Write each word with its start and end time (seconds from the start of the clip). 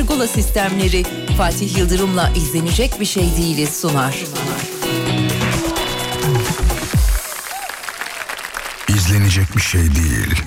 Pergola 0.00 0.26
sistemleri 0.26 1.04
Fatih 1.38 1.76
Yıldırım'la 1.78 2.30
izlenecek 2.36 3.00
bir 3.00 3.04
şey 3.04 3.36
değiliz 3.36 3.80
sunar. 3.80 4.16
İzlenecek 8.88 9.56
bir 9.56 9.62
şey 9.62 9.80
değil. 9.80 10.42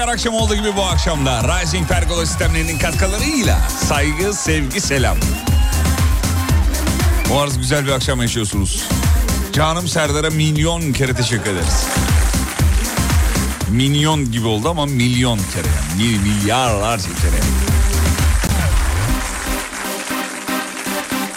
Her 0.00 0.08
akşam 0.08 0.34
olduğu 0.34 0.54
gibi 0.54 0.76
bu 0.76 0.82
akşamda 0.82 1.60
Rising 1.62 1.88
Pergola 1.88 2.26
sistemlerinin 2.26 2.78
katkılarıyla 2.78 3.58
saygı, 3.68 4.34
sevgi, 4.34 4.80
selam. 4.80 5.16
Umarız 7.30 7.58
güzel 7.58 7.86
bir 7.86 7.90
akşam 7.90 8.22
yaşıyorsunuz. 8.22 8.84
Canım 9.52 9.88
Serdar'a 9.88 10.30
milyon 10.30 10.92
kere 10.92 11.14
teşekkür 11.14 11.50
ederiz. 11.50 11.86
Milyon 13.68 14.32
gibi 14.32 14.46
oldu 14.46 14.68
ama 14.68 14.86
milyon 14.86 15.38
kere. 15.38 15.68
Yani. 15.98 16.02
Mil, 16.02 16.20
milyarlarca 16.20 17.04
kere. 17.04 17.40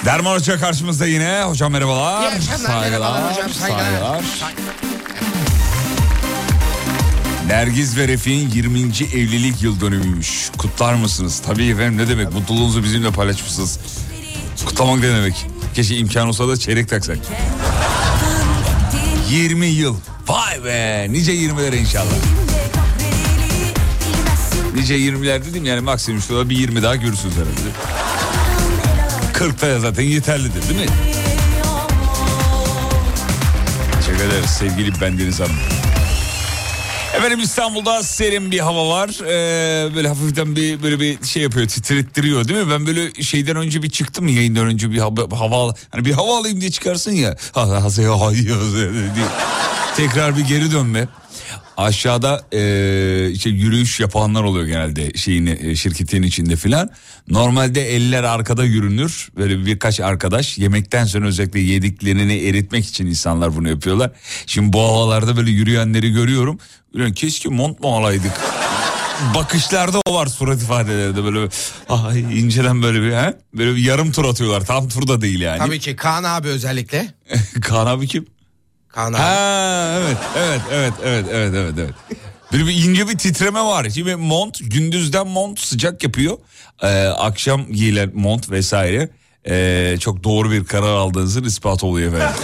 Derman 0.06 0.36
Hoca 0.36 0.60
karşımızda 0.60 1.08
yine. 1.08 1.44
Hocam 1.44 1.72
merhabalar. 1.72 2.22
İyi 2.22 2.36
akşamlar, 2.36 2.80
merhabalar 2.80 3.32
hocam, 3.32 3.50
saygılar. 3.50 4.24
saygılar. 4.40 4.67
Nergiz 7.48 7.98
ve 7.98 8.08
Refik'in 8.08 8.50
20. 8.50 8.80
evlilik 9.14 9.64
yıl 9.64 9.82
dönümüymüş. 9.82 10.50
Kutlar 10.58 10.94
mısınız? 10.94 11.42
Tabii 11.46 11.68
efendim 11.68 11.98
ne 11.98 12.08
demek 12.08 12.34
mutluluğunuzu 12.34 12.84
bizimle 12.84 13.12
paylaşmışsınız. 13.12 13.80
Kutlamak 14.66 15.00
ne 15.00 15.10
demek? 15.10 15.46
Keşke 15.76 15.98
imkan 15.98 16.28
olsa 16.28 16.48
da 16.48 16.58
çeyrek 16.58 16.90
taksak. 16.90 17.18
20 19.30 19.66
yıl. 19.66 19.96
Vay 20.28 20.66
be 20.66 21.08
nice 21.10 21.34
20'lere 21.34 21.76
inşallah. 21.76 22.14
Nice 24.76 24.98
20'ler 24.98 25.46
dedim 25.46 25.66
yani 25.66 25.82
maksimum 25.82 26.22
şurada 26.22 26.50
bir 26.50 26.58
20 26.58 26.84
daha 26.84 26.96
görürsünüz 26.96 27.36
herhalde. 27.36 27.70
40'ta 29.34 29.68
ya 29.68 29.80
zaten 29.80 30.04
yeterlidir 30.04 30.70
değil 30.70 30.80
mi? 30.80 30.96
Teşekkür 34.00 34.24
ederiz 34.24 34.50
sevgili 34.50 35.02
bendeniz 35.02 35.40
hanım. 35.40 35.77
Efendim 37.18 37.40
İstanbul'da 37.40 38.04
serin 38.04 38.52
bir 38.52 38.60
hava 38.60 38.90
var. 38.90 39.10
Ee, 39.26 39.96
böyle 39.96 40.08
hafiften 40.08 40.56
bir 40.56 40.84
böyle 40.84 41.00
bir 41.00 41.24
şey 41.26 41.44
yapıyor, 41.44 41.68
titrettiriyor 41.68 42.48
değil 42.48 42.60
mi? 42.66 42.72
Ben 42.72 42.88
böyle 42.88 43.24
şeyden 43.24 43.56
önce 43.56 43.84
bir 43.84 43.90
çıktım 43.90 44.28
yayından 44.28 44.66
önce 44.66 44.92
bir 44.92 44.98
hava, 44.98 45.40
hava 45.40 45.74
hani 45.92 46.06
bir 46.06 46.12
hava 46.12 46.38
alayım 46.40 46.62
diye 46.62 46.72
çıkarsın 46.72 47.12
ya. 47.12 47.38
Tekrar 49.98 50.38
bir 50.38 50.46
geri 50.46 50.72
dönme. 50.72 51.08
Aşağıda 51.78 52.42
e, 52.54 53.30
işte 53.32 53.50
yürüyüş 53.50 54.00
yapanlar 54.00 54.44
oluyor 54.44 54.66
genelde 54.66 55.14
şeyin 55.18 55.46
e, 55.46 55.76
şirketin 55.76 56.24
içinde 56.24 56.56
filan. 56.56 56.90
Normalde 57.28 57.96
eller 57.96 58.24
arkada 58.24 58.64
yürünür. 58.64 59.30
Böyle 59.38 59.66
birkaç 59.66 60.00
arkadaş 60.00 60.58
yemekten 60.58 61.06
sonra 61.06 61.28
özellikle 61.28 61.60
yediklerini 61.60 62.38
eritmek 62.38 62.88
için 62.88 63.06
insanlar 63.06 63.56
bunu 63.56 63.70
yapıyorlar. 63.70 64.12
Şimdi 64.46 64.74
bu 64.74 64.82
havalarda 64.82 65.38
böyle 65.38 65.52
yürüyenleri 65.52 66.12
görüyorum. 66.12 66.60
Böyle 66.96 67.14
keşke 67.14 67.50
mont 67.50 67.80
mu 67.80 67.98
alaydık? 67.98 68.32
Bakışlarda 69.36 70.00
o 70.08 70.14
var 70.14 70.28
surat 70.28 70.62
ifadelerinde 70.62 71.24
böyle 71.24 71.50
ay 71.90 72.20
inceden 72.20 72.84
böyle 72.84 73.02
bir 73.02 73.12
he? 73.12 73.34
böyle 73.58 73.76
bir 73.76 73.82
yarım 73.82 74.12
tur 74.12 74.26
atıyorlar. 74.26 74.66
Tam 74.66 74.90
turda 74.90 75.22
değil 75.22 75.40
yani. 75.42 75.58
Tabii 75.58 75.80
ki 75.80 75.96
Kaan 75.96 76.24
abi 76.24 76.48
özellikle. 76.48 77.14
Kaan 77.62 77.86
abi 77.88 78.08
kim? 78.08 78.26
Kaan 78.90 79.14
abi. 79.14 79.22
Ha 79.22 80.00
evet 80.00 80.18
evet 80.38 80.62
evet 80.72 80.94
evet 81.04 81.26
evet 81.32 81.54
evet 81.56 81.74
evet. 81.80 81.94
Böyle 82.54 82.68
bir 82.68 82.74
ince 82.90 83.08
bir 83.08 83.18
titreme 83.18 83.62
var. 83.62 83.90
Şimdi 83.90 84.16
mont 84.16 84.58
gündüzden 84.62 85.28
mont 85.28 85.60
sıcak 85.60 86.04
yapıyor. 86.04 86.38
Ee, 86.82 86.88
akşam 87.08 87.72
giyilen 87.72 88.12
mont 88.14 88.50
vesaire. 88.52 89.10
Ee, 89.50 89.98
çok 90.00 90.24
doğru 90.24 90.52
bir 90.52 90.66
karar 90.66 90.96
aldığınızın 90.96 91.44
ispatı 91.44 91.86
oluyor 91.86 92.14
efendim. 92.14 92.36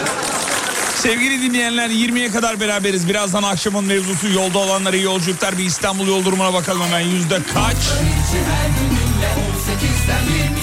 Sevgili 0.95 1.41
dinleyenler 1.41 1.89
20'ye 1.89 2.31
kadar 2.31 2.59
beraberiz. 2.59 3.09
Birazdan 3.09 3.43
akşamın 3.43 3.83
mevzusu 3.85 4.29
yolda 4.29 4.57
olanlara 4.59 4.95
iyi 4.95 5.03
yolculuklar. 5.03 5.57
Bir 5.57 5.65
İstanbul 5.65 6.07
yol 6.07 6.25
durumuna 6.25 6.53
bakalım 6.53 6.81
hemen 6.81 6.99
yüzde 6.99 7.39
kaç? 7.53 7.77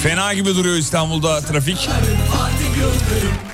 Fena 0.02 0.34
gibi 0.34 0.54
duruyor 0.54 0.76
İstanbul'da 0.76 1.40
trafik. 1.40 1.88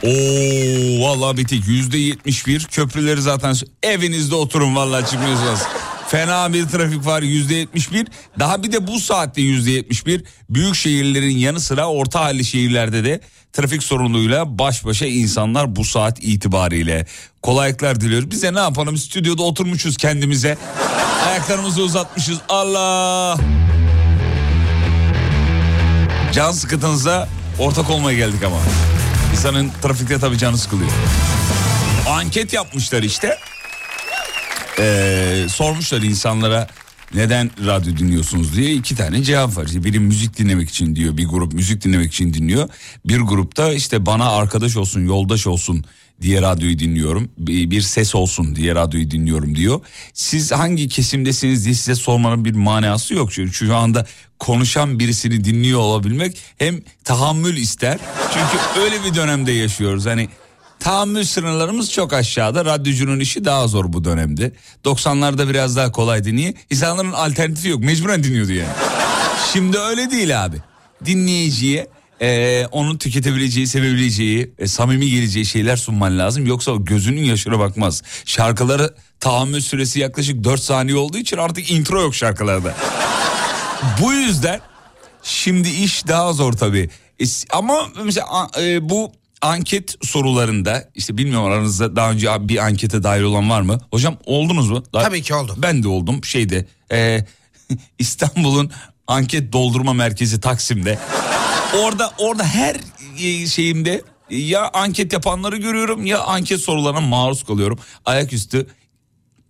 Oo 0.07 1.01
vallahi 1.01 1.37
bitik 1.37 1.69
yüzde 1.69 1.99
yetmiş 1.99 2.47
bir 2.47 2.65
köprüleri 2.65 3.23
zaten 3.23 3.55
evinizde 3.83 4.35
oturun 4.35 4.77
vallahi 4.77 5.11
çıkmıyorsunuz. 5.11 5.61
Fena 6.09 6.53
bir 6.53 6.67
trafik 6.67 7.07
var 7.07 7.23
yüzde 7.23 7.55
yetmiş 7.55 7.93
bir. 7.93 8.07
Daha 8.39 8.63
bir 8.63 8.73
de 8.73 8.87
bu 8.87 9.01
saatte 9.01 9.43
yüzde 9.43 9.71
yetmiş 9.71 10.07
bir. 10.07 10.25
Büyük 10.51 10.75
şehirlerin 10.75 11.37
yanı 11.37 11.61
sıra 11.61 11.89
orta 11.89 12.21
halli 12.21 12.45
şehirlerde 12.45 13.05
de 13.05 13.21
trafik 13.53 13.83
sorunuyla 13.83 14.59
baş 14.59 14.85
başa 14.85 15.07
insanlar 15.07 15.77
bu 15.77 15.85
saat 15.85 16.19
itibariyle. 16.23 17.07
Kolaylıklar 17.43 18.01
diliyoruz. 18.01 18.31
Bize 18.31 18.55
ne 18.55 18.61
yapalım 18.61 18.97
stüdyoda 18.97 19.43
oturmuşuz 19.43 19.97
kendimize. 19.97 20.59
Ayaklarımızı 21.27 21.83
uzatmışız. 21.83 22.39
Allah. 22.49 23.39
Can 26.33 26.53
sıkıntınıza 26.53 27.29
ortak 27.59 27.91
olmaya 27.91 28.19
geldik 28.19 28.45
ama. 28.45 28.57
İnsanın 29.37 29.71
trafikte 29.83 30.19
tabii 30.19 30.39
canı 30.39 30.59
sıkılıyor. 30.59 30.91
Anket 32.09 32.53
yapmışlar 32.53 33.03
işte. 33.03 33.39
Ee, 34.79 35.47
sormuşlar 35.49 36.03
insanlara 36.03 36.69
neden 37.15 37.51
radyo 37.67 37.97
dinliyorsunuz 37.97 38.57
diye 38.57 38.73
iki 38.73 38.97
tane 38.97 39.23
cevap 39.23 39.57
var. 39.57 39.65
İşte 39.65 39.85
biri 39.85 40.01
müzik 40.01 40.39
dinlemek 40.39 40.69
için 40.69 40.97
diyor 40.97 41.17
bir 41.17 41.27
grup 41.27 41.53
müzik 41.53 41.85
dinlemek 41.85 42.13
için 42.13 42.35
dinliyor. 42.35 42.69
Bir 43.05 43.21
grupta 43.21 43.73
işte 43.73 44.07
bana 44.07 44.31
arkadaş 44.31 44.77
olsun 44.77 45.07
yoldaş 45.07 45.47
olsun 45.47 45.85
diye 46.23 46.43
radyoyu 46.43 46.79
dinliyorum. 46.79 47.31
Bir, 47.39 47.81
ses 47.81 48.15
olsun 48.15 48.57
diye 48.57 48.75
radyoyu 48.75 49.11
dinliyorum 49.11 49.57
diyor. 49.57 49.81
Siz 50.15 50.53
hangi 50.53 50.89
kesimdesiniz 50.89 51.65
diye 51.65 51.75
size 51.75 51.95
sormanın 51.95 52.45
bir 52.45 52.55
manası 52.55 53.15
yok. 53.15 53.33
Çünkü 53.33 53.53
şu 53.53 53.77
anda 53.77 54.07
konuşan 54.39 54.99
birisini 54.99 55.45
dinliyor 55.45 55.81
olabilmek 55.81 56.39
hem 56.59 56.81
tahammül 57.05 57.57
ister. 57.57 57.99
Çünkü 58.35 58.81
öyle 58.81 59.05
bir 59.05 59.15
dönemde 59.15 59.53
yaşıyoruz. 59.53 60.07
Hani 60.07 60.29
tahammül 60.81 61.25
sınırlarımız 61.25 61.93
çok 61.93 62.13
aşağıda. 62.13 62.65
Radyocunun 62.65 63.21
işi 63.21 63.45
daha 63.45 63.69
zor 63.69 63.93
bu 63.93 64.05
dönemde. 64.05 64.53
90'larda 64.85 65.49
biraz 65.49 65.77
daha 65.77 65.93
kolaydı. 65.93 66.37
Niye? 66.37 66.55
İnsanların 66.71 67.13
alternatifi 67.13 67.69
yok. 67.69 67.81
Mecburen 67.81 68.25
dinliyordu 68.25 68.53
yani. 68.53 68.73
Şimdi 69.53 69.79
öyle 69.79 70.11
değil 70.11 70.45
abi. 70.45 70.57
Dinleyiciye 71.05 71.87
e, 72.23 72.67
onun 72.71 72.99
tüketebileceği, 72.99 73.67
sevebileceği, 73.67 74.53
e, 74.59 74.67
samimi 74.67 75.11
geleceği 75.11 75.47
şeyler 75.47 75.77
sunman 75.77 76.19
lazım. 76.19 76.47
Yoksa 76.47 76.73
gözünün 76.77 77.25
yaşına 77.25 77.59
bakmaz. 77.59 78.03
Şarkıları 78.25 78.95
tahammül 79.21 79.61
süresi 79.61 80.01
yaklaşık 80.01 80.45
4 80.45 80.61
saniye 80.61 80.97
olduğu 80.97 81.19
için 81.19 81.37
artık 81.37 81.71
intro 81.71 82.01
yok 82.01 82.15
şarkılarda. 82.15 82.75
Bu 84.03 84.13
yüzden 84.13 84.61
şimdi 85.23 85.69
iş 85.69 86.07
daha 86.09 86.33
zor 86.33 86.53
tabii. 86.53 86.91
E, 87.21 87.25
ama 87.51 87.89
mesela 88.05 88.27
e, 88.61 88.89
bu 88.89 89.13
anket 89.43 89.95
sorularında 90.03 90.89
işte 90.95 91.19
bilmiyorum 91.19 91.47
aranızda 91.47 91.97
daha 91.97 92.11
önce 92.11 92.29
bir 92.49 92.57
ankete 92.67 93.03
dahil 93.03 93.23
olan 93.23 93.51
var 93.51 93.61
mı? 93.61 93.79
Hocam 93.91 94.17
oldunuz 94.25 94.71
mu? 94.71 94.85
Daha- 94.93 95.03
Tabii 95.03 95.23
ki 95.23 95.35
oldum. 95.35 95.57
Ben 95.59 95.83
de 95.83 95.89
oldum 95.89 96.25
şeyde 96.25 96.67
e, 96.93 97.27
İstanbul'un 97.99 98.71
anket 99.07 99.53
doldurma 99.53 99.93
merkezi 99.93 100.41
Taksim'de. 100.41 100.99
Orada 101.83 102.13
orada 102.19 102.45
her 102.45 102.77
e, 103.23 103.47
şeyimde 103.47 104.03
ya 104.31 104.71
anket 104.73 105.13
yapanları 105.13 105.57
görüyorum 105.57 106.07
ya 106.07 106.21
anket 106.21 106.61
sorularına 106.61 107.01
maruz 107.01 107.45
kalıyorum. 107.45 107.79
Ayaküstü 108.05 108.67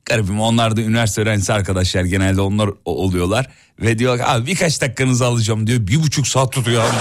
garibim 0.05 0.41
onlar 0.41 0.77
da 0.77 0.81
üniversite 0.81 1.23
öğrencisi 1.23 1.53
arkadaşlar 1.53 2.05
genelde 2.05 2.41
onlar 2.41 2.71
oluyorlar. 2.85 3.51
Ve 3.81 3.99
diyor 3.99 4.21
abi 4.25 4.47
birkaç 4.47 4.81
dakikanızı 4.81 5.27
alacağım 5.27 5.67
diyor. 5.67 5.87
Bir 5.87 6.03
buçuk 6.03 6.29
saat 6.29 6.53
tutuyor 6.53 6.85
abi. 6.85 6.97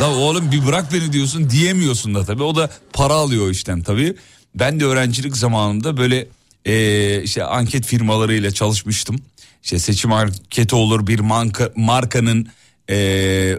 La 0.00 0.14
oğlum 0.14 0.52
bir 0.52 0.66
bırak 0.66 0.92
beni 0.92 1.12
diyorsun 1.12 1.50
diyemiyorsun 1.50 2.14
da 2.14 2.24
tabii. 2.24 2.42
O 2.42 2.56
da 2.56 2.70
para 2.92 3.14
alıyor 3.14 3.46
o 3.46 3.50
işten 3.50 3.82
tabii. 3.82 4.14
Ben 4.54 4.80
de 4.80 4.84
öğrencilik 4.84 5.36
zamanında 5.36 5.96
böyle 5.96 6.26
e, 6.64 7.22
işte 7.22 7.44
anket 7.44 7.86
firmalarıyla 7.86 8.50
çalışmıştım. 8.50 9.16
İşte 9.62 9.78
seçim 9.78 10.12
anketi 10.12 10.74
olur 10.74 11.06
bir 11.06 11.20
marka, 11.20 11.70
markanın 11.76 12.48
e, 12.88 12.94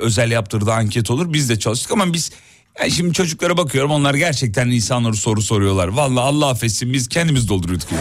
özel 0.01 0.31
yaptırdığı 0.31 0.73
anket 0.73 1.11
olur. 1.11 1.33
Biz 1.33 1.49
de 1.49 1.59
çalıştık 1.59 1.91
ama 1.91 2.13
biz 2.13 2.31
yani 2.79 2.91
şimdi 2.91 3.13
çocuklara 3.13 3.57
bakıyorum 3.57 3.91
onlar 3.91 4.13
gerçekten 4.13 4.67
insanları 4.67 5.15
soru 5.15 5.41
soruyorlar. 5.41 5.87
Vallahi 5.87 6.23
Allah 6.23 6.49
affetsin 6.49 6.93
biz 6.93 7.07
kendimiz 7.09 7.49
dolduruyorduk 7.49 7.91
ya. 7.91 7.99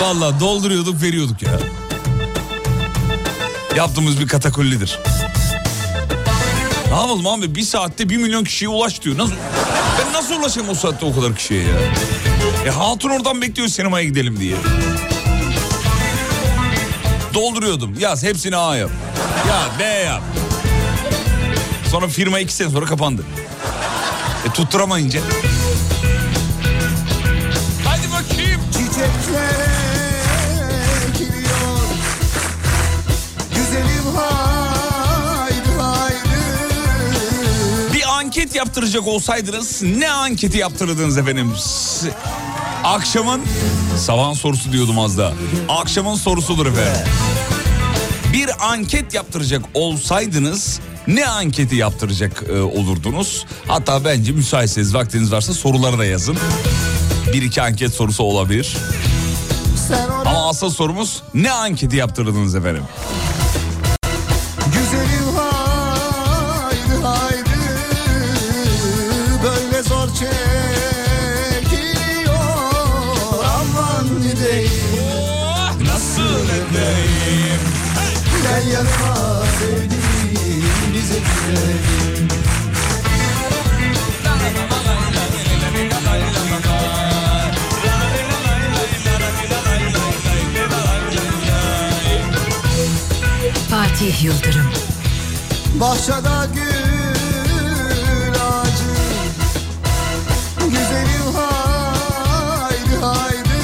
Vallahi 0.00 0.40
dolduruyorduk 0.40 1.02
veriyorduk 1.02 1.42
ya. 1.42 1.58
Yaptığımız 3.76 4.20
bir 4.20 4.26
katakullidir. 4.28 4.98
Ne 6.90 6.98
yapalım 6.98 7.26
abi 7.26 7.54
bir 7.54 7.62
saatte 7.62 8.08
bir 8.08 8.16
milyon 8.16 8.44
kişiye 8.44 8.68
ulaş 8.68 9.02
diyor. 9.02 9.18
Nasıl, 9.18 9.34
ben 9.98 10.12
nasıl 10.12 10.34
ulaşayım 10.40 10.68
o 10.70 10.74
saatte 10.74 11.06
o 11.06 11.14
kadar 11.14 11.36
kişiye 11.36 11.62
ya? 11.62 11.76
E 12.66 12.70
hatun 12.70 13.10
oradan 13.10 13.42
bekliyor 13.42 13.68
sinemaya 13.68 14.04
gidelim 14.04 14.40
diye. 14.40 14.56
Dolduruyordum. 17.34 17.94
Yaz 17.98 18.22
hepsini 18.22 18.56
A 18.56 18.76
yap. 18.76 18.90
Ya 19.48 19.78
B 19.78 19.84
yap. 19.84 20.22
Sonra 21.90 22.08
firma 22.08 22.38
iki 22.38 22.54
sene 22.54 22.70
sonra 22.70 22.86
kapandı. 22.86 23.24
E 24.48 24.52
tutturamayınca. 24.52 25.20
Hadi 27.84 28.12
bakayım. 28.12 28.60
Anket 38.22 38.54
yaptıracak 38.54 39.06
olsaydınız 39.06 39.82
ne 39.82 40.10
anketi 40.10 40.58
yaptırırdınız 40.58 41.18
efendim? 41.18 41.52
Akşamın 42.84 43.40
sabahın 43.98 44.32
sorusu 44.34 44.72
diyordum 44.72 44.98
az 44.98 45.18
daha. 45.18 45.32
Akşamın 45.68 46.14
sorusudur 46.14 46.66
efendim. 46.66 47.12
Bir 48.32 48.50
anket 48.72 49.14
yaptıracak 49.14 49.62
olsaydınız 49.74 50.80
ne 51.06 51.26
anketi 51.26 51.76
yaptıracak 51.76 52.44
e, 52.48 52.60
olurdunuz? 52.60 53.46
Hatta 53.68 54.04
bence 54.04 54.32
müsaitseniz 54.32 54.94
vaktiniz 54.94 55.32
varsa 55.32 55.54
soruları 55.54 55.98
da 55.98 56.04
yazın. 56.04 56.38
Bir 57.32 57.42
iki 57.42 57.62
anket 57.62 57.94
sorusu 57.94 58.22
olabilir. 58.22 58.76
Ama 60.26 60.48
asıl 60.48 60.70
sorumuz 60.70 61.22
ne 61.34 61.50
anketi 61.52 61.96
yaptırdınız 61.96 62.54
efendim? 62.54 62.82
güzelim 64.66 65.21
Yıldırım. 94.02 94.70
Bahçede 95.80 96.54
gül 96.54 98.34
ağacı. 98.42 98.92
Güzelim 100.58 101.26
haydi 101.34 102.96
haydi. 103.00 103.60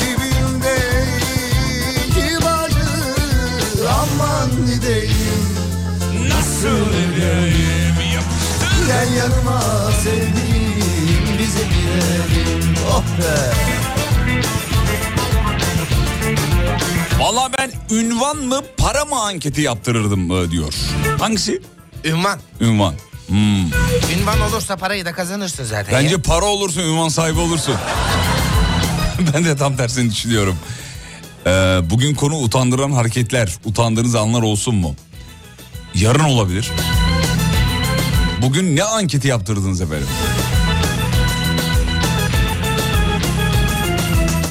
Dibimdeki 0.00 1.46
bacı. 2.44 2.90
Aman 3.88 4.50
gideyim. 4.66 5.48
Nasıl 6.28 6.88
edeyim 6.94 7.94
Gel 8.86 9.08
yanıma 9.14 9.60
sevdiğim 10.02 11.38
Bize 11.38 11.64
gidelim. 11.64 12.74
Oh 12.92 13.02
be 13.18 13.34
Valla 17.18 17.50
ben 17.58 17.70
ünvan 17.96 18.36
mı 18.36 18.60
para 18.76 19.04
mı 19.04 19.20
anketi 19.20 19.60
yaptırırdım 19.60 20.30
e, 20.30 20.50
diyor. 20.50 20.74
Hangisi? 21.18 21.62
Ünvan. 22.04 22.38
Ünvan. 22.60 22.94
Hmm. 23.26 23.66
Ünvan 24.18 24.40
olursa 24.40 24.76
parayı 24.76 25.04
da 25.04 25.12
kazanırsın 25.12 25.64
zaten. 25.64 25.94
Bence 25.94 26.14
ya. 26.14 26.22
para 26.22 26.44
olursun, 26.44 26.80
ünvan 26.80 27.08
sahibi 27.08 27.40
olursun. 27.40 27.74
ben 29.34 29.44
de 29.44 29.56
tam 29.56 29.76
tersini 29.76 30.10
düşünüyorum. 30.10 30.58
Ee, 31.46 31.50
bugün 31.90 32.14
konu 32.14 32.36
utandıran 32.36 32.92
hareketler, 32.92 33.54
utandığınız 33.64 34.14
anlar 34.14 34.42
olsun 34.42 34.74
mu? 34.74 34.94
Yarın 35.94 36.24
olabilir. 36.24 36.70
Bugün 38.42 38.76
ne 38.76 38.82
anketi 38.82 39.28
yaptırdınız 39.28 39.80
efendim? 39.80 40.08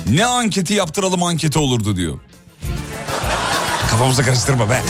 Ne 0.10 0.26
anketi 0.26 0.74
yaptıralım 0.74 1.24
anketi 1.24 1.60
olurdu 1.60 1.96
diyor. 1.96 2.20
Kafamıza 3.98 4.24
karıştırma 4.24 4.70
be. 4.70 4.82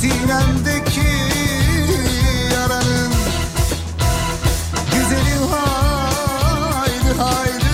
Sinemdeki 0.00 1.00
yaranın 2.54 3.12
Güzelim 4.92 5.48
haydi 5.50 7.18
haydi 7.18 7.64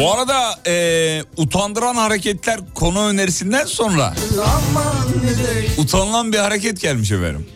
Bu 0.00 0.12
arada 0.12 0.54
e, 0.66 1.24
utandıran 1.36 1.94
hareketler 1.94 2.60
konu 2.74 3.06
önerisinden 3.06 3.66
sonra 3.66 4.14
utanılan 5.78 6.32
bir 6.32 6.38
hareket 6.38 6.80
gelmiş 6.80 7.12
efendim. 7.12 7.46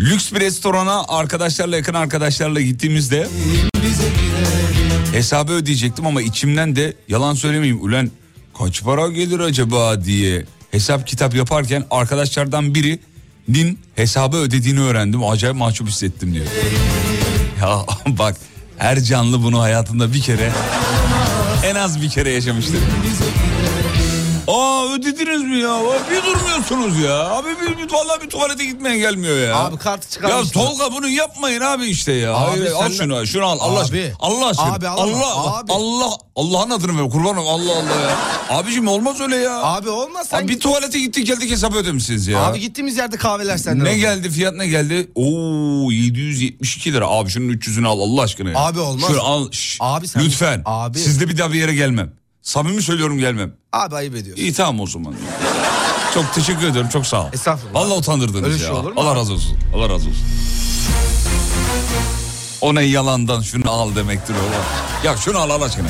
Lüks 0.00 0.32
bir 0.32 0.40
restorana 0.40 1.04
arkadaşlarla 1.08 1.76
yakın 1.76 1.94
arkadaşlarla 1.94 2.60
gittiğimizde 2.60 3.28
hesabı 5.12 5.52
ödeyecektim 5.52 6.06
ama 6.06 6.22
içimden 6.22 6.76
de 6.76 6.94
yalan 7.08 7.34
söylemeyeyim 7.34 7.84
ulan 7.84 8.10
kaç 8.58 8.82
para 8.82 9.08
gelir 9.08 9.40
acaba 9.40 10.04
diye 10.04 10.44
hesap 10.70 11.06
kitap 11.06 11.34
yaparken 11.34 11.84
arkadaşlardan 11.90 12.74
birinin 12.74 13.78
hesabı 13.96 14.36
ödediğini 14.36 14.80
öğrendim. 14.80 15.24
Acayip 15.24 15.56
mahcup 15.56 15.88
hissettim 15.88 16.34
diyor. 16.34 16.46
Ya 17.60 17.86
bak 18.18 18.36
her 18.78 19.00
canlı 19.00 19.42
bunu 19.42 19.60
hayatında 19.60 20.12
bir 20.14 20.20
kere 20.20 20.52
en 21.64 21.74
az 21.74 22.02
bir 22.02 22.10
kere 22.10 22.30
yaşamıştır. 22.30 22.80
Aa 24.48 24.92
ödediniz 24.94 25.42
mi 25.42 25.58
ya? 25.58 25.78
Bir 26.10 26.22
durmuyorsunuz 26.26 26.98
ya. 26.98 27.30
Abi 27.30 27.48
bir, 27.48 27.78
bir, 27.78 27.92
vallahi 27.92 28.22
bir 28.22 28.30
tuvalete 28.30 28.64
gitmeye 28.64 28.98
gelmiyor 28.98 29.36
ya. 29.48 29.56
Abi 29.56 29.76
kartı 29.76 30.06
Ya 30.06 30.10
çıkarmışsın. 30.10 30.52
Tolga 30.52 30.92
bunu 30.92 31.08
yapmayın 31.08 31.60
abi 31.60 31.84
işte 31.86 32.12
ya. 32.12 32.34
Abi 32.34 32.50
Hayır, 32.60 32.72
al 32.72 32.90
şunu, 32.90 33.26
şunu 33.26 33.44
al. 33.46 33.58
Allah 33.60 33.72
Abi. 33.74 33.80
aşkına. 33.80 34.00
Allah 34.20 34.46
aşkına. 34.46 34.72
Abi 34.72 34.88
alamam. 34.88 35.22
Allah, 35.22 35.58
Abi. 35.58 35.72
Allah, 35.72 36.10
Allah'ın 36.36 36.70
adını 36.70 37.02
ver. 37.02 37.10
Kurbanım 37.10 37.38
Allah 37.48 37.72
Allah 37.72 38.00
ya. 38.00 38.16
Abicim 38.58 38.88
olmaz 38.88 39.20
öyle 39.20 39.36
ya. 39.36 39.62
Abi 39.62 39.88
olmaz 39.88 40.26
sen. 40.30 40.38
Abi 40.38 40.48
bir 40.48 40.60
tuvalete 40.60 41.00
gittik 41.00 41.26
geldik 41.26 41.50
hesap 41.50 41.74
ödemişsiniz 41.74 42.26
ya. 42.26 42.40
Abi 42.42 42.60
gittiğimiz 42.60 42.96
yerde 42.96 43.16
kahveler 43.16 43.56
senden. 43.56 43.84
ne 43.84 43.90
oldu. 43.90 43.98
geldi 43.98 44.30
fiyat 44.30 44.54
ne 44.54 44.66
geldi? 44.66 45.10
Oo 45.14 45.90
772 45.90 46.92
lira. 46.92 47.08
Abi 47.08 47.30
şunun 47.30 47.52
300'ünü 47.52 47.86
al 47.86 48.00
Allah 48.00 48.22
aşkına 48.22 48.50
ya. 48.50 48.58
Abi 48.58 48.80
olmaz. 48.80 49.08
Şunu 49.08 49.22
al. 49.22 49.50
şş. 49.50 49.76
Abi 49.80 50.08
sen- 50.08 50.24
Lütfen. 50.24 50.62
Abi. 50.64 50.98
Sizde 50.98 51.28
bir 51.28 51.38
daha 51.38 51.52
bir 51.52 51.58
yere 51.58 51.74
gelmem. 51.74 52.19
Samimi 52.42 52.82
söylüyorum 52.82 53.18
gelmem. 53.18 53.52
Abi 53.72 53.94
ayıp 53.94 54.14
ediyorsun. 54.16 54.42
İyi 54.42 54.52
tamam 54.52 54.80
o 54.80 54.86
zaman. 54.86 55.14
çok 56.14 56.34
teşekkür 56.34 56.66
ederim 56.66 56.88
çok 56.88 57.06
sağ 57.06 57.22
ol. 57.22 57.28
Estağfurullah. 57.32 57.74
Vallahi 57.74 57.98
utandırdınız 57.98 58.44
Öyle 58.44 58.52
ya. 58.54 58.58
şey 58.58 58.70
olur 58.70 58.92
mu 58.92 59.00
Allah 59.00 59.10
abi? 59.10 59.18
razı 59.18 59.32
olsun. 59.32 59.58
Allah 59.74 59.84
razı 59.88 60.08
olsun. 60.08 60.22
O 62.60 62.74
ne 62.74 62.82
yalandan 62.82 63.40
şunu 63.40 63.70
al 63.70 63.94
demektir 63.94 64.34
o. 64.34 65.06
Ya 65.06 65.16
şunu 65.16 65.38
al 65.38 65.50
Allah 65.50 65.64
aşkına. 65.64 65.88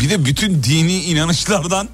Bir 0.00 0.10
de 0.10 0.24
bütün 0.24 0.62
dini 0.62 0.96
inanışlardan 1.02 1.88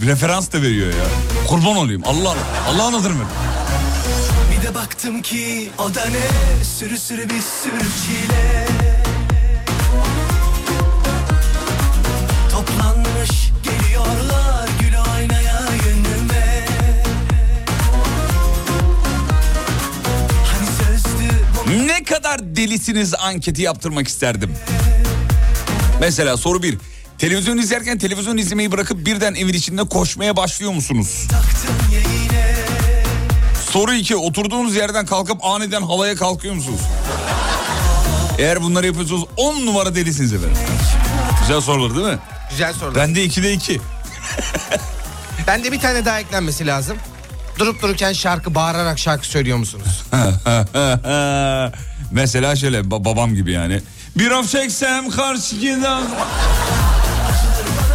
referans 0.00 0.52
da 0.52 0.62
veriyor 0.62 0.88
ya. 0.88 1.04
Kurban 1.48 1.76
olayım. 1.76 2.02
Allah 2.06 2.34
Allah'ın 2.68 2.92
adını 2.92 3.18
ver. 3.20 3.26
Bir 4.56 4.66
de 4.68 4.74
baktım 4.74 5.22
ki 5.22 5.70
o 5.78 5.94
da 5.94 6.04
ne 6.04 6.64
sürü 6.64 6.98
sürü 6.98 7.24
bir 7.30 7.40
sürü 7.62 7.80
çile 8.06 8.66
delisiniz 22.62 23.14
anketi 23.14 23.62
yaptırmak 23.62 24.08
isterdim. 24.08 24.54
Mesela 26.00 26.36
soru 26.36 26.62
bir. 26.62 26.78
Televizyon 27.18 27.58
izlerken 27.58 27.98
televizyon 27.98 28.36
izlemeyi 28.36 28.72
bırakıp 28.72 29.06
birden 29.06 29.34
evin 29.34 29.52
içinde 29.52 29.84
koşmaya 29.84 30.36
başlıyor 30.36 30.72
musunuz? 30.72 31.28
Soru 33.70 33.94
2. 33.94 34.16
Oturduğunuz 34.16 34.76
yerden 34.76 35.06
kalkıp 35.06 35.44
aniden 35.44 35.82
havaya 35.82 36.14
kalkıyor 36.14 36.54
musunuz? 36.54 36.80
Eğer 38.38 38.62
bunları 38.62 38.86
yapıyorsanız 38.86 39.22
10 39.36 39.66
numara 39.66 39.94
delisiniz 39.94 40.32
efendim. 40.32 40.58
Güzel 41.40 41.60
sorular 41.60 41.96
değil 41.96 42.06
mi? 42.06 42.18
Güzel 42.50 42.72
soru. 42.72 42.94
Ben 42.94 43.14
de 43.14 43.26
2'de 43.26 43.52
2. 43.52 43.80
Bende 45.46 45.72
bir 45.72 45.80
tane 45.80 46.04
daha 46.04 46.20
eklenmesi 46.20 46.66
lazım. 46.66 46.96
Durup 47.58 47.82
dururken 47.82 48.12
şarkı 48.12 48.54
bağırarak 48.54 48.98
şarkı 48.98 49.26
söylüyor 49.26 49.58
musunuz? 49.58 50.02
Mesela 52.12 52.56
şöyle 52.56 52.78
ba- 52.80 53.04
babam 53.04 53.34
gibi 53.34 53.52
yani. 53.52 53.80
Bir 54.18 54.30
of 54.30 54.50
çeksem 54.50 55.10
karşıki. 55.10 55.76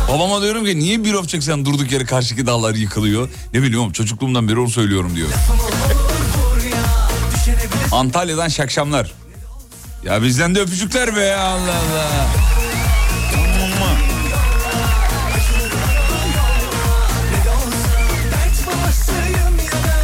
Babama 0.10 0.42
diyorum 0.42 0.66
ki 0.66 0.80
niye 0.80 1.04
bir 1.04 1.14
of 1.14 1.30
çeksem 1.30 1.66
durduk 1.66 1.92
yere 1.92 2.06
karşıki 2.06 2.46
dağlar 2.48 2.76
yıkılıyor? 2.76 3.30
Ne 3.54 3.62
biliyorum 3.62 3.92
çocukluğumdan 3.92 4.48
beri 4.48 4.60
onu 4.60 4.70
söylüyorum 4.70 5.16
diyor. 5.16 5.30
Antalya'dan 7.92 8.48
şakşamlar. 8.48 9.12
Ya 10.06 10.24
bizden 10.24 10.56
de 10.56 10.60
öpücükler 10.62 11.16
be 11.16 11.36
Allah 11.36 11.54
Allah. 11.62 12.28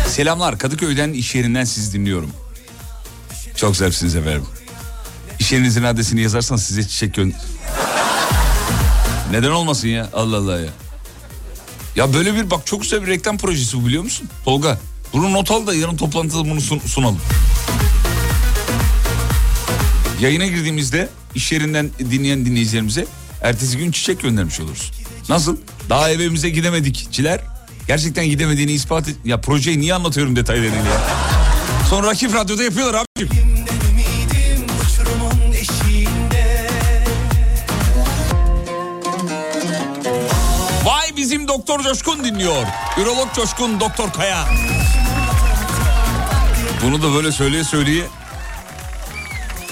Selamlar 0.08 0.58
Kadıköy'den 0.60 1.14
iş 1.14 1.36
yerinden 1.36 1.64
sizi 1.64 1.94
dinliyorum. 1.94 2.30
Çok 3.56 3.76
zarifsiniz 3.78 4.16
efendim. 4.16 4.46
İş 5.40 5.52
yerinizin 5.52 5.84
adresini 5.84 6.22
yazarsan 6.22 6.56
size 6.56 6.88
çiçek 6.88 7.14
gön... 7.14 7.34
Neden 9.32 9.52
olmasın 9.52 9.88
ya 9.88 10.10
Allah 10.14 10.38
Allah 10.38 10.60
ya. 10.60 10.70
Ya 11.96 12.14
böyle 12.14 12.36
bir 12.36 12.50
bak 12.52 12.66
çok 12.68 12.82
güzel 12.82 13.02
bir 13.02 13.08
reklam 13.08 13.38
projesi 13.38 13.82
bu 13.82 13.88
biliyor 13.88 14.04
musun? 14.04 14.30
Tolga 14.46 14.80
bunu 15.14 15.34
not 15.34 15.52
al 15.52 15.68
da 15.68 15.76
yarın 15.76 15.98
toplantıda 15.98 16.40
bunu 16.40 16.60
sun- 16.62 16.88
sunalım. 16.88 17.20
Yayına 20.22 20.46
girdiğimizde 20.48 21.10
iş 21.36 21.52
yerinden 21.52 21.90
dinleyen 22.00 22.46
dinleyicilerimize 22.46 23.06
ertesi 23.42 23.78
gün 23.78 23.92
çiçek 23.92 24.22
göndermiş 24.22 24.60
oluruz. 24.60 24.92
Nasıl? 25.30 25.58
Daha 25.90 26.10
evimize 26.12 26.50
gidemedik 26.50 27.08
çiler. 27.12 27.42
Gerçekten 27.88 28.26
gidemediğini 28.26 28.72
ispat 28.72 29.08
et... 29.10 29.16
Ya 29.26 29.42
projeyi 29.42 29.80
niye 29.80 29.94
anlatıyorum 29.94 30.36
detaylarıyla? 30.36 31.33
Sonra 31.90 32.08
rakip 32.08 32.34
radyoda 32.36 32.64
yapıyorlar 32.64 33.06
abicim. 33.18 33.30
Vay 40.86 41.16
bizim 41.18 41.48
Doktor 41.48 41.84
Coşkun 41.84 42.24
dinliyor. 42.24 42.66
Ürolog 42.98 43.34
Coşkun 43.36 43.80
Doktor 43.80 44.12
Kaya. 44.12 44.46
Bunu 46.84 47.02
da 47.02 47.14
böyle 47.14 47.32
söyleye 47.32 47.64
söyleye 47.64 48.04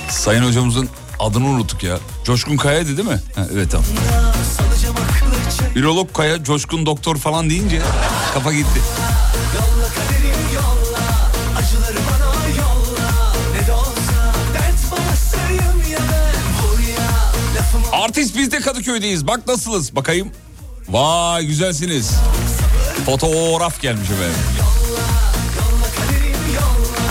Sayın 0.10 0.44
hocamızın 0.44 0.90
adını 1.20 1.46
unuttuk 1.46 1.84
ya. 1.84 1.98
Coşkun 2.26 2.58
Kaya'ydı 2.58 2.98
değil 2.98 3.10
mi? 3.10 3.22
Ha, 3.36 3.48
evet 3.54 3.72
tamam. 3.72 3.86
Ürolog 5.76 6.14
Kaya, 6.14 6.44
Coşkun 6.44 6.86
Doktor 6.86 7.18
falan 7.18 7.50
deyince 7.50 7.82
kafa 8.34 8.54
gitti. 8.54 8.82
Artist 18.12 18.38
biz 18.38 18.52
de 18.52 18.60
Kadıköy'deyiz. 18.60 19.28
Bak 19.28 19.48
nasılız 19.48 19.96
bakayım. 19.96 20.32
Vay 20.90 21.46
güzelsiniz. 21.46 22.12
Fotoğraf 23.06 23.82
gelmiş 23.82 24.10
efendim. 24.10 24.36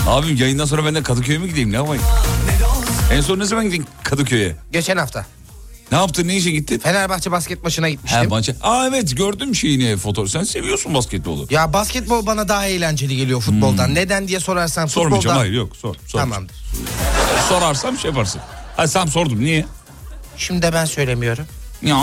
Abim 0.07 0.35
yayından 0.35 0.65
sonra 0.65 0.85
ben 0.85 0.95
de 0.95 1.03
Kadıköy'e 1.03 1.37
mi 1.37 1.47
gideyim 1.47 1.71
ne 1.71 1.75
yapayım? 1.75 2.03
En 3.11 3.21
son 3.21 3.39
ne 3.39 3.45
zaman 3.45 3.65
gittin 3.65 3.85
Kadıköy'e? 4.03 4.55
Geçen 4.71 4.97
hafta 4.97 5.25
Ne 5.91 5.97
yaptın 5.97 6.27
ne 6.27 6.37
işe 6.37 6.51
gittin? 6.51 6.79
Fenerbahçe 6.79 7.31
basket 7.31 7.63
maçına 7.63 7.89
gitmiştim. 7.89 8.21
Ha, 8.21 8.27
maça. 8.29 8.53
Aa 8.61 8.87
evet 8.87 9.17
gördüm 9.17 9.55
şeyini 9.55 9.97
fotoğraf. 9.97 10.29
Sen 10.29 10.43
seviyorsun 10.43 10.93
basketbolu. 10.93 11.47
Ya 11.49 11.73
basketbol 11.73 12.25
bana 12.25 12.47
daha 12.47 12.65
eğlenceli 12.67 13.15
geliyor 13.17 13.41
futboldan. 13.41 13.95
Neden 13.95 14.27
diye 14.27 14.39
sorarsan 14.39 14.87
futbolda... 14.87 15.03
Hmm. 15.05 15.11
Sormayacağım 15.11 15.37
hayır 15.37 15.53
yok 15.53 15.75
sor. 15.75 15.95
sor. 16.07 16.19
Tamamdır. 16.19 16.55
Sorarsam 17.49 17.97
şey 17.97 18.09
yaparsın. 18.11 18.41
Hadi 18.77 18.87
sen 18.87 19.05
sordum 19.05 19.39
niye? 19.39 19.65
Şimdi 20.37 20.69
ben 20.73 20.85
söylemiyorum. 20.85 21.45
Ya. 21.81 21.97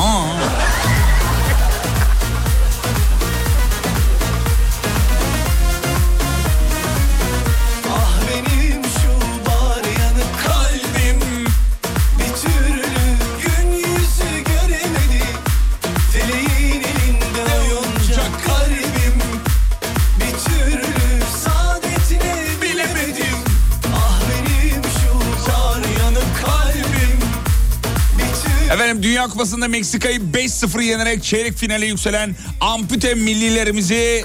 Dünya 29.29 29.33
Kupası'nda 29.33 29.69
Meksika'yı 29.69 30.19
5-0 30.19 30.83
yenerek 30.83 31.23
çeyrek 31.25 31.57
finale 31.57 31.87
yükselen 31.87 32.37
ampute 32.61 33.15
millilerimizi 33.15 34.25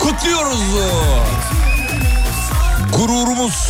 kutluyoruz. 0.00 0.60
Gururumuz. 2.96 3.68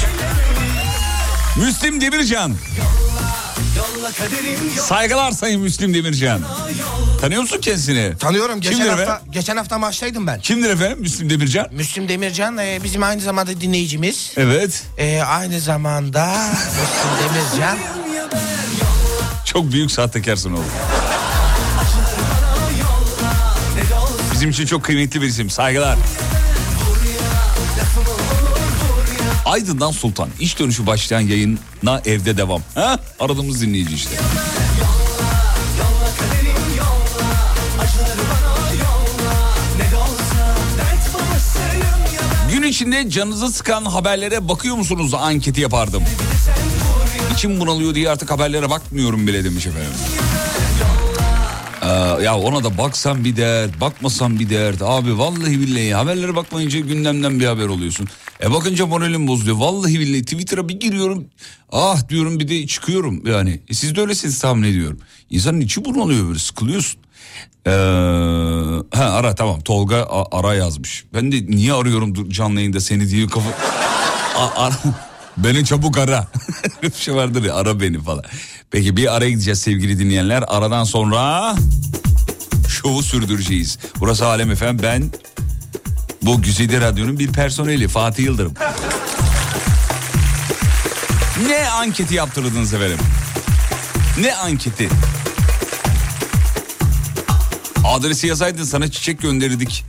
Müslim 1.56 2.00
Demircan. 2.00 2.54
Saygılar 4.80 5.32
Sayın 5.32 5.60
Müslim 5.60 5.94
Demircan. 5.94 6.40
Tanıyor 7.20 7.42
musun 7.42 7.58
kendisini? 7.60 8.18
Tanıyorum. 8.18 8.60
Geçen 8.60 8.76
Kimdir 8.76 8.90
hafta 8.90 9.02
efendim? 9.04 9.32
geçen 9.32 9.56
hafta 9.56 9.78
maçtaydım 9.78 10.26
ben. 10.26 10.40
Kimdir 10.40 10.70
efendim 10.70 10.98
Müslim 11.00 11.30
Demircan? 11.30 11.66
Müslüm 11.72 12.08
Demircan 12.08 12.58
e, 12.58 12.80
bizim 12.84 13.02
aynı 13.02 13.20
zamanda 13.20 13.60
dinleyicimiz. 13.60 14.32
Evet. 14.36 14.82
E, 14.98 15.22
aynı 15.22 15.60
zamanda 15.60 16.36
Müslüm 16.56 17.10
Demircan 17.22 17.78
Çok 19.54 19.72
büyük 19.72 19.90
sahtekarsın 19.90 20.52
oğlum. 20.52 20.64
Bizim 24.32 24.50
için 24.50 24.66
çok 24.66 24.84
kıymetli 24.84 25.22
bir 25.22 25.26
isim. 25.26 25.50
Saygılar. 25.50 25.98
Aydın'dan 29.44 29.90
Sultan. 29.90 30.28
İş 30.40 30.58
dönüşü 30.58 30.86
başlayan 30.86 31.20
yayına 31.20 32.00
evde 32.04 32.36
devam. 32.36 32.62
Ha? 32.74 32.98
Aradığımız 33.20 33.62
dinleyici 33.62 33.94
işte. 33.94 34.16
Gün 42.52 42.62
içinde 42.62 43.10
canınızı 43.10 43.50
sıkan 43.50 43.84
haberlere 43.84 44.48
bakıyor 44.48 44.76
musunuz 44.76 45.14
anketi 45.14 45.60
yapardım. 45.60 46.02
İçim 47.34 47.60
bunalıyor 47.60 47.94
diye 47.94 48.10
artık 48.10 48.30
haberlere 48.30 48.70
bakmıyorum 48.70 49.26
bile 49.26 49.44
demiş 49.44 49.66
efendim. 49.66 49.90
Ee, 51.82 52.22
ya 52.24 52.38
ona 52.38 52.64
da 52.64 52.78
baksan 52.78 53.24
bir 53.24 53.36
dert, 53.36 53.80
bakmasan 53.80 54.38
bir 54.38 54.50
dert. 54.50 54.82
Abi 54.82 55.18
vallahi 55.18 55.60
billahi 55.60 55.94
haberlere 55.94 56.36
bakmayınca 56.36 56.80
gündemden 56.80 57.40
bir 57.40 57.46
haber 57.46 57.66
oluyorsun. 57.66 58.08
E 58.42 58.52
bakınca 58.52 58.86
moralim 58.86 59.28
bozuluyor. 59.28 59.56
Vallahi 59.56 60.00
billahi 60.00 60.22
Twitter'a 60.22 60.68
bir 60.68 60.80
giriyorum. 60.80 61.24
Ah 61.72 62.08
diyorum 62.08 62.40
bir 62.40 62.48
de 62.48 62.66
çıkıyorum 62.66 63.26
yani. 63.26 63.60
E, 63.68 63.74
siz 63.74 63.96
de 63.96 64.00
öylesiniz 64.00 64.38
tahmin 64.38 64.68
ediyorum. 64.68 64.98
İnsanın 65.30 65.60
içi 65.60 65.84
bunalıyor 65.84 66.28
böyle 66.28 66.38
sıkılıyorsun. 66.38 67.00
Ee, 67.66 67.70
ha 68.96 69.04
ara 69.04 69.34
tamam 69.34 69.60
Tolga 69.60 70.08
ara 70.32 70.54
yazmış. 70.54 71.04
Ben 71.14 71.32
de 71.32 71.46
niye 71.46 71.72
arıyorum 71.72 72.30
canlı 72.30 72.60
yayında 72.60 72.80
seni 72.80 73.10
diye 73.10 73.26
kafa... 73.26 73.50
A- 74.38 74.64
ara- 74.64 74.78
Beni 75.36 75.64
çabuk 75.64 75.98
ara. 75.98 76.26
bir 76.82 76.92
şey 76.92 77.14
vardır 77.14 77.44
ya 77.44 77.54
ara 77.54 77.80
beni 77.80 78.02
falan. 78.02 78.24
Peki 78.70 78.96
bir 78.96 79.16
ara 79.16 79.28
gideceğiz 79.28 79.60
sevgili 79.60 79.98
dinleyenler. 79.98 80.44
Aradan 80.48 80.84
sonra 80.84 81.54
şovu 82.68 83.02
sürdüreceğiz. 83.02 83.78
Burası 84.00 84.26
Alem 84.26 84.50
Efem 84.50 84.78
ben 84.82 85.10
bu 86.22 86.42
Güzide 86.42 86.80
Radyo'nun 86.80 87.18
bir 87.18 87.32
personeli 87.32 87.88
Fatih 87.88 88.24
Yıldırım. 88.24 88.54
ne 91.48 91.68
anketi 91.68 92.14
yaptırdınız 92.14 92.74
efendim? 92.74 92.98
Ne 94.20 94.34
anketi? 94.34 94.88
Adresi 97.84 98.26
yazaydın 98.26 98.64
sana 98.64 98.90
çiçek 98.90 99.22
gönderirdik 99.22 99.84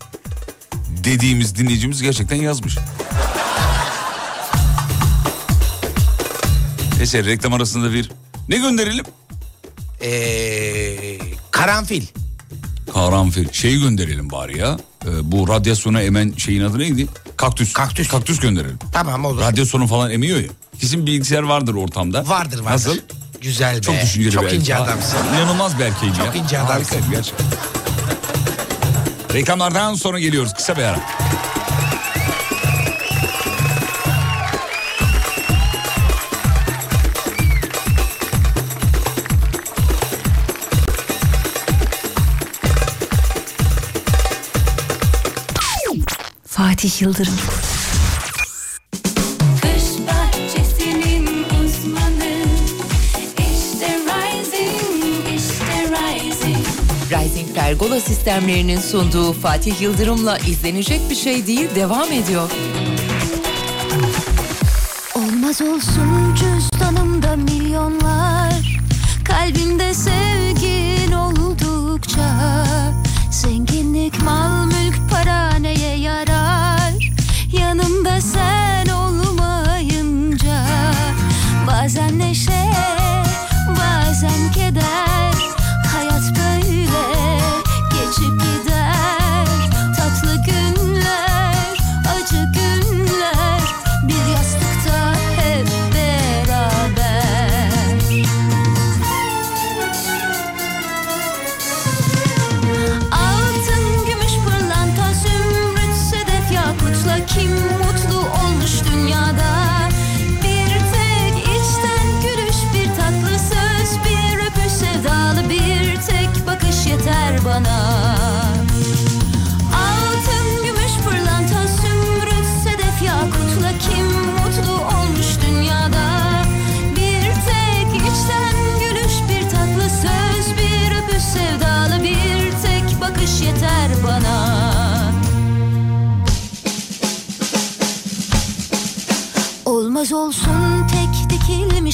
dediğimiz 1.04 1.56
dinleyicimiz 1.56 2.02
gerçekten 2.02 2.36
yazmış. 2.36 2.78
Neyse 6.98 7.24
reklam 7.26 7.54
arasında 7.54 7.94
bir 7.94 8.12
ne 8.50 8.58
gönderelim? 8.58 9.06
e, 10.02 10.12
karanfil. 11.52 12.04
Karanfil. 12.94 13.48
Şeyi 13.52 13.80
gönderelim 13.82 14.32
bari 14.32 14.58
ya. 14.58 14.78
Ee, 15.06 15.32
bu 15.32 15.48
radyasyona 15.48 16.02
emen 16.02 16.34
şeyin 16.38 16.62
adı 16.64 16.80
neydi? 16.80 17.08
Kaktüs. 17.38 17.74
Kaktüs. 17.74 18.08
Kaktüs 18.08 18.40
gönderelim. 18.40 18.80
Tamam 18.94 19.26
olur. 19.26 19.42
Radyasyonu 19.42 19.88
falan 19.88 20.12
emiyor 20.12 20.40
ya. 20.40 20.48
Kesin 20.80 21.06
bilgisayar 21.06 21.44
vardır 21.44 21.74
ortamda. 21.76 22.28
Vardır 22.30 22.60
vardır. 22.60 22.72
Nasıl? 22.72 22.98
Güzel 23.42 23.78
be. 23.78 23.82
Çok 23.82 23.96
düşünceli 24.02 24.32
Çok 24.34 24.44
bir 24.44 24.52
ince 24.52 24.74
erkek. 24.74 24.88
adamsın. 24.90 25.18
İnanılmaz 25.36 25.80
bir 25.80 25.84
erkeğim 25.84 26.16
ya. 26.16 26.26
Çok 26.26 26.36
ince 26.36 26.60
adamsın. 26.60 26.96
Harika, 26.96 27.12
gerçekten. 27.12 27.46
Reklamlardan 29.34 29.96
sonra 29.96 30.20
geliyoruz. 30.20 30.54
Kısa 30.54 30.78
bir 30.78 30.84
ara. 30.84 31.00
Fatih 46.66 47.02
Yıldırım. 47.02 47.34
Kış 49.62 50.08
bahçesinin 50.08 51.28
uzmanı 51.44 52.46
İşte 53.38 54.00
Rising, 54.06 55.36
işte 55.36 55.90
Rising 55.92 56.66
Rising 57.12 57.56
Pergola 57.56 58.00
sistemlerinin 58.00 58.80
sunduğu 58.80 59.34
Fatih 59.34 59.82
Yıldırım'la 59.82 60.38
izlenecek 60.38 61.10
bir 61.10 61.16
şey 61.16 61.48
değil 61.48 61.70
devam 61.76 62.12
ediyor. 62.12 62.50
Olmaz 65.16 65.62
olsun 65.62 66.36
cüzdanımda 66.36 67.36
milyonlar 67.36 68.80
Kalbimde 69.26 69.94
sevgin 69.94 71.12
oldukça 71.12 72.65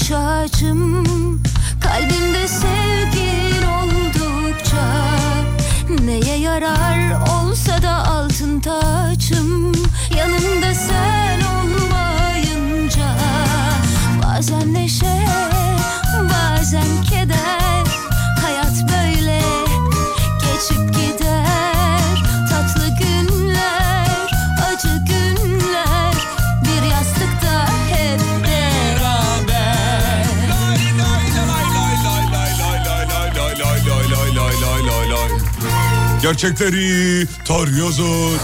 dikilmiş 0.01 0.11
ağacım 0.11 1.03
Kalbimde 1.81 2.47
sevgin 2.47 3.67
oldukça 3.67 4.85
Neye 6.05 6.37
yarar 6.37 7.00
Gerçekleri 36.31 37.27
tarıyorsun. 37.45 38.37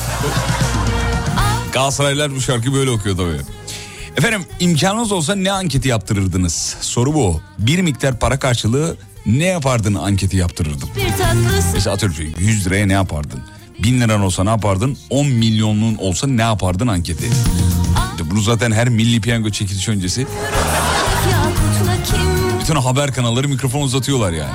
Galatasaraylılar 1.72 2.36
bu 2.36 2.42
şarkıyı 2.42 2.74
böyle 2.74 2.90
okuyor 2.90 3.18
tabii. 3.18 3.42
Efendim 4.18 4.46
imkanınız 4.60 5.12
olsa 5.12 5.36
ne 5.36 5.52
anketi 5.52 5.88
yaptırırdınız? 5.88 6.76
Soru 6.82 7.14
bu. 7.14 7.42
Bir 7.60 7.82
miktar 7.82 8.20
para 8.20 8.40
karşılığı 8.40 8.98
ne 9.26 9.46
yapardın 9.46 9.96
anketi 9.96 10.38
yaptırırdım. 10.38 10.90
Mesela 11.74 11.94
atıyorum 11.94 12.18
100 12.40 12.66
liraya 12.68 12.86
ne 12.86 12.94
yapardın? 12.94 13.40
1000 13.84 14.02
liran 14.02 14.22
olsa 14.22 14.44
ne 14.44 14.50
yapardın? 14.50 14.98
10 15.10 15.28
milyonluğun 15.28 15.96
olsa 15.96 16.28
ne 16.28 16.42
yapardın 16.42 16.88
anketi? 16.88 17.26
İşte 18.12 18.32
Bunu 18.32 18.42
zaten 18.42 18.72
her 18.72 18.90
milli 18.90 19.22
piyango 19.22 19.50
çekiliş 19.50 19.90
öncesi 19.90 20.28
bütün 22.62 22.76
haber 22.76 23.14
kanalları 23.14 23.48
mikrofon 23.48 23.82
uzatıyorlar 23.82 24.32
yani. 24.32 24.52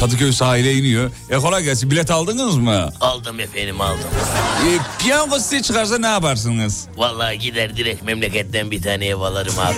Kadıköy 0.00 0.32
sahile 0.32 0.74
iniyor. 0.74 1.10
E 1.30 1.36
kolay 1.36 1.64
gelsin 1.64 1.90
bilet 1.90 2.10
aldınız 2.10 2.56
mı? 2.56 2.90
Aldım 3.00 3.40
efendim 3.40 3.80
aldım. 3.80 4.04
E, 4.66 4.78
piyango 5.02 5.38
size 5.38 5.62
çıkarsa 5.62 5.98
ne 5.98 6.06
yaparsınız? 6.06 6.86
Vallahi 6.96 7.38
gider 7.38 7.76
direkt 7.76 8.02
memleketten 8.02 8.70
bir 8.70 8.82
tane 8.82 9.06
ev 9.06 9.16
alırım 9.20 9.54
abi. 9.58 9.76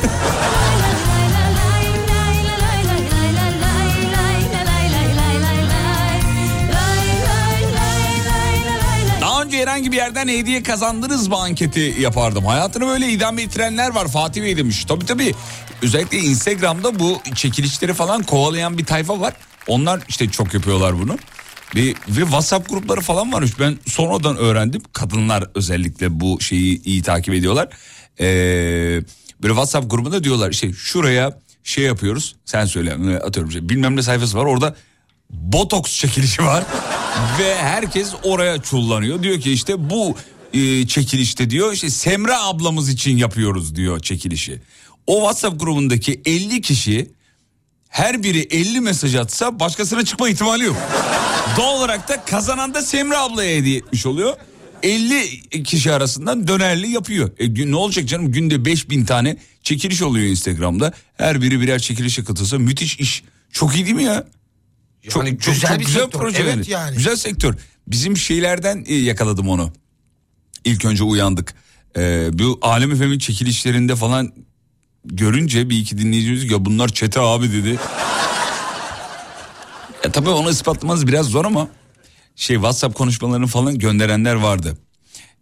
Daha 9.20 9.42
önce 9.42 9.59
herhangi 9.59 9.92
bir 9.92 9.96
yerden 9.96 10.29
hediye 10.29 10.62
kazandınız 10.62 11.29
mı 11.29 11.37
anketi 11.37 11.94
yapardım. 12.00 12.46
Hayatını 12.46 12.87
böyle 12.87 13.09
idame 13.09 13.42
ettirenler 13.42 13.94
var 13.94 14.09
Fatih 14.09 14.42
Bey 14.42 14.57
demiş. 14.57 14.85
Tabii 14.85 15.07
tabii. 15.07 15.35
Özellikle 15.83 16.18
Instagram'da 16.18 16.98
bu 16.98 17.20
çekilişleri 17.35 17.94
falan 17.94 18.22
kovalayan 18.22 18.79
bir 18.79 18.85
tayfa 18.85 19.20
var. 19.20 19.35
Onlar 19.66 20.00
işte 20.09 20.31
çok 20.31 20.55
yapıyorlar 20.55 20.98
bunu. 20.98 21.18
Ve, 21.74 21.94
ve 22.09 22.20
WhatsApp 22.20 22.70
grupları 22.70 23.00
falan 23.00 23.33
varmış. 23.33 23.61
Ben 23.61 23.79
sonradan 23.87 24.37
öğrendim. 24.37 24.83
Kadınlar 24.92 25.44
özellikle 25.55 26.20
bu 26.20 26.40
şeyi 26.40 26.83
iyi 26.83 27.02
takip 27.02 27.35
ediyorlar. 27.35 27.68
Ee, 28.20 28.24
böyle 29.42 29.52
WhatsApp 29.52 29.90
grubunda 29.90 30.24
diyorlar 30.24 30.50
işte 30.50 30.72
şuraya 30.72 31.38
şey 31.64 31.85
yapıyoruz. 31.85 32.37
Sen 32.44 32.64
söyle 32.64 33.18
atıyorum 33.18 33.52
şey, 33.52 33.68
bilmem 33.68 33.96
ne 33.96 34.02
sayfası 34.02 34.38
var 34.38 34.44
orada 34.44 34.76
botoks 35.31 35.98
çekilişi 35.98 36.42
var. 36.42 36.64
ve 37.38 37.55
herkes 37.55 38.12
oraya 38.22 38.62
çullanıyor. 38.62 39.22
Diyor 39.22 39.40
ki 39.40 39.52
işte 39.52 39.90
bu 39.90 40.16
e, 40.52 40.87
çekilişte 40.87 41.50
diyor 41.50 41.72
işte 41.72 41.90
Semra 41.90 42.44
ablamız 42.44 42.88
için 42.88 43.16
yapıyoruz 43.16 43.76
diyor 43.76 44.00
çekilişi. 44.00 44.61
O 45.07 45.14
WhatsApp 45.14 45.61
grubundaki 45.61 46.20
50 46.24 46.61
kişi 46.61 47.11
her 47.97 48.23
biri 48.23 48.41
50 48.41 48.81
mesaj 48.81 49.15
atsa 49.15 49.61
başkasına 49.61 50.05
çıkma 50.05 50.29
ihtimali 50.29 50.65
yok. 50.65 50.77
Doğal 51.57 51.79
olarak 51.79 52.09
da 52.09 52.25
kazanan 52.25 52.75
da 52.75 52.83
Semra 52.83 53.23
ablaya 53.23 53.57
hediye 53.57 53.77
etmiş 53.79 54.07
oluyor. 54.07 54.37
50 54.83 55.65
kişi 55.65 55.93
arasından 55.93 56.49
dönerli 56.49 56.89
yapıyor. 56.89 57.31
E, 57.39 57.71
ne 57.71 57.77
olacak 57.77 58.09
canım 58.09 58.33
günde 58.33 58.65
5000 58.65 59.05
tane 59.05 59.37
çekiliş 59.63 60.03
oluyor 60.03 60.27
Instagram'da. 60.27 60.93
Her 61.17 61.43
biri 61.43 61.61
birer 61.61 61.79
çekilişe 61.79 62.25
katılsa 62.25 62.59
müthiş 62.59 62.99
iş. 62.99 63.25
Çok 63.53 63.75
iyi 63.75 63.85
değil 63.85 63.97
mi 63.97 64.05
ya? 64.05 64.27
Yani 65.17 65.37
güzel 65.37 65.81
bir 65.81 65.85
sektör. 65.85 66.11
proje 66.11 66.43
Evet 66.43 66.69
yani. 66.69 66.97
Güzel 66.97 67.17
sektör. 67.17 67.55
Bizim 67.87 68.17
şeylerden 68.17 68.85
e, 68.87 68.95
yakaladım 68.95 69.49
onu. 69.49 69.73
İlk 70.65 70.85
önce 70.85 71.05
uyandık. 71.05 71.55
Ee, 71.97 72.29
bu 72.33 72.59
Alem 72.63 72.93
Efem'in 72.93 73.19
çekilişlerinde 73.19 73.97
falan 73.97 74.33
görünce 75.07 75.71
bir 75.71 75.79
iki 75.79 75.99
dinleyicimiz 75.99 76.51
ya 76.51 76.64
bunlar 76.64 76.88
çete 76.88 77.21
abi 77.21 77.53
dedi. 77.53 77.69
ya 80.05 80.12
tabii 80.12 80.31
onu 80.31 80.51
ispatlamanız 80.51 81.07
biraz 81.07 81.27
zor 81.27 81.45
ama 81.45 81.69
şey 82.37 82.57
WhatsApp 82.57 82.95
konuşmalarını 82.95 83.47
falan 83.47 83.79
gönderenler 83.79 84.35
vardı. 84.35 84.79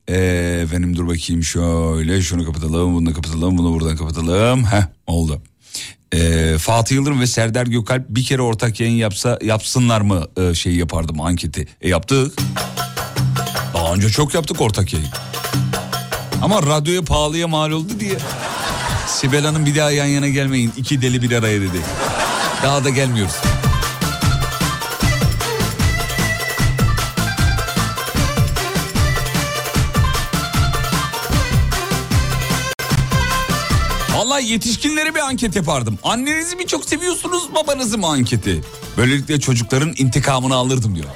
Ee, 0.08 0.60
efendim 0.64 0.96
dur 0.96 1.08
bakayım 1.08 1.42
şöyle 1.42 2.22
şunu 2.22 2.44
kapatalım 2.44 2.94
bunu 2.94 3.14
kapatalım 3.14 3.58
bunu 3.58 3.72
buradan 3.72 3.96
kapatalım. 3.96 4.64
Heh 4.64 4.82
oldu. 5.06 5.42
Ee, 6.14 6.56
Fatih 6.58 6.96
Yıldırım 6.96 7.20
ve 7.20 7.26
Serdar 7.26 7.66
Gökalp 7.66 8.08
bir 8.08 8.24
kere 8.24 8.42
ortak 8.42 8.80
yayın 8.80 8.96
yapsa 8.96 9.38
yapsınlar 9.42 10.00
mı 10.00 10.26
e, 10.36 10.54
şey 10.54 10.74
yapardım 10.74 11.20
anketi. 11.20 11.68
E 11.80 11.88
yaptık. 11.88 12.38
Daha 13.74 13.94
önce 13.94 14.08
çok 14.08 14.34
yaptık 14.34 14.60
ortak 14.60 14.92
yayın. 14.92 15.08
Ama 16.42 16.62
radyoya 16.62 17.02
pahalıya 17.02 17.48
mal 17.48 17.70
oldu 17.70 18.00
diye. 18.00 18.18
Sibel 19.24 19.44
Hanım 19.44 19.66
bir 19.66 19.76
daha 19.76 19.90
yan 19.90 20.06
yana 20.06 20.28
gelmeyin. 20.28 20.72
iki 20.76 21.02
deli 21.02 21.22
bir 21.22 21.32
araya 21.32 21.60
dedi. 21.60 21.80
Daha 22.62 22.84
da 22.84 22.90
gelmiyoruz. 22.90 23.34
Vallahi 34.14 34.46
yetişkinlere 34.46 35.14
bir 35.14 35.20
anket 35.20 35.56
yapardım. 35.56 35.98
Annenizi 36.02 36.56
mi 36.56 36.66
çok 36.66 36.84
seviyorsunuz 36.84 37.54
babanızı 37.54 37.98
mı 37.98 38.06
anketi? 38.06 38.60
Böylelikle 38.96 39.40
çocukların 39.40 39.94
intikamını 39.98 40.54
alırdım 40.54 40.96
diyor. 40.96 41.08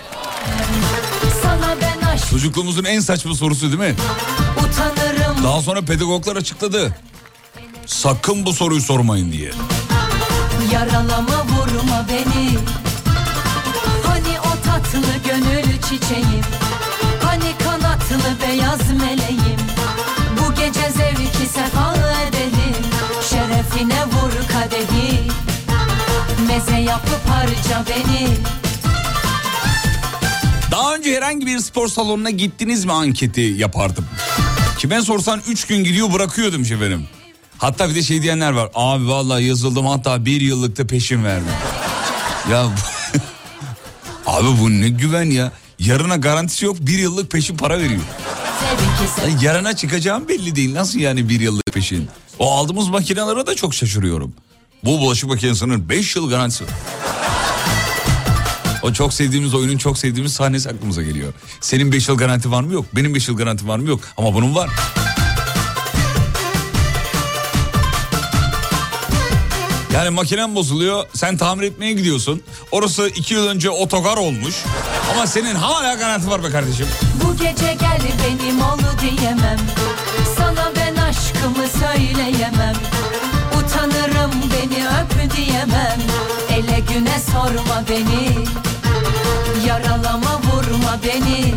Çocukluğumuzun 2.30 2.84
en 2.84 3.00
saçma 3.00 3.34
sorusu 3.34 3.66
değil 3.66 3.92
mi? 3.92 3.94
utanırım 4.58 5.44
Daha 5.44 5.62
sonra 5.62 5.82
pedagoglar 5.82 6.36
açıkladı. 6.36 6.94
Sakın 7.98 8.46
bu 8.46 8.52
soruyu 8.52 8.80
sormayın 8.80 9.32
diye. 9.32 9.50
Yaralama 10.72 11.44
vurma 11.44 12.06
beni 12.08 12.58
Hani 14.06 14.40
o 14.40 14.64
tatlı 14.64 15.00
gönül 15.28 15.72
çiçeğim 15.82 16.44
Hani 17.22 17.52
kanatlı 17.64 18.18
beyaz 18.46 18.90
meleğim 18.90 19.60
Bu 20.40 20.54
gece 20.54 20.90
zevki 20.90 21.46
sefa 21.54 21.94
edelim 22.28 22.82
Şerefine 23.30 24.04
vur 24.04 24.32
kadehi 24.52 25.20
Meze 26.48 26.80
yapıp 26.80 27.28
harca 27.28 27.84
beni 27.90 28.28
Daha 30.70 30.94
önce 30.94 31.16
herhangi 31.16 31.46
bir 31.46 31.58
spor 31.58 31.88
salonuna 31.88 32.30
gittiniz 32.30 32.84
mi 32.84 32.92
anketi 32.92 33.40
yapardım. 33.40 34.04
Kime 34.78 35.02
sorsan 35.02 35.40
3 35.48 35.66
gün 35.66 35.84
gidiyor 35.84 36.12
bırakıyor 36.12 36.52
demiş 36.52 36.70
efendim. 36.70 37.06
Hatta 37.58 37.88
bir 37.90 37.94
de 37.94 38.02
şey 38.02 38.22
diyenler 38.22 38.50
var. 38.52 38.70
Abi 38.74 39.08
vallahi 39.08 39.44
yazıldım 39.44 39.86
hatta 39.86 40.24
bir 40.24 40.40
yıllıkta 40.40 40.86
peşin 40.86 41.24
verdim. 41.24 41.46
ya 42.50 42.62
abi 44.26 44.48
bu 44.60 44.70
ne 44.70 44.88
güven 44.88 45.30
ya. 45.30 45.52
Yarına 45.78 46.16
garantisi 46.16 46.64
yok 46.64 46.76
bir 46.80 46.98
yıllık 46.98 47.30
peşin 47.30 47.56
para 47.56 47.78
veriyor. 47.78 48.00
Yani 49.22 49.44
yarına 49.44 49.76
çıkacağım 49.76 50.28
belli 50.28 50.56
değil. 50.56 50.74
Nasıl 50.74 50.98
yani 50.98 51.28
bir 51.28 51.40
yıllık 51.40 51.66
peşin? 51.72 52.08
O 52.38 52.52
aldığımız 52.54 52.88
makinelere 52.88 53.46
de 53.46 53.54
çok 53.54 53.74
şaşırıyorum. 53.74 54.32
Bu 54.84 54.98
bulaşık 54.98 55.28
makinesinin 55.28 55.88
5 55.88 56.16
yıl 56.16 56.30
garantisi. 56.30 56.64
O 58.82 58.92
çok 58.92 59.12
sevdiğimiz 59.12 59.54
oyunun 59.54 59.78
çok 59.78 59.98
sevdiğimiz 59.98 60.32
sahnesi 60.32 60.68
aklımıza 60.68 61.02
geliyor. 61.02 61.32
Senin 61.60 61.92
5 61.92 62.08
yıl 62.08 62.16
garanti 62.16 62.50
var 62.50 62.62
mı 62.62 62.72
yok. 62.72 62.84
Benim 62.96 63.14
5 63.14 63.28
yıl 63.28 63.36
garanti 63.36 63.68
var 63.68 63.78
mı 63.78 63.88
yok. 63.88 64.00
Ama 64.16 64.34
bunun 64.34 64.54
var. 64.54 64.70
Yani 69.94 70.10
makinen 70.10 70.54
bozuluyor. 70.54 71.04
Sen 71.14 71.36
tamir 71.36 71.62
etmeye 71.62 71.92
gidiyorsun. 71.92 72.42
Orası 72.72 73.08
2 73.08 73.34
yıl 73.34 73.46
önce 73.46 73.70
otogar 73.70 74.16
olmuş. 74.16 74.54
Ama 75.14 75.26
senin 75.26 75.54
hala 75.54 75.94
garanti 75.94 76.30
var 76.30 76.44
be 76.44 76.50
kardeşim. 76.50 76.86
Bu 77.24 77.36
gece 77.36 77.72
gel 77.80 78.00
benim 78.24 78.60
ol 78.60 78.78
diyemem 79.00 79.58
Sana 80.38 80.72
ben 80.76 80.96
aşkımı 81.02 81.68
söyleyemem 81.80 82.74
Utanırım 83.58 84.30
beni 84.52 84.84
öp 84.88 85.36
diyemem 85.36 85.98
Ele 86.50 86.80
güne 86.94 87.20
sorma 87.32 87.84
beni 87.90 88.28
Yaralama 89.66 90.40
vurma 90.42 90.98
beni 91.04 91.54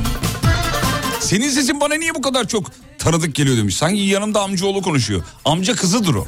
Senin 1.19 1.49
sesin 1.49 1.79
bana 1.81 1.93
niye 1.95 2.15
bu 2.15 2.21
kadar 2.21 2.47
çok 2.47 2.65
tanıdık 2.99 3.35
geliyor 3.35 3.57
demiş. 3.57 3.75
Sanki 3.77 4.01
yanımda 4.01 4.41
amcaoğlu 4.41 4.81
konuşuyor. 4.81 5.23
Amca 5.45 5.75
kızıdır 5.75 6.15
o. 6.15 6.27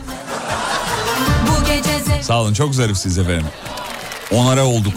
Sağ 2.24 2.42
olun 2.42 2.54
çok 2.54 2.76
zarifsiniz 2.76 3.18
efendim. 3.18 3.46
Onara 4.32 4.66
olduk. 4.66 4.94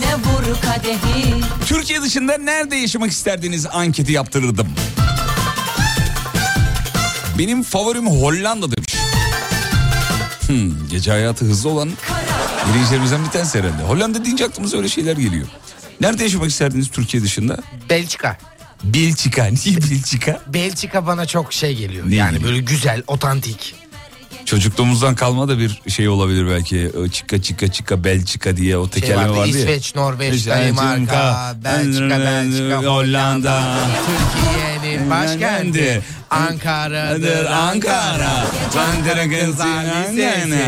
Türkiye 1.66 2.02
dışında 2.02 2.38
nerede 2.38 2.76
yaşamak 2.76 3.10
isterdiniz 3.10 3.66
anketi 3.66 4.12
yaptırırdım. 4.12 4.68
Benim 7.38 7.62
favorim 7.62 8.06
Hollanda 8.06 8.66
demiş. 8.76 8.94
Hmm, 10.46 10.88
gece 10.88 11.10
hayatı 11.10 11.44
hızlı 11.44 11.68
olan 11.68 11.90
dinleyicilerimizden 12.68 13.24
bir 13.24 13.30
tanesi 13.30 13.58
herhalde. 13.58 13.82
Hollanda 13.82 14.24
deyince 14.24 14.44
aklımıza 14.44 14.76
öyle 14.76 14.88
şeyler 14.88 15.16
geliyor. 15.16 15.46
Nerede 16.00 16.22
yaşamak 16.22 16.50
isterdiniz 16.50 16.88
Türkiye 16.90 17.22
dışında? 17.22 17.58
Belçika. 17.90 18.38
Belçika. 18.84 19.44
Niye 19.44 19.76
Belçika? 19.76 20.40
Belçika 20.46 21.06
bana 21.06 21.26
çok 21.26 21.52
şey 21.52 21.76
geliyor. 21.76 22.10
Ne 22.10 22.14
yani 22.14 22.32
geliyor? 22.32 22.50
böyle 22.50 22.62
güzel, 22.62 23.02
otantik. 23.06 23.85
Çocukluğumuzdan 24.46 25.14
kalma 25.14 25.48
da 25.48 25.58
bir 25.58 25.82
şey 25.88 26.08
olabilir 26.08 26.46
belki. 26.50 26.90
O 27.04 27.08
Çika 27.08 27.42
çika 27.42 27.72
çika 27.72 28.04
Belçika 28.04 28.56
diye 28.56 28.76
o 28.76 28.84
Şey 28.84 29.00
tekerleme 29.00 29.28
vardı, 29.28 29.38
vardı 29.38 29.48
ya. 29.48 29.62
İsveç, 29.62 29.94
Norveç, 29.94 30.46
Danimarka, 30.46 31.54
Belçika, 31.64 32.20
Belçika, 32.20 32.90
Hollanda. 32.90 33.62
Türkiye'nin 34.06 35.10
başkenti 35.10 36.02
Ankara'dır 36.30 37.44
Ankara. 37.44 38.44
Kızlar 39.30 39.84
Lisesi. 39.84 40.64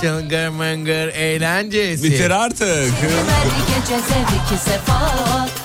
Çıngır 0.00 0.48
mıngır 0.48 1.08
eğlencesi. 1.08 2.04
Bitir 2.04 2.30
artık. 2.30 2.66
Ver 2.66 3.46
gece 3.68 4.02
sefa 4.64 5.00
Doludu 5.00 5.59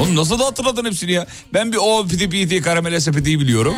Oğlum 0.00 0.16
nasıl 0.16 0.38
da 0.38 0.46
hatırladın 0.46 0.84
hepsini 0.84 1.12
ya? 1.12 1.26
Ben 1.54 1.72
bir 1.72 1.78
o 1.82 2.06
piti 2.06 2.30
piti 2.30 2.62
karamele 2.62 3.00
sepetiyi 3.00 3.40
biliyorum. 3.40 3.74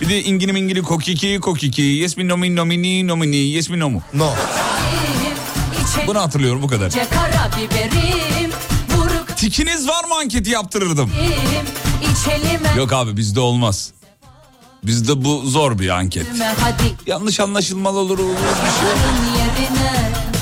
Bir 0.00 0.08
de 0.08 0.22
ingini 0.22 0.52
mingini 0.52 0.82
kokiki 0.82 1.38
kokiki. 1.40 1.82
Yes 1.82 2.16
mi 2.16 2.28
no 2.28 2.36
mi 2.36 2.56
no 2.56 2.64
mi 2.66 2.82
ni 2.82 3.06
no 3.08 3.16
mi 3.16 3.30
ni. 3.30 3.36
Yes 3.36 3.70
mi 3.70 3.78
no 3.78 3.90
mu? 3.90 4.02
No. 4.14 4.34
Bunu 6.06 6.20
hatırlıyorum 6.20 6.62
bu 6.62 6.68
kadar. 6.68 6.90
Tikiniz 9.36 9.88
var 9.88 10.04
mı 10.04 10.14
anketi 10.14 10.50
yaptırırdım. 10.50 11.10
Yok 12.76 12.92
abi 12.92 13.16
bizde 13.16 13.40
olmaz. 13.40 13.92
Bizde 14.84 15.24
bu 15.24 15.42
zor 15.46 15.78
bir 15.78 15.88
anket. 15.88 16.26
Yanlış 17.06 17.40
anlaşılmalı 17.40 17.98
olur, 17.98 18.18
olur 18.18 18.28
bir 18.32 18.36
şey. 18.80 20.35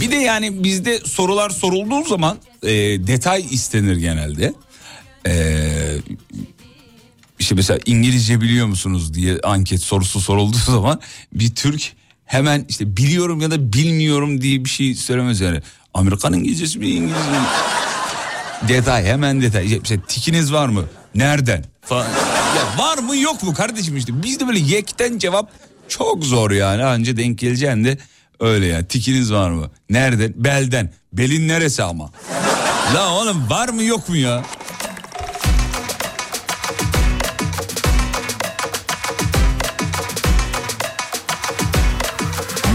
Bir 0.00 0.10
de 0.10 0.16
yani 0.16 0.64
bizde 0.64 0.98
sorular 0.98 1.50
sorulduğu 1.50 2.04
zaman 2.08 2.38
e, 2.62 2.70
detay 3.06 3.46
istenir 3.50 3.96
genelde. 3.96 4.54
E, 5.26 5.34
işte 7.38 7.54
mesela 7.54 7.78
İngilizce 7.86 8.40
biliyor 8.40 8.66
musunuz 8.66 9.14
diye 9.14 9.38
anket 9.42 9.82
sorusu 9.82 10.20
sorulduğu 10.20 10.56
zaman 10.66 11.00
bir 11.32 11.54
Türk 11.54 11.92
hemen 12.24 12.66
işte 12.68 12.96
biliyorum 12.96 13.40
ya 13.40 13.50
da 13.50 13.72
bilmiyorum 13.72 14.40
diye 14.40 14.64
bir 14.64 14.70
şey 14.70 14.94
söylemez 14.94 15.40
yani. 15.40 15.60
Amerikan 15.94 16.32
İngilizcesi 16.32 16.78
mi 16.78 16.88
İngilizce 16.88 17.30
mi? 17.30 17.46
Detay 18.68 19.04
hemen 19.04 19.42
detay. 19.42 19.66
İşte 19.66 19.78
mesela 19.82 20.00
tikiniz 20.08 20.52
var 20.52 20.68
mı? 20.68 20.84
Nereden? 21.14 21.64
Falan. 21.82 22.06
Ya 22.56 22.78
var 22.84 22.98
mı 22.98 23.16
yok 23.16 23.42
mu 23.42 23.54
kardeşim 23.54 23.96
işte. 23.96 24.22
Bizde 24.22 24.48
böyle 24.48 24.58
yekten 24.58 25.18
cevap 25.18 25.50
çok 25.88 26.24
zor 26.24 26.50
yani. 26.50 26.84
Anca 26.84 27.16
denk 27.16 27.38
geleceğin 27.38 27.84
de 27.84 27.98
öyle 28.40 28.66
ya. 28.66 28.86
Tikiniz 28.86 29.32
var 29.32 29.50
mı? 29.50 29.70
Nereden? 29.90 30.32
Belden. 30.36 30.92
Belin 31.12 31.48
neresi 31.48 31.82
ama? 31.82 32.10
La 32.94 33.14
oğlum 33.14 33.50
var 33.50 33.68
mı 33.68 33.82
yok 33.82 34.08
mu 34.08 34.16
ya? 34.16 34.42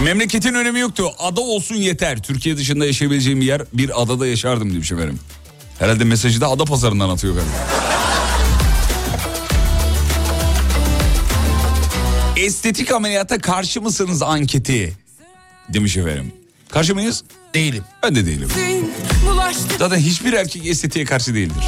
Memleketin 0.04 0.54
önemi 0.54 0.80
yoktu. 0.80 1.10
Ada 1.18 1.40
olsun 1.40 1.74
yeter. 1.74 2.22
Türkiye 2.22 2.56
dışında 2.56 2.86
yaşayabileceğim 2.86 3.40
bir 3.40 3.46
yer 3.46 3.62
bir 3.72 4.02
adada 4.02 4.26
yaşardım 4.26 4.74
demiş 4.74 4.92
efendim. 4.92 5.18
Herhalde 5.78 6.04
mesajı 6.04 6.40
da 6.40 6.48
ada 6.48 6.64
pazarından 6.64 7.08
atıyor 7.08 7.34
galiba. 7.34 7.81
Estetik 12.42 12.92
ameliyata 12.92 13.38
karşı 13.38 13.80
mısınız 13.82 14.22
anketi? 14.22 14.92
Demiş 15.68 15.96
efendim. 15.96 16.32
Karşı 16.68 16.94
mıyız? 16.94 17.24
Değilim. 17.54 17.84
Ben 18.02 18.14
de 18.14 18.26
değilim. 18.26 18.48
Zaten 19.78 19.96
hiçbir 19.96 20.32
erkek 20.32 20.66
estetiğe 20.66 21.04
karşı 21.04 21.34
değildir. 21.34 21.64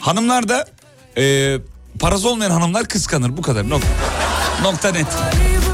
Hanımlar 0.00 0.48
da 0.48 0.66
e, 1.16 1.56
parası 1.98 2.28
olmayan 2.28 2.50
hanımlar 2.50 2.88
kıskanır 2.88 3.36
bu 3.36 3.42
kadar 3.42 3.70
nokta. 3.70 3.88
Nokta 4.62 4.92
net. 4.92 5.06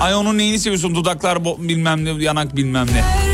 Ay 0.00 0.14
onun 0.14 0.38
neyini 0.38 0.58
seviyorsun 0.58 0.94
dudaklar 0.94 1.44
bilmem 1.44 2.04
ne 2.04 2.24
yanak 2.24 2.56
bilmem 2.56 2.86
ne. 2.86 3.29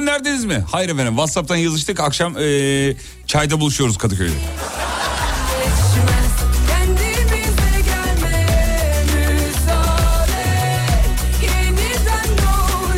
Gönderdiniz 0.00 0.44
mi? 0.44 0.64
Hayır 0.70 0.88
efendim 0.88 1.12
WhatsApp'tan 1.12 1.56
yazıştık 1.56 2.00
akşam 2.00 2.38
e, 2.38 2.96
çayda 3.26 3.60
buluşuyoruz 3.60 3.98
Kadıköy'de. 3.98 4.32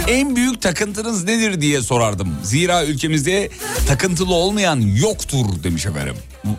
En 0.09 0.37
büyük 0.37 0.63
takıntınız 0.63 1.25
nedir 1.25 1.61
diye 1.61 1.83
sorardım. 1.83 2.35
Zira 2.43 2.85
ülkemizde 2.85 3.51
takıntılı 3.89 4.35
olmayan 4.35 4.81
yoktur 4.81 5.47
demiş 5.65 5.87
efendim. 5.87 6.15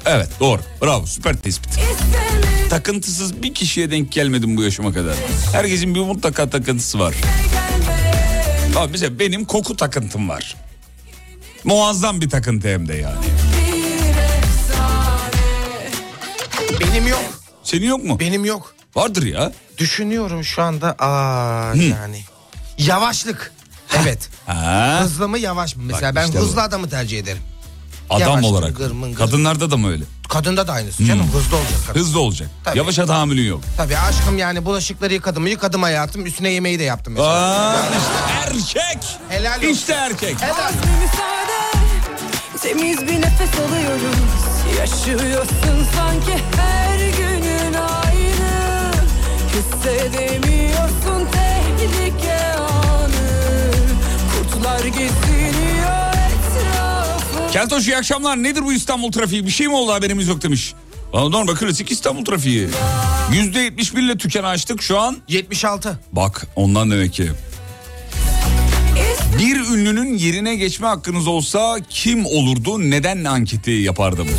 Evet 0.05 0.29
doğru 0.39 0.61
bravo 0.81 1.05
süper 1.05 1.37
tespit. 1.37 1.79
Takıntısız 2.69 3.43
bir 3.43 3.53
kişiye 3.53 3.91
denk 3.91 4.11
gelmedim 4.11 4.57
bu 4.57 4.63
yaşıma 4.63 4.93
kadar. 4.93 5.15
Herkesin 5.53 5.95
bir 5.95 5.99
mutlaka 5.99 6.49
takıntısı 6.49 6.99
var. 6.99 7.15
Abi 8.77 8.91
mesela 8.91 9.19
benim 9.19 9.45
koku 9.45 9.75
takıntım 9.77 10.29
var. 10.29 10.55
Muazzam 11.63 12.21
bir 12.21 12.29
takıntı 12.29 12.67
hem 12.67 12.87
de 12.87 12.93
yani. 12.95 13.25
Benim 16.79 17.07
yok. 17.07 17.21
Senin 17.63 17.85
yok 17.87 18.03
mu? 18.03 18.19
Benim 18.19 18.45
yok. 18.45 18.75
Vardır 18.95 19.23
ya. 19.23 19.51
Düşünüyorum 19.77 20.43
şu 20.43 20.61
anda. 20.61 20.95
Aa 20.99 21.73
yani. 21.75 22.21
Yavaşlık. 22.77 23.51
Evet. 24.03 24.29
Ha, 24.45 24.99
Hızlı 25.03 25.27
mı 25.29 25.39
yavaş 25.39 25.75
mı? 25.75 25.83
Mesela 25.85 26.09
Bak 26.09 26.15
ben 26.15 26.27
işte 26.27 26.39
bu. 26.39 26.43
hızlı 26.43 26.61
adamı 26.61 26.89
tercih 26.89 27.19
ederim. 27.19 27.41
Adam 28.09 28.29
yavaş, 28.29 28.45
olarak. 28.45 28.69
mıngır 28.79 28.91
mıngır. 28.91 29.17
Kadınlarda 29.17 29.71
da 29.71 29.77
mı 29.77 29.91
öyle? 29.91 30.03
Kadında 30.29 30.67
da 30.67 30.73
aynısı 30.73 31.05
canım 31.05 31.27
hızlı 31.33 31.55
olacak 31.57 31.79
kadın. 31.87 31.99
Hızlı 31.99 32.19
olacak. 32.19 32.49
Tabii. 32.63 32.77
Yavaşa 32.77 33.05
tahammülün 33.05 33.43
yok. 33.47 33.61
Tabii 33.77 33.97
aşkım 33.97 34.37
yani 34.37 34.65
bulaşıkları 34.65 35.13
yıkadım 35.13 35.43
mı 35.43 35.49
yıkadım 35.49 35.83
hayatım 35.83 36.25
üstüne 36.25 36.49
yemeği 36.49 36.79
de 36.79 36.83
yaptım 36.83 37.13
mesela. 37.13 37.29
Aa, 37.31 37.75
işte 38.53 38.77
erkek. 38.79 39.03
Helal 39.29 39.57
olsun. 39.57 39.67
İşte 39.67 39.93
erkek. 39.93 40.41
Helal. 40.41 40.71
Müsaade 41.01 41.53
Temiz 42.61 43.01
bir 43.01 43.21
nefes 43.21 43.49
alıyoruz 43.59 44.17
Yaşıyorsun 44.79 45.87
sanki 45.95 46.43
her 46.57 46.99
günün 47.17 47.73
aynı 47.73 48.91
Hissedemiyorsun 49.53 51.27
tehlike 51.31 52.53
anı 52.53 53.71
Kurtlar 54.33 54.79
etrafı 54.85 55.32
Keltoş 57.53 57.87
iyi 57.87 57.97
akşamlar. 57.97 58.43
Nedir 58.43 58.61
bu 58.61 58.73
İstanbul 58.73 59.11
trafiği? 59.11 59.45
Bir 59.45 59.51
şey 59.51 59.67
mi 59.67 59.75
oldu 59.75 59.93
haberimiz 59.93 60.27
yok 60.27 60.41
demiş. 60.41 60.73
Normal 61.13 61.55
klasik 61.55 61.91
İstanbul 61.91 62.25
trafiği. 62.25 62.67
%71 63.31 63.99
ile 63.99 64.17
tükeni 64.17 64.47
açtık 64.47 64.81
şu 64.81 64.99
an. 64.99 65.17
76. 65.27 65.99
Bak 66.11 66.47
ondan 66.55 66.91
demek 66.91 67.13
ki. 67.13 67.31
Bir 69.39 69.55
ünlünün 69.55 70.17
yerine 70.17 70.55
geçme 70.55 70.87
hakkınız 70.87 71.27
olsa 71.27 71.77
kim 71.89 72.25
olurdu? 72.25 72.89
Neden 72.89 73.23
anketi 73.23 73.71
yapardım? 73.71 74.27
Hmm. 74.27 74.35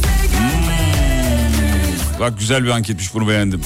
Bak 2.20 2.38
güzel 2.38 2.64
bir 2.64 2.68
anketmiş 2.68 3.14
bunu 3.14 3.29
beğendim. 3.29 3.61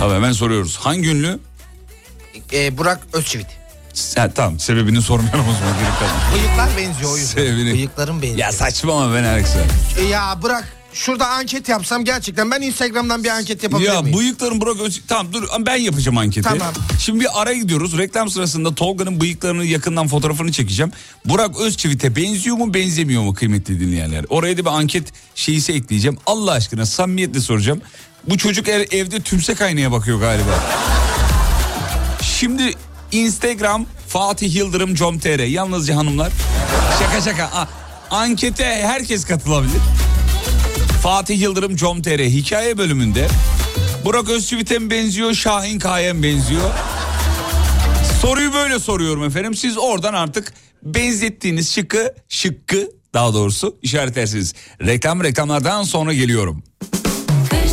Tabii 0.00 0.14
hemen 0.14 0.32
soruyoruz. 0.32 0.76
Hangi 0.76 1.08
ünlü? 1.08 1.38
Ee, 2.52 2.78
Burak 2.78 3.00
Özçivit. 3.12 3.46
Sen, 3.94 4.30
tamam 4.30 4.60
sebebini 4.60 5.02
sormayalım 5.02 5.40
o 5.48 5.52
zaman. 5.52 5.74
Bıyıklar 6.34 6.76
benziyor 6.76 7.12
o 7.12 7.16
yüzden. 7.16 7.42
Sebebini- 7.42 7.72
Bıyıklarım 7.72 8.16
benziyor. 8.22 8.38
Ya 8.38 8.52
saçmalama 8.52 9.14
ben 9.14 9.24
Alexa. 9.24 9.58
E 9.98 10.02
ya 10.02 10.38
bırak. 10.42 10.76
Şurada 10.92 11.28
anket 11.28 11.68
yapsam 11.68 12.04
gerçekten 12.04 12.50
ben 12.50 12.60
Instagram'dan 12.62 13.24
bir 13.24 13.28
anket 13.28 13.62
yapabilir 13.62 13.88
Ya 13.88 14.02
miyim? 14.02 14.18
bıyıkların 14.18 14.60
Burak 14.60 14.80
Öz... 14.80 15.02
Tamam 15.08 15.32
dur 15.32 15.44
ben 15.66 15.76
yapacağım 15.76 16.18
anketi. 16.18 16.48
Tamam. 16.48 16.72
Şimdi 16.98 17.20
bir 17.20 17.42
araya 17.42 17.58
gidiyoruz. 17.58 17.98
Reklam 17.98 18.30
sırasında 18.30 18.74
Tolga'nın 18.74 19.20
bıyıklarını 19.20 19.64
yakından 19.64 20.08
fotoğrafını 20.08 20.52
çekeceğim. 20.52 20.92
Burak 21.24 21.60
Özçivit'e 21.60 22.16
benziyor 22.16 22.56
mu 22.56 22.74
benzemiyor 22.74 23.22
mu 23.22 23.34
kıymetli 23.34 23.80
dinleyenler? 23.80 24.24
Oraya 24.28 24.56
da 24.56 24.60
bir 24.60 24.70
anket 24.70 25.12
şeyisi 25.34 25.72
ekleyeceğim. 25.72 26.18
Allah 26.26 26.52
aşkına 26.52 26.86
samimiyetle 26.86 27.40
soracağım. 27.40 27.80
Bu 28.28 28.38
çocuk 28.38 28.68
ev- 28.68 28.86
evde 28.90 29.20
tümsek 29.20 29.62
aynaya 29.62 29.92
bakıyor 29.92 30.20
galiba. 30.20 30.60
Şimdi 32.22 32.72
Instagram 33.12 33.86
Fatih 34.08 34.54
Yıldırım 34.54 34.94
com.tr 34.94 35.40
yalnızca 35.46 35.96
hanımlar. 35.96 36.32
Şaka 36.98 37.20
şaka. 37.20 37.44
A- 37.44 37.68
ankete 38.10 38.64
herkes 38.64 39.24
katılabilir. 39.24 39.80
Fatih 41.02 41.40
Yıldırım 41.40 41.76
com.tr 41.76 42.18
hikaye 42.20 42.78
bölümünde 42.78 43.28
Burak 44.04 44.28
Özçivit'e 44.30 44.78
mi 44.78 44.90
benziyor 44.90 45.34
Şahin 45.34 45.78
Kaya 45.78 46.22
benziyor? 46.22 46.70
Soruyu 48.22 48.52
böyle 48.52 48.78
soruyorum 48.78 49.24
efendim. 49.24 49.54
Siz 49.54 49.78
oradan 49.78 50.14
artık 50.14 50.52
benzettiğiniz 50.82 51.72
şıkkı, 51.74 52.14
şıkkı 52.28 52.90
daha 53.14 53.34
doğrusu 53.34 53.76
işaretlersiniz. 53.82 54.54
Reklam 54.86 55.22
reklamlardan 55.24 55.82
sonra 55.82 56.12
geliyorum. 56.14 56.62
Kış 57.50 57.72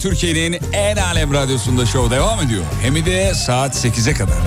Türkiye'nin 0.00 0.58
en 0.72 0.96
alem 0.96 1.34
radyosunda 1.34 1.86
show 1.86 2.16
devam 2.16 2.40
ediyor. 2.40 2.64
Hem 2.82 3.06
de 3.06 3.34
saat 3.34 3.84
8'e 3.84 4.14
kadar. 4.14 4.38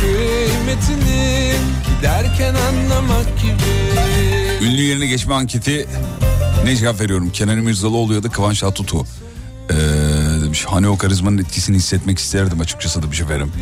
Kıymetini 0.00 1.52
Giderken 1.98 2.54
anlamak 2.54 3.26
gibi 3.42 4.66
Ünlü 4.66 4.82
yerine 4.82 5.06
geçme 5.06 5.34
anketi 5.34 5.86
ne 6.64 6.76
cevap 6.76 7.00
veriyorum? 7.00 7.30
Kenan 7.30 7.58
İmirzalıoğlu 7.58 8.14
ya 8.14 8.22
da 8.22 8.28
Kıvanç 8.28 8.60
Tatlıtuğ. 8.60 9.04
Ee, 9.70 9.74
demiş 10.42 10.64
hani 10.68 10.88
o 10.88 10.98
karizmanın 10.98 11.38
etkisini 11.38 11.76
hissetmek 11.76 12.18
isterdim 12.18 12.60
açıkçası 12.60 13.02
demiş 13.02 13.20
efendim. 13.20 13.52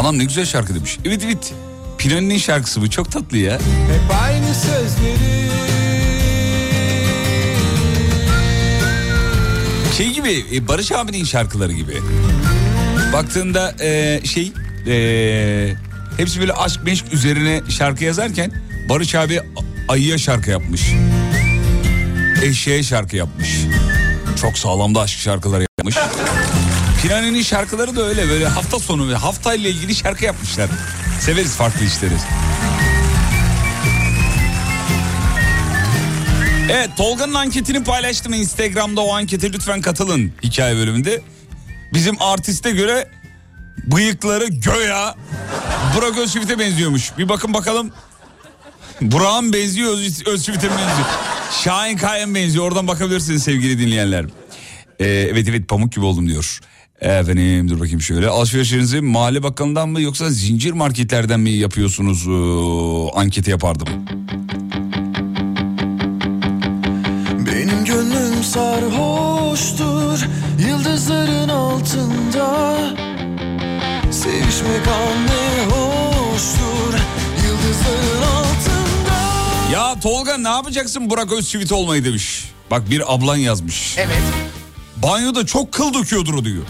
Anam 0.00 0.18
ne 0.18 0.24
güzel 0.24 0.46
şarkı 0.46 0.74
demiş. 0.74 0.98
Evet 1.04 1.22
evet. 1.24 1.52
Pinani'nin 1.98 2.38
şarkısı 2.38 2.82
bu 2.82 2.90
çok 2.90 3.12
tatlı 3.12 3.38
ya. 3.38 3.54
Hep 3.54 4.20
aynı 4.22 4.54
sözleri 4.54 5.37
Şey 9.98 10.10
gibi 10.12 10.44
e, 10.52 10.68
Barış 10.68 10.92
abinin 10.92 11.24
şarkıları 11.24 11.72
gibi. 11.72 12.02
Baktığında 13.12 13.74
e, 13.80 14.20
şey 14.24 14.52
e, 14.86 15.74
hepsi 16.16 16.40
böyle 16.40 16.52
aşk 16.52 16.84
meşk 16.84 17.12
üzerine 17.12 17.62
şarkı 17.68 18.04
yazarken 18.04 18.52
Barış 18.88 19.14
abi 19.14 19.40
ayıya 19.88 20.18
şarkı 20.18 20.50
yapmış. 20.50 20.82
Eşeğe 22.42 22.82
şarkı 22.82 23.16
yapmış. 23.16 23.48
Çok 24.40 24.58
sağlam 24.58 24.94
da 24.94 25.00
aşk 25.00 25.18
şarkıları 25.18 25.66
yapmış. 25.78 25.96
Pinani'nin 27.02 27.42
şarkıları 27.42 27.96
da 27.96 28.06
öyle 28.06 28.28
böyle 28.28 28.48
hafta 28.48 28.78
sonu 28.78 29.08
ve 29.08 29.14
haftayla 29.14 29.70
ilgili 29.70 29.94
şarkı 29.94 30.24
yapmışlar. 30.24 30.68
Severiz 31.20 31.56
farklı 31.56 31.84
işleri. 31.84 32.14
Evet 36.70 36.90
Tolga'nın 36.96 37.34
anketini 37.34 37.84
paylaştım 37.84 38.32
Instagram'da 38.32 39.00
o 39.00 39.14
ankete 39.14 39.52
lütfen 39.52 39.80
katılın 39.80 40.32
hikaye 40.42 40.76
bölümünde. 40.76 41.22
Bizim 41.92 42.22
artiste 42.22 42.70
göre 42.70 43.08
bıyıkları 43.86 44.46
göya 44.46 45.14
Burak 45.96 46.18
Özçivit'e 46.18 46.58
benziyormuş. 46.58 47.12
Bir 47.18 47.28
bakın 47.28 47.54
bakalım. 47.54 47.90
Burak'ın 49.00 49.52
benziyor 49.52 49.92
Öz, 49.92 50.26
Özçivit'e 50.26 50.70
benziyor? 50.70 51.08
Şahin 51.64 51.96
Kaya'ya 51.96 52.34
benziyor 52.34 52.64
oradan 52.64 52.88
bakabilirsiniz 52.88 53.42
sevgili 53.42 53.78
dinleyenler. 53.78 54.24
Ee, 55.00 55.06
evet 55.06 55.48
evet 55.48 55.68
pamuk 55.68 55.92
gibi 55.92 56.04
oldum 56.04 56.28
diyor. 56.28 56.60
Efendim 57.00 57.68
dur 57.68 57.80
bakayım 57.80 58.00
şöyle. 58.00 58.28
Alışverişinizi 58.28 59.00
mahalle 59.00 59.42
bakkalından 59.42 59.88
mı 59.88 60.00
yoksa 60.00 60.30
zincir 60.30 60.72
marketlerden 60.72 61.40
mi 61.40 61.50
yapıyorsunuz 61.50 62.26
ee, 62.26 63.18
anketi 63.20 63.50
yapardım. 63.50 63.88
Gönlüm 67.88 68.44
sarhoştur 68.44 70.26
Yıldızların 70.68 71.48
altında 71.48 72.78
Sevişmek 74.12 74.88
an 74.88 75.26
ne 75.26 75.64
hoştur 75.64 76.94
Yıldızların 77.44 78.22
altında 78.22 80.00
Tolga 80.00 80.36
ne 80.36 80.48
yapacaksın 80.48 81.10
Burak 81.10 81.32
Özçivit 81.32 81.72
olmayı 81.72 82.04
demiş. 82.04 82.52
Bak 82.70 82.90
bir 82.90 83.14
ablan 83.14 83.36
yazmış. 83.36 83.94
Evet. 83.98 84.22
Banyoda 84.96 85.46
çok 85.46 85.72
kıl 85.72 85.94
döküyordur 85.94 86.34
o 86.34 86.44
diyor. 86.44 86.62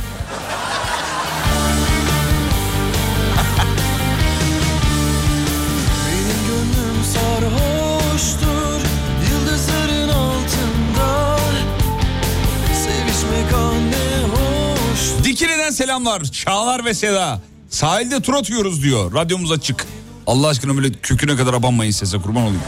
Hoş 15.39 15.43
Dikili'den 15.43 15.71
selamlar. 15.71 16.25
Çağlar 16.25 16.85
ve 16.85 16.95
Seda. 16.95 17.41
Sahilde 17.71 18.21
tur 18.21 18.35
atıyoruz 18.35 18.83
diyor. 18.83 19.15
Radyomuz 19.15 19.53
açık. 19.53 19.87
Allah 20.27 20.49
aşkına 20.49 20.77
böyle 20.77 20.93
köküne 20.93 21.37
kadar 21.37 21.55
abanmayın 21.55 21.93
sese 21.93 22.19
kurban 22.19 22.43
olayım. 22.43 22.63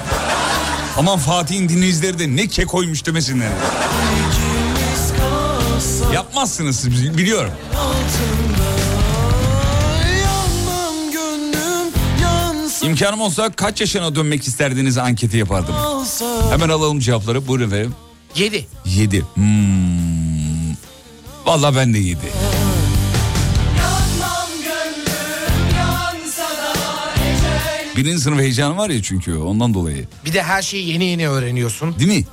Aman 0.98 1.18
Fatih'in 1.18 1.68
dinleyicileri 1.68 2.18
de 2.18 2.36
ne 2.36 2.46
kek 2.46 2.68
koymuş 2.68 3.06
demesinler. 3.06 3.48
Yapmazsınız 6.14 6.80
siz 6.80 7.18
biliyorum. 7.18 7.52
İmkanım 12.82 13.20
olsa 13.20 13.52
kaç 13.52 13.80
yaşına 13.80 14.14
dönmek 14.14 14.48
isterdiniz 14.48 14.98
anketi 14.98 15.36
yapardım. 15.36 15.74
Hemen 16.50 16.68
alalım 16.68 17.00
cevapları. 17.00 17.46
Buyurun 17.48 17.66
efendim. 17.66 17.94
7. 18.36 18.66
7. 18.84 19.24
Hmm. 19.34 19.90
Valla 21.46 21.76
ben 21.76 21.94
de 21.94 21.98
7. 21.98 22.18
Birinci 27.96 28.20
sınıf 28.20 28.38
heyecanı 28.40 28.76
var 28.76 28.90
ya 28.90 29.02
çünkü 29.02 29.36
ondan 29.36 29.74
dolayı. 29.74 30.08
Bir 30.24 30.32
de 30.32 30.42
her 30.42 30.62
şeyi 30.62 30.88
yeni 30.88 31.04
yeni 31.04 31.28
öğreniyorsun. 31.28 31.94
Değil 31.98 32.18
mi? 32.18 32.24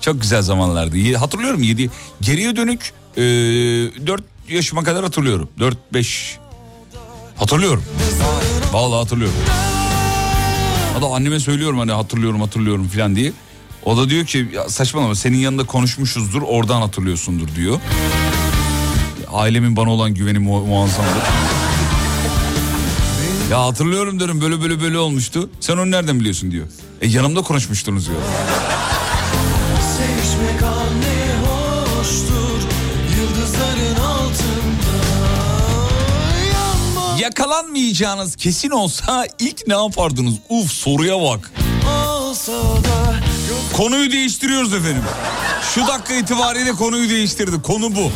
Çok 0.00 0.20
güzel 0.20 0.42
zamanlardı. 0.42 1.14
Hatırlıyorum 1.16 1.62
7. 1.62 1.90
Geriye 2.20 2.56
dönük 2.56 2.92
e, 3.16 3.20
4 3.20 4.22
yaşıma 4.48 4.84
kadar 4.84 5.04
hatırlıyorum. 5.04 5.48
4-5. 5.92 6.36
Hatırlıyorum. 7.36 7.84
Vallahi 8.72 8.98
hatırlıyorum. 8.98 9.36
Hatta 10.94 11.14
anneme 11.14 11.40
söylüyorum 11.40 11.78
hani 11.78 11.92
hatırlıyorum 11.92 12.40
hatırlıyorum 12.40 12.88
falan 12.88 13.16
diye. 13.16 13.32
O 13.84 13.96
da 13.96 14.10
diyor 14.10 14.26
ki 14.26 14.48
ya 14.54 14.68
saçmalama 14.68 15.14
senin 15.14 15.38
yanında 15.38 15.64
konuşmuşuzdur 15.66 16.42
oradan 16.42 16.80
hatırlıyorsundur 16.80 17.54
diyor. 17.56 17.78
Ailemin 19.32 19.76
bana 19.76 19.90
olan 19.90 20.14
güveni 20.14 20.38
mu- 20.38 20.66
muazzamdır. 20.66 21.22
Ya 23.50 23.66
hatırlıyorum 23.66 24.18
diyorum 24.18 24.40
böyle 24.40 24.62
böyle 24.62 24.80
böyle 24.80 24.98
olmuştu. 24.98 25.50
Sen 25.60 25.74
onu 25.76 25.90
nereden 25.90 26.20
biliyorsun 26.20 26.50
diyor. 26.50 26.66
E 27.00 27.08
yanımda 27.08 27.42
konuşmuştunuz 27.42 28.08
diyor. 28.08 28.18
Yakalanmayacağınız 37.20 38.36
kesin 38.36 38.70
olsa 38.70 39.26
ilk 39.38 39.66
ne 39.66 39.74
yapardınız? 39.74 40.34
Uf 40.48 40.70
soruya 40.70 41.20
bak. 41.22 41.52
Konuyu 43.76 44.12
değiştiriyoruz 44.12 44.74
efendim. 44.74 45.02
Şu 45.74 45.86
dakika 45.86 46.14
itibariyle 46.14 46.72
konuyu 46.72 47.10
değiştirdik. 47.10 47.62
Konu 47.64 47.96
bu. 47.96 48.12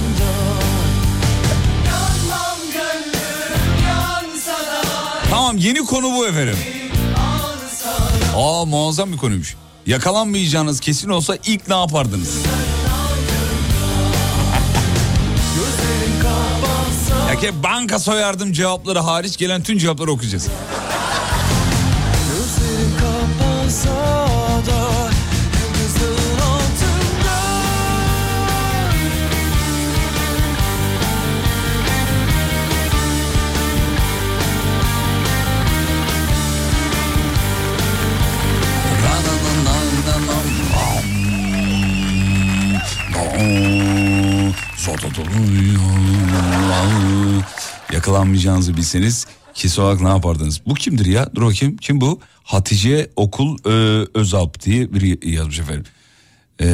Tamam 5.54 5.66
yeni 5.66 5.84
konu 5.84 6.12
bu 6.16 6.26
efendim. 6.26 6.56
Aa 8.36 8.64
muazzam 8.64 9.12
bir 9.12 9.16
konuymuş. 9.16 9.56
Yakalanmayacağınız 9.86 10.80
kesin 10.80 11.08
olsa 11.08 11.36
ilk 11.46 11.68
ne 11.68 11.74
yapardınız? 11.74 12.38
Ya 17.28 17.40
ki 17.40 17.62
banka 17.62 17.98
soyardım 17.98 18.52
cevapları 18.52 18.98
hariç 18.98 19.36
gelen 19.36 19.62
tüm 19.62 19.78
cevapları 19.78 20.10
okuyacağız. 20.12 20.48
Yakalanmayacağınızı 47.92 48.76
bilseniz 48.76 49.26
kesin 49.54 49.82
olarak 49.82 50.00
ne 50.00 50.08
yapardınız? 50.08 50.60
Bu 50.66 50.74
kimdir 50.74 51.06
ya? 51.06 51.30
Dur 51.34 51.42
bakayım. 51.42 51.76
Kim 51.76 52.00
bu? 52.00 52.20
Hatice 52.42 53.10
Okul 53.16 53.58
e, 53.66 54.06
Özalp 54.14 54.64
diye 54.64 54.94
biri 54.94 55.30
yazmış 55.30 55.58
efendim. 55.58 55.84
E, 56.60 56.66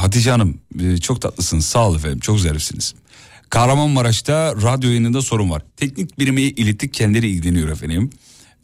Hatice 0.00 0.30
Hanım 0.30 0.60
e, 0.80 0.96
çok 0.96 1.20
tatlısınız. 1.22 1.66
Sağ 1.66 1.88
olun 1.88 1.98
efendim. 1.98 2.20
Çok 2.20 2.40
zarifsiniz. 2.40 2.94
Kahramanmaraş'ta 3.50 4.54
radyo 4.62 4.88
yayınında 4.90 5.22
sorun 5.22 5.50
var. 5.50 5.62
Teknik 5.76 6.18
birime 6.18 6.42
ilettik 6.42 6.94
kendileri 6.94 7.28
ilgileniyor 7.30 7.68
efendim. 7.68 8.10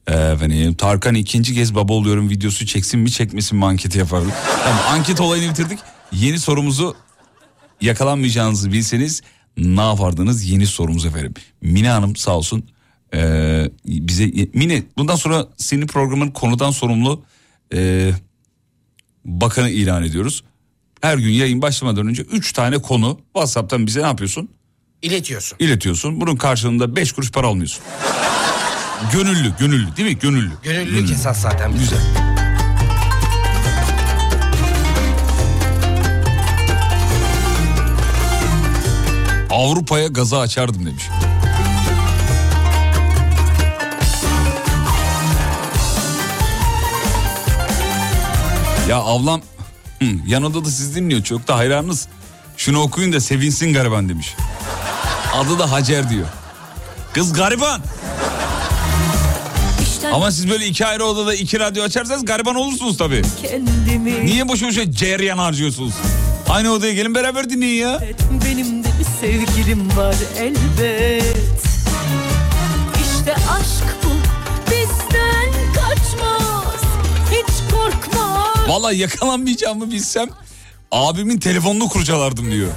E, 0.06 0.14
efendim 0.14 0.74
Tarkan 0.74 1.14
ikinci 1.14 1.54
kez 1.54 1.74
baba 1.74 1.92
oluyorum 1.92 2.30
videosu 2.30 2.66
çeksin 2.66 3.00
mi 3.00 3.10
çekmesin 3.10 3.58
mi 3.58 3.66
anketi 3.66 3.98
yapardım. 3.98 4.32
Tamam 4.64 4.80
anket 4.88 5.20
olayını 5.20 5.50
bitirdik. 5.50 5.78
Yeni 6.12 6.38
sorumuzu 6.38 6.96
yakalanmayacağınızı 7.80 8.72
bilseniz 8.72 9.22
ne 9.56 9.80
yapardınız 9.80 10.44
yeni 10.44 10.66
sorumuz 10.66 11.06
efendim. 11.06 11.34
Mine 11.60 11.88
Hanım 11.88 12.16
sağ 12.16 12.36
olsun 12.36 12.64
ee, 13.14 13.70
bize 13.86 14.30
Mine 14.54 14.82
bundan 14.98 15.16
sonra 15.16 15.46
senin 15.56 15.86
programın 15.86 16.30
konudan 16.30 16.70
sorumlu 16.70 17.22
ee, 17.74 18.10
bakanı 19.24 19.70
ilan 19.70 20.02
ediyoruz. 20.02 20.44
Her 21.00 21.18
gün 21.18 21.32
yayın 21.32 21.62
başlamadan 21.62 22.06
önce 22.06 22.22
3 22.22 22.52
tane 22.52 22.78
konu 22.78 23.20
WhatsApp'tan 23.32 23.86
bize 23.86 24.02
ne 24.02 24.06
yapıyorsun? 24.06 24.48
İletiyorsun. 25.02 25.56
İletiyorsun. 25.60 26.20
Bunun 26.20 26.36
karşılığında 26.36 26.96
5 26.96 27.12
kuruş 27.12 27.32
para 27.32 27.46
almıyorsun. 27.46 27.84
gönüllü, 29.12 29.52
gönüllü 29.58 29.96
değil 29.96 30.08
mi? 30.08 30.18
Gönüllü. 30.18 30.52
Gönüllülük 30.62 31.10
esas 31.10 31.40
zaten. 31.40 31.72
Güzel. 31.72 32.27
Avrupa'ya 39.58 40.06
gaza 40.06 40.40
açardım 40.40 40.86
demiş. 40.86 41.02
Ya 48.88 48.96
avlam 48.96 49.40
yanında 50.26 50.64
da 50.64 50.70
siz 50.70 50.94
dinliyor 50.96 51.22
çok 51.22 51.48
da 51.48 51.56
hayranınız. 51.56 52.08
Şunu 52.56 52.80
okuyun 52.80 53.12
da 53.12 53.20
sevinsin 53.20 53.72
gariban 53.72 54.08
demiş. 54.08 54.34
Adı 55.34 55.58
da 55.58 55.72
Hacer 55.72 56.10
diyor. 56.10 56.26
Kız 57.12 57.32
gariban. 57.32 57.80
İşte 59.82 60.08
Ama 60.08 60.32
siz 60.32 60.50
böyle 60.50 60.66
iki 60.66 60.86
ayrı 60.86 61.04
odada 61.04 61.34
iki 61.34 61.60
radyo 61.60 61.82
açarsanız 61.84 62.24
gariban 62.24 62.54
olursunuz 62.54 62.96
tabii. 62.96 63.22
kendimi 63.42 64.26
Niye 64.26 64.48
boşu 64.48 64.66
boşuna 64.66 64.92
ceryan 64.92 65.38
harcıyorsunuz? 65.38 65.94
Aynı 66.48 66.72
odaya 66.72 66.92
gelin 66.92 67.14
beraber 67.14 67.50
dinleyin 67.50 67.82
ya. 67.82 68.00
Benim 68.44 68.84
de 68.84 68.87
sevgilim 69.20 69.96
var 69.96 70.14
elbet 70.38 71.62
İşte 73.02 73.34
aşk 73.34 73.96
bu 74.04 74.08
bizden 74.70 75.52
kaçmaz 75.74 76.82
Hiç 77.30 77.72
korkma 77.72 78.44
Vallahi 78.68 78.96
yakalanmayacağımı 78.98 79.90
bilsem 79.90 80.28
abimin 80.92 81.38
telefonunu 81.38 81.88
kurcalardım 81.88 82.50
diyor. 82.50 82.70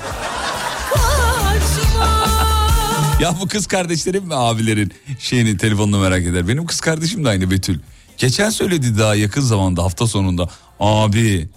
Ya 3.19 3.35
bu 3.41 3.47
kız 3.47 3.67
kardeşlerim 3.67 4.23
mi 4.25 4.35
abilerin 4.35 4.93
şeyini 5.19 5.57
telefonunu 5.57 5.99
merak 5.99 6.21
eder. 6.23 6.47
Benim 6.47 6.65
kız 6.65 6.81
kardeşim 6.81 7.25
de 7.25 7.29
aynı 7.29 7.51
Betül. 7.51 7.79
Geçen 8.17 8.49
söyledi 8.49 8.97
daha 8.99 9.15
yakın 9.15 9.41
zamanda 9.41 9.83
hafta 9.83 10.07
sonunda. 10.07 10.49
Abi 10.79 11.49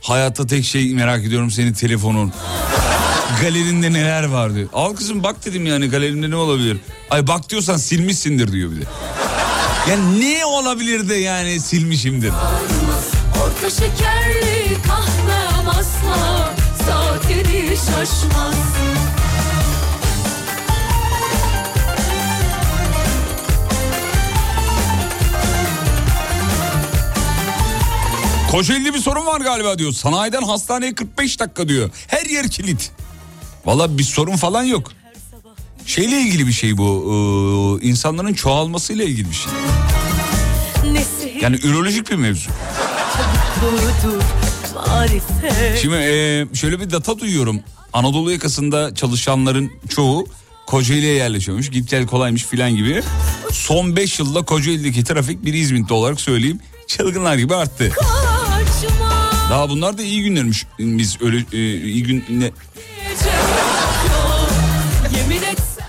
hayatta 0.00 0.46
tek 0.46 0.64
şey 0.64 0.94
merak 0.94 1.24
ediyorum 1.24 1.50
senin 1.50 1.72
telefonun. 1.72 2.32
Galerinde 3.42 3.92
neler 3.92 4.24
var 4.24 4.54
diyor. 4.54 4.68
Al 4.72 4.94
kızım 4.94 5.22
bak 5.22 5.44
dedim 5.44 5.66
yani 5.66 5.86
galerimde 5.90 6.30
ne 6.30 6.36
olabilir? 6.36 6.76
Ay 7.10 7.26
bak 7.26 7.50
diyorsan 7.50 7.76
silmişsindir 7.76 8.52
diyor 8.52 8.70
bir 8.70 8.80
de. 8.80 8.84
Yani 9.90 10.20
ne 10.20 10.44
olabilir 10.44 11.08
de 11.08 11.14
yani 11.14 11.60
silmişimdir. 11.60 12.32
Orta 13.44 13.70
şekerli 13.70 14.76
kahvem 14.86 15.68
asla 15.68 16.54
Saatleri 16.86 17.76
şaşmaz 17.76 18.54
Kocaeli'de 28.50 28.94
bir 28.94 28.98
sorun 28.98 29.26
var 29.26 29.40
galiba 29.40 29.78
diyor. 29.78 29.92
Sanayiden 29.92 30.42
hastaneye 30.42 30.94
45 30.94 31.40
dakika 31.40 31.68
diyor. 31.68 31.90
Her 32.06 32.26
yer 32.26 32.48
kilit. 32.48 32.92
Valla 33.64 33.98
bir 33.98 34.02
sorun 34.02 34.36
falan 34.36 34.62
yok. 34.62 34.92
Şeyle 35.86 36.20
ilgili 36.20 36.46
bir 36.46 36.52
şey 36.52 36.78
bu. 36.78 37.78
ee, 37.82 37.86
insanların 37.86 38.34
çoğalmasıyla 38.34 39.04
ilgili 39.04 39.28
bir 39.30 39.34
şey. 39.34 39.52
Yani 41.42 41.56
ürolojik 41.62 42.10
bir 42.10 42.16
mevzu. 42.16 42.50
Şimdi 45.82 45.94
ee, 45.96 46.46
şöyle 46.54 46.80
bir 46.80 46.90
data 46.90 47.18
duyuyorum. 47.18 47.60
Anadolu 47.92 48.32
yakasında 48.32 48.94
çalışanların 48.94 49.72
çoğu 49.88 50.26
Kocaeli'ye 50.66 51.14
yerleşiyormuş. 51.14 51.70
Git 51.70 51.90
gel 51.90 52.06
kolaymış 52.06 52.44
filan 52.44 52.76
gibi. 52.76 53.02
Son 53.52 53.96
5 53.96 54.18
yılda 54.18 54.42
Kocaeli'deki 54.42 55.04
trafik 55.04 55.44
bir 55.44 55.54
İzmit'te 55.54 55.94
olarak 55.94 56.20
söyleyeyim. 56.20 56.60
Çılgınlar 56.86 57.36
gibi 57.36 57.54
arttı. 57.54 57.92
Daha 59.50 59.68
bunlar 59.68 59.98
da 59.98 60.02
iyi 60.02 60.22
günlermiş. 60.22 60.66
Biz 60.78 61.16
öyle 61.22 61.44
e, 61.52 61.80
iyi 61.82 62.02
gün 62.02 62.24
ne? 62.28 62.50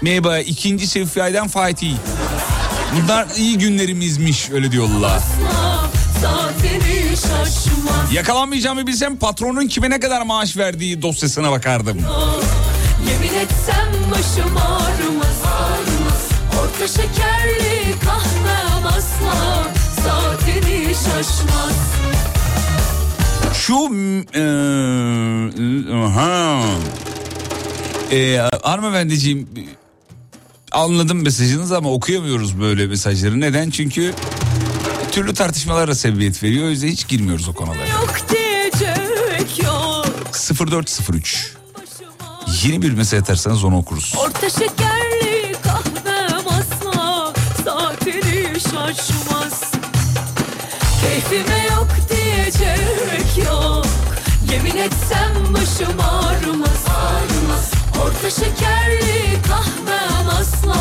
Merhaba 0.01 0.39
ikinci 0.39 0.87
sevfiyaydan 0.87 1.47
Fatih. 1.47 1.95
Bunlar 2.95 3.27
iyi 3.37 3.57
günlerimizmiş 3.57 4.49
öyle 4.49 4.71
diyorlar. 4.71 5.21
Yakalanmayacağımı 8.13 8.87
bilsem 8.87 9.17
patronun 9.17 9.67
kime 9.67 9.89
ne 9.89 9.99
kadar 9.99 10.21
maaş 10.21 10.57
verdiği 10.57 11.01
dosyasına 11.01 11.51
bakardım. 11.51 11.97
Yemin 13.09 13.39
etsem 13.39 13.87
başım 14.11 14.57
ağrımaz 14.57 15.41
ağrımaz 15.45 16.29
Orta 16.61 16.87
şekerli 16.87 17.99
kahvem 18.05 18.85
asla 18.87 19.67
Saatleri 20.03 20.85
şaşmaz 20.95 21.75
Şu 23.53 23.75
e, 24.35 24.43
ha. 26.15 26.61
E, 28.11 28.37
hanımefendiciğim 28.63 29.47
anladım 30.71 31.21
mesajınızı 31.23 31.77
ama 31.77 31.91
okuyamıyoruz 31.91 32.59
böyle 32.59 32.87
mesajları. 32.87 33.39
Neden? 33.39 33.69
Çünkü 33.69 34.13
türlü 35.11 35.33
tartışmalara 35.33 35.95
sebebiyet 35.95 36.43
veriyor. 36.43 36.65
O 36.65 36.69
yüzden 36.69 36.87
hiç 36.87 37.07
girmiyoruz 37.07 37.47
o 37.47 37.53
konulara. 37.53 37.87
Yok 37.87 38.15
diyecek 38.29 39.63
yok 39.63 40.05
0403 40.69 41.53
Yeni 42.63 42.81
bir 42.81 42.91
mesaj 42.91 43.19
atarsanız 43.19 43.63
onu 43.63 43.77
okuruz. 43.77 44.13
Orta 44.17 44.49
şekerli 44.49 45.55
kahvem 45.63 46.47
asla 46.47 47.33
Saatleri 47.65 48.59
şaşmaz 48.59 49.71
Keyfime 51.01 51.67
yok 51.69 51.87
diyecek 52.09 53.47
yok 53.47 53.85
Yemin 54.51 54.77
etsem 54.77 55.53
başım 55.53 55.99
ağrımaz 55.99 56.85
ağrımaz 56.89 57.71
Orta 58.03 58.29
şekerli 58.29 59.41
kahvem 59.47 60.29
asla 60.29 60.75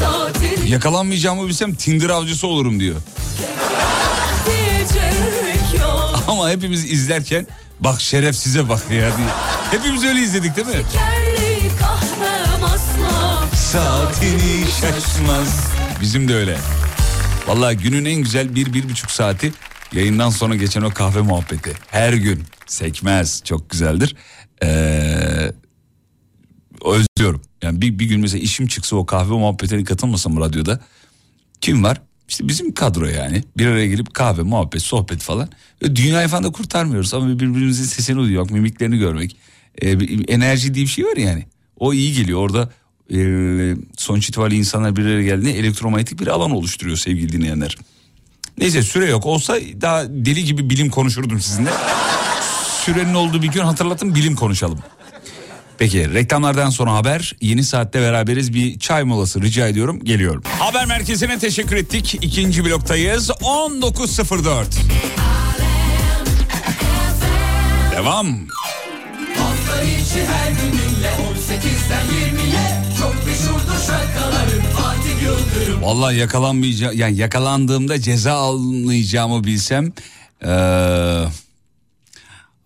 Saatleri 0.00 0.70
Yakalanmayacağımı 0.70 1.48
bilsem 1.48 1.74
Tinder 1.74 2.10
avcısı 2.10 2.46
olurum 2.46 2.80
diyor. 2.80 2.96
Ama 6.28 6.50
hepimiz 6.50 6.84
izlerken 6.84 7.46
bak 7.80 8.00
şeref 8.00 8.36
size 8.36 8.68
bak 8.68 8.82
ya 8.90 9.16
diye. 9.16 9.28
Hepimiz 9.70 10.04
öyle 10.04 10.20
izledik 10.20 10.56
değil 10.56 10.66
mi? 10.66 10.72
Şekerli 10.72 11.68
kahvem 11.80 12.64
asla 12.64 13.56
Saatini 13.56 14.64
şaşmaz. 14.80 15.60
Bizim 16.00 16.28
de 16.28 16.34
öyle. 16.34 16.56
Vallahi 17.46 17.76
günün 17.76 18.04
en 18.04 18.14
güzel 18.22 18.54
bir, 18.54 18.72
bir 18.72 18.88
buçuk 18.88 19.10
saati 19.10 19.52
yayından 19.92 20.30
sonra 20.30 20.54
geçen 20.54 20.82
o 20.82 20.90
kahve 20.90 21.20
muhabbeti. 21.20 21.72
Her 21.90 22.12
gün 22.12 22.44
sekmez 22.66 23.42
çok 23.44 23.70
güzeldir. 23.70 24.16
Ee, 24.62 25.52
özlüyorum. 26.84 27.42
Yani 27.62 27.80
bir, 27.82 27.98
bir 27.98 28.06
gün 28.06 28.20
mesela 28.20 28.42
işim 28.42 28.66
çıksa 28.66 28.96
o 28.96 29.06
kahve 29.06 29.32
muhabbetine 29.34 29.84
katılmasam 29.84 30.40
radyoda. 30.40 30.80
Kim 31.60 31.84
var? 31.84 32.00
İşte 32.28 32.48
bizim 32.48 32.74
kadro 32.74 33.06
yani. 33.06 33.44
Bir 33.58 33.66
araya 33.66 33.86
gelip 33.86 34.14
kahve, 34.14 34.42
muhabbet, 34.42 34.82
sohbet 34.82 35.20
falan. 35.20 35.48
Dünyayı 35.84 36.28
falan 36.28 36.44
da 36.44 36.52
kurtarmıyoruz 36.52 37.14
ama 37.14 37.28
birbirimizin 37.28 37.84
sesini 37.84 38.16
duymak, 38.16 38.50
mimiklerini 38.50 38.98
görmek. 38.98 39.36
Bir- 39.82 40.28
enerji 40.28 40.74
diye 40.74 40.84
bir 40.84 40.90
şey 40.90 41.04
var 41.04 41.16
yani. 41.16 41.44
O 41.78 41.92
iyi 41.92 42.14
geliyor. 42.14 42.38
Orada 42.40 42.70
e, 43.14 43.18
sonuç 43.96 44.28
itibariyle 44.28 44.58
insanlar 44.58 44.96
bir 44.96 45.04
araya 45.04 45.22
geldiğinde 45.22 45.58
elektromanyetik 45.58 46.20
bir 46.20 46.26
alan 46.26 46.50
oluşturuyor 46.50 46.96
sevgili 46.96 47.32
dinleyenler. 47.32 47.76
Neyse 48.58 48.82
süre 48.82 49.06
yok. 49.10 49.26
Olsa 49.26 49.56
daha 49.80 50.04
deli 50.08 50.44
gibi 50.44 50.70
bilim 50.70 50.90
konuşurdum 50.90 51.40
sizinle. 51.40 51.70
Sürenin 52.84 53.14
olduğu 53.14 53.42
bir 53.42 53.48
gün 53.48 53.60
hatırlatın 53.60 54.14
bilim 54.14 54.36
konuşalım. 54.36 54.78
Peki 55.78 56.14
reklamlardan 56.14 56.70
sonra 56.70 56.94
haber 56.94 57.36
yeni 57.40 57.64
saatte 57.64 58.00
beraberiz 58.00 58.54
bir 58.54 58.78
çay 58.78 59.04
molası 59.04 59.42
rica 59.42 59.68
ediyorum 59.68 60.04
geliyorum. 60.04 60.42
Haber 60.58 60.86
merkezine 60.86 61.38
teşekkür 61.38 61.76
ettik 61.76 62.18
ikinci 62.22 62.64
bloktayız 62.64 63.30
19.04. 63.30 64.64
Devam. 67.96 68.26
Hafta 69.38 69.82
içi 69.82 70.26
her 70.26 70.50
gününle 70.50 71.08
18'den 71.08 72.06
20'ye 72.06 72.82
Çok 72.98 73.26
meşhurdur 73.26 73.86
şarkıların 73.86 74.62
Fatih 74.76 75.22
Yıldırım 75.22 75.82
Vallahi 75.82 76.16
yakalanmayacağım 76.16 76.98
yani 76.98 77.16
yakalandığımda 77.16 78.00
ceza 78.00 78.32
almayacağımı 78.32 79.44
bilsem 79.44 79.92
eee, 80.44 81.24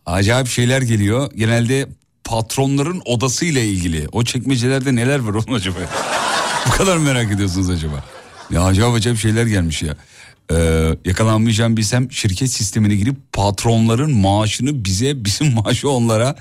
acayip 0.06 0.48
şeyler 0.48 0.82
geliyor. 0.82 1.30
Genelde 1.36 1.88
patronların 2.28 3.02
odasıyla 3.04 3.60
ilgili. 3.60 4.08
O 4.12 4.24
çekmecelerde 4.24 4.94
neler 4.94 5.18
var 5.18 5.34
onun 5.34 5.56
acaba? 5.56 5.78
Bu 6.66 6.70
kadar 6.70 6.96
merak 6.96 7.32
ediyorsunuz 7.32 7.70
acaba? 7.70 8.04
Ya 8.50 8.64
acayip 8.64 8.94
acayip 8.94 9.18
şeyler 9.18 9.46
gelmiş 9.46 9.82
ya. 9.82 9.96
Ee, 10.52 10.96
yakalanmayacağım 11.04 11.76
bilsem 11.76 12.12
şirket 12.12 12.50
sistemine 12.50 12.94
girip 12.94 13.32
patronların 13.32 14.14
maaşını 14.14 14.84
bize 14.84 15.24
bizim 15.24 15.54
maaşı 15.54 15.90
onlara 15.90 16.36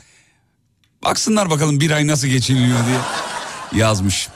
baksınlar 1.03 1.49
bakalım 1.49 1.79
bir 1.79 1.91
ay 1.91 2.07
nasıl 2.07 2.27
geçiniliyor 2.27 2.79
diye 2.85 2.99
yazmış. 3.81 4.27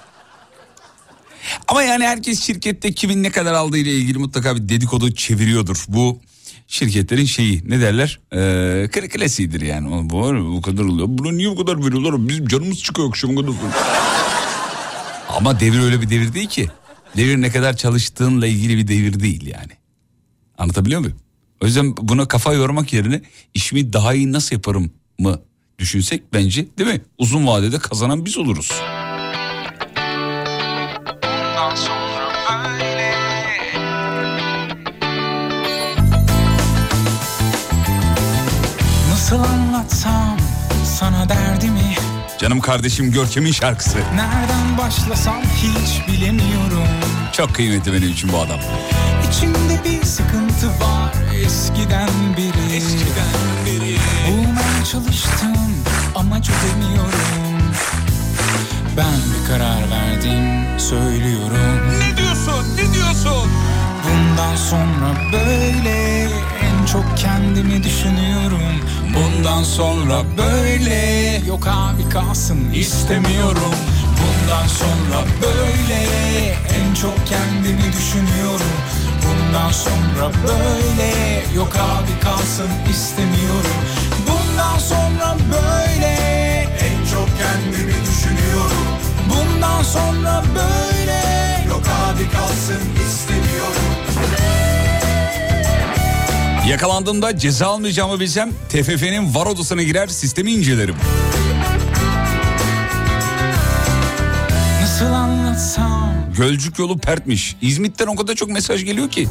Ama 1.67 1.83
yani 1.83 2.03
herkes 2.03 2.43
şirkette 2.43 2.93
kimin 2.93 3.23
ne 3.23 3.31
kadar 3.31 3.53
aldığı 3.53 3.77
ile 3.77 3.91
ilgili 3.91 4.17
mutlaka 4.17 4.55
bir 4.55 4.69
dedikodu 4.69 5.15
çeviriyordur. 5.15 5.85
Bu 5.87 6.19
şirketlerin 6.71 7.25
şeyi 7.25 7.61
ne 7.65 7.81
derler? 7.81 8.19
Ee, 8.33 8.37
kla- 8.91 9.09
klasiğidir 9.09 9.61
yani. 9.61 9.89
O, 9.95 10.09
Bu, 10.09 10.53
bu 10.55 10.61
kadar 10.61 10.83
oluyor. 10.83 11.07
Buna 11.11 11.31
niye 11.31 11.49
bu 11.49 11.55
kadar 11.55 11.85
veriyorlar? 11.85 12.27
Bizim 12.29 12.47
canımız 12.47 12.83
çıkıyor 12.83 13.09
akşam 13.09 13.35
kadar. 13.35 13.51
Ama 15.29 15.59
devir 15.59 15.79
öyle 15.79 16.01
bir 16.01 16.09
devir 16.09 16.33
değil 16.33 16.47
ki. 16.47 16.69
Devir 17.17 17.37
ne 17.41 17.51
kadar 17.51 17.77
çalıştığınla 17.77 18.47
ilgili 18.47 18.77
bir 18.77 18.87
devir 18.87 19.19
değil 19.19 19.47
yani. 19.47 19.71
Anlatabiliyor 20.57 21.01
muyum? 21.01 21.17
O 21.61 21.65
yüzden 21.65 21.97
buna 21.97 22.27
kafa 22.27 22.53
yormak 22.53 22.93
yerine 22.93 23.21
işimi 23.53 23.93
daha 23.93 24.13
iyi 24.13 24.31
nasıl 24.31 24.55
yaparım 24.55 24.91
mı 25.19 25.39
düşünsek 25.79 26.33
bence 26.33 26.67
değil 26.77 26.89
mi? 26.89 27.01
Uzun 27.17 27.47
vadede 27.47 27.79
kazanan 27.79 28.25
biz 28.25 28.37
oluruz. 28.37 28.71
Canım 42.51 42.61
kardeşim 42.61 43.11
Görkem'in 43.11 43.51
şarkısı. 43.51 43.97
Nereden 44.15 44.77
başlasam 44.77 45.41
hiç 45.55 46.07
bilemiyorum 46.07 46.87
Çok 47.33 47.55
kıymetli 47.55 47.93
benim 47.93 48.09
için 48.09 48.31
bu 48.33 48.37
adam. 48.37 48.59
İçimde 49.29 49.83
bir 49.85 50.05
sıkıntı 50.05 50.67
var 50.67 51.13
eskiden 51.45 52.09
beri 52.37 52.75
Eskiden 52.75 53.41
beri 53.65 53.97
Bulmaya 54.27 54.85
çalıştım 54.91 55.55
ama 56.15 56.41
çözemiyorum 56.41 57.61
Ben 58.97 59.19
bir 59.31 59.47
karar 59.47 59.81
verdim 59.91 60.79
söylüyorum 60.79 61.99
Ne 61.99 62.17
diyorsun? 62.17 62.65
Ne 62.75 62.93
diyorsun? 62.93 63.51
Bundan 64.03 64.55
sonra 64.55 65.31
böyle 65.33 66.20
çok 66.91 67.17
kendimi 67.17 67.83
düşünüyorum. 67.83 68.73
Bundan 69.15 69.63
sonra 69.63 70.23
böyle. 70.37 71.41
Yok 71.47 71.67
abi 71.67 72.09
kalsın 72.09 72.73
istemiyorum. 72.73 73.75
Bundan 74.19 74.67
sonra 74.67 75.25
böyle. 75.41 76.01
En 76.79 76.93
çok 76.95 77.27
kendimi 77.27 77.93
düşünüyorum. 77.93 78.75
Bundan 79.23 79.71
sonra 79.71 80.31
böyle. 80.47 81.43
Yok 81.55 81.73
abi 81.75 82.19
kalsın 82.23 82.69
istemiyorum. 82.89 83.79
Bundan 84.27 84.77
sonra 84.79 85.37
böyle. 85.51 86.15
En 86.79 87.05
çok 87.11 87.27
kendimi 87.37 87.93
düşünüyorum. 87.93 88.87
Bundan 89.29 89.83
sonra 89.83 90.43
böyle. 90.55 91.21
Yok 91.69 91.83
abi 92.05 92.29
kalsın 92.31 92.81
istemiyorum 93.07 93.90
Yakalandığımda 96.67 97.37
ceza 97.37 97.67
almayacağımı 97.67 98.19
bilsem 98.19 98.49
TFF'nin 98.69 99.35
var 99.35 99.45
odasına 99.45 99.83
girer 99.83 100.07
sistemi 100.07 100.51
incelerim. 100.51 100.95
Nasıl 104.81 105.05
anlatsam 105.05 106.11
Gölcük 106.37 106.79
yolu 106.79 106.97
pertmiş. 106.97 107.55
İzmit'ten 107.61 108.07
o 108.07 108.15
kadar 108.15 108.35
çok 108.35 108.49
mesaj 108.49 108.85
geliyor 108.85 109.09
ki. 109.09 109.27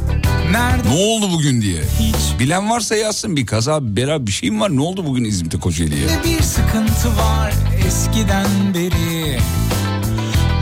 Nerede 0.53 0.89
Ne 0.89 0.95
oldu 0.95 1.31
bugün 1.33 1.63
diye. 1.63 1.83
hiç 2.01 2.41
Bilen 2.41 2.71
varsa 2.71 2.97
yazsın 2.97 3.37
bir 3.37 3.47
kaza, 3.47 3.97
bela 3.97 4.27
bir 4.27 4.33
şeyim 4.33 4.61
var. 4.61 4.77
Ne 4.77 4.81
oldu 4.81 5.05
bugün 5.07 5.25
İzmit'te 5.25 5.59
Kocaeli'ye? 5.59 6.07
Ne 6.07 6.25
bir 6.25 6.43
sıkıntı 6.43 7.17
var 7.19 7.53
eskiden 7.87 8.47
beri 8.75 9.39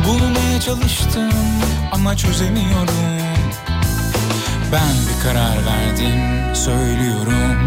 Bulmaya 0.06 0.60
çalıştım 0.60 1.30
ama 1.92 2.16
çözemiyorum 2.16 2.94
Ben 4.72 4.80
bir 5.08 5.22
karar 5.22 5.56
verdim 5.66 6.54
söylüyorum 6.54 7.58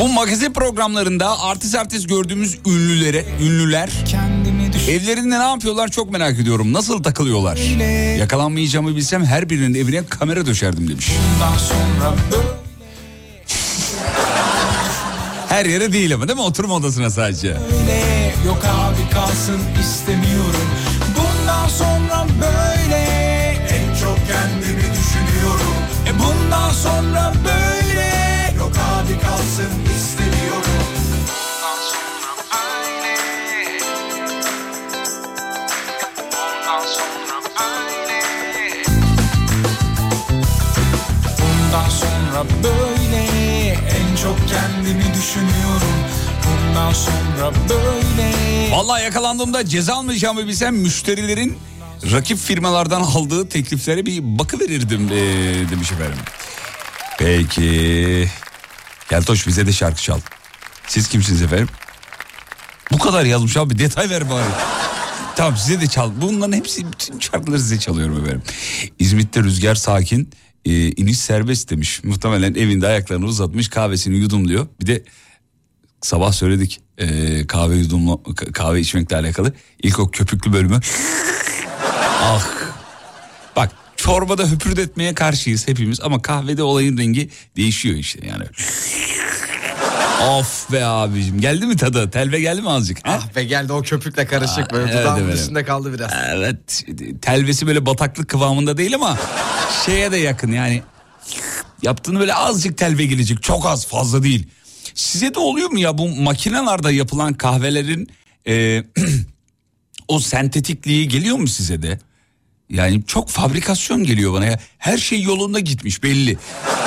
Bu 0.00 0.08
magazin 0.08 0.52
programlarında 0.52 1.40
artist 1.40 1.74
artist 1.74 2.08
gördüğümüz 2.08 2.58
ünlülere, 2.66 3.24
ünlüler 3.42 3.90
evlerinde 4.88 5.38
ne 5.38 5.42
yapıyorlar 5.42 5.88
çok 5.88 6.12
merak 6.12 6.38
ediyorum. 6.38 6.72
Nasıl 6.72 7.02
takılıyorlar? 7.02 7.56
Yakalanmayacağımı 8.18 8.96
bilsem 8.96 9.24
her 9.24 9.50
birinin 9.50 9.74
evine 9.74 10.06
kamera 10.06 10.46
döşerdim 10.46 10.88
demiş. 10.88 11.08
Her 15.48 15.66
yere 15.66 15.92
değil 15.92 16.14
ama 16.14 16.28
değil 16.28 16.38
mi? 16.38 16.44
Oturma 16.44 16.74
odasına 16.74 17.10
sadece. 17.10 17.56
Yok 18.46 18.62
abi 18.64 19.14
kalsın 19.14 19.60
istemiyorum 19.80 20.31
çok 44.32 44.48
kendimi 44.48 45.14
düşünüyorum 45.14 45.94
Bundan 46.46 46.92
sonra 46.92 47.52
böyle 47.68 48.70
Vallahi 48.70 49.04
yakalandığımda 49.04 49.66
ceza 49.66 49.94
almayacağımı 49.94 50.46
bilsem 50.46 50.76
müşterilerin 50.76 51.58
rakip 52.12 52.38
firmalardan 52.38 53.00
aldığı 53.00 53.48
tekliflere 53.48 54.06
bir 54.06 54.38
bakıverirdim 54.38 55.08
ee, 55.12 55.70
demiş 55.70 55.92
efendim. 55.92 56.18
Peki. 57.18 58.28
Keltoş 59.10 59.46
bize 59.46 59.66
de 59.66 59.72
şarkı 59.72 60.02
çal. 60.02 60.20
Siz 60.86 61.08
kimsiniz 61.08 61.42
efendim? 61.42 61.68
Bu 62.92 62.98
kadar 62.98 63.24
yazmış 63.24 63.56
abi 63.56 63.78
detay 63.78 64.10
ver 64.10 64.30
bari. 64.30 64.44
tamam 65.36 65.56
size 65.56 65.80
de 65.80 65.86
çal. 65.86 66.10
Bunların 66.20 66.52
hepsi 66.52 66.92
bütün 66.92 67.20
şarkıları 67.20 67.60
size 67.60 67.78
çalıyorum 67.78 68.24
efendim. 68.24 68.42
İzmit'te 68.98 69.42
rüzgar 69.42 69.74
sakin. 69.74 70.30
E, 70.64 70.90
iniş 70.90 71.18
serbest 71.18 71.70
demiş. 71.70 72.04
Muhtemelen 72.04 72.54
evinde 72.54 72.86
ayaklarını 72.86 73.26
uzatmış 73.26 73.68
kahvesini 73.68 74.16
yudumluyor. 74.16 74.66
Bir 74.80 74.86
de 74.86 75.04
sabah 76.00 76.32
söyledik 76.32 76.80
e, 76.98 77.46
kahve 77.46 77.76
yudumlu 77.76 78.22
kahve 78.52 78.80
içmekle 78.80 79.16
alakalı. 79.16 79.52
İlk 79.82 79.98
o 79.98 80.10
köpüklü 80.10 80.52
bölümü. 80.52 80.80
ah. 82.22 82.48
Bak 83.56 83.72
çorbada 83.96 84.50
höpürdetmeye 84.50 85.14
karşıyız 85.14 85.68
hepimiz 85.68 86.00
ama 86.00 86.22
kahvede 86.22 86.62
olayın 86.62 86.98
rengi 86.98 87.30
değişiyor 87.56 87.96
işte 87.96 88.26
yani. 88.26 88.44
Of 90.28 90.72
be 90.72 90.84
abicim 90.84 91.40
geldi 91.40 91.66
mi 91.66 91.76
tadı? 91.76 92.10
Telve 92.10 92.40
geldi 92.40 92.62
mi 92.62 92.70
azıcık? 92.70 93.08
ha? 93.08 93.20
Ah 93.22 93.36
be 93.36 93.44
geldi 93.44 93.72
o 93.72 93.82
köpükle 93.82 94.26
karışık 94.26 94.72
böyle 94.72 94.92
evet, 94.92 95.02
dudağımın 95.02 95.24
evet. 95.24 95.38
üstünde 95.38 95.64
kaldı 95.64 95.94
biraz. 95.94 96.10
Evet 96.28 96.84
telvesi 97.22 97.66
böyle 97.66 97.86
bataklık 97.86 98.28
kıvamında 98.28 98.76
değil 98.76 98.94
ama 98.94 99.18
şeye 99.86 100.12
de 100.12 100.16
yakın 100.16 100.52
yani. 100.52 100.82
Yaptığını 101.82 102.20
böyle 102.20 102.34
azıcık 102.34 102.78
telve 102.78 103.06
gelecek 103.06 103.42
çok 103.42 103.66
az 103.66 103.86
fazla 103.86 104.22
değil. 104.22 104.46
Size 104.94 105.34
de 105.34 105.38
oluyor 105.38 105.70
mu 105.70 105.78
ya 105.78 105.98
bu 105.98 106.08
makinelerde 106.08 106.92
yapılan 106.92 107.34
kahvelerin 107.34 108.08
e, 108.48 108.84
o 110.08 110.20
sentetikliği 110.20 111.08
geliyor 111.08 111.36
mu 111.36 111.48
size 111.48 111.82
de? 111.82 111.98
Yani 112.70 113.02
çok 113.06 113.28
fabrikasyon 113.30 114.04
geliyor 114.04 114.32
bana 114.32 114.44
ya. 114.44 114.58
Her 114.78 114.98
şey 114.98 115.22
yolunda 115.22 115.60
gitmiş 115.60 116.02
belli. 116.02 116.38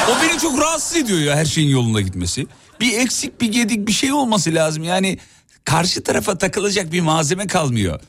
O 0.10 0.24
beni 0.24 0.40
çok 0.40 0.60
rahatsız 0.60 0.98
ediyor 0.98 1.20
ya 1.20 1.36
her 1.36 1.46
şeyin 1.46 1.70
yolunda 1.70 2.02
gitmesi. 2.02 2.48
Bir 2.80 3.00
eksik 3.00 3.42
bir 3.42 3.52
gedik 3.52 3.88
bir 3.88 3.94
şey 3.94 4.14
olması 4.14 4.56
lazım. 4.56 4.84
Yani 4.84 5.18
karşı 5.66 6.04
tarafa 6.04 6.38
takılacak 6.38 6.92
bir 6.92 7.02
malzeme 7.02 7.48
kalmıyor. 7.48 8.00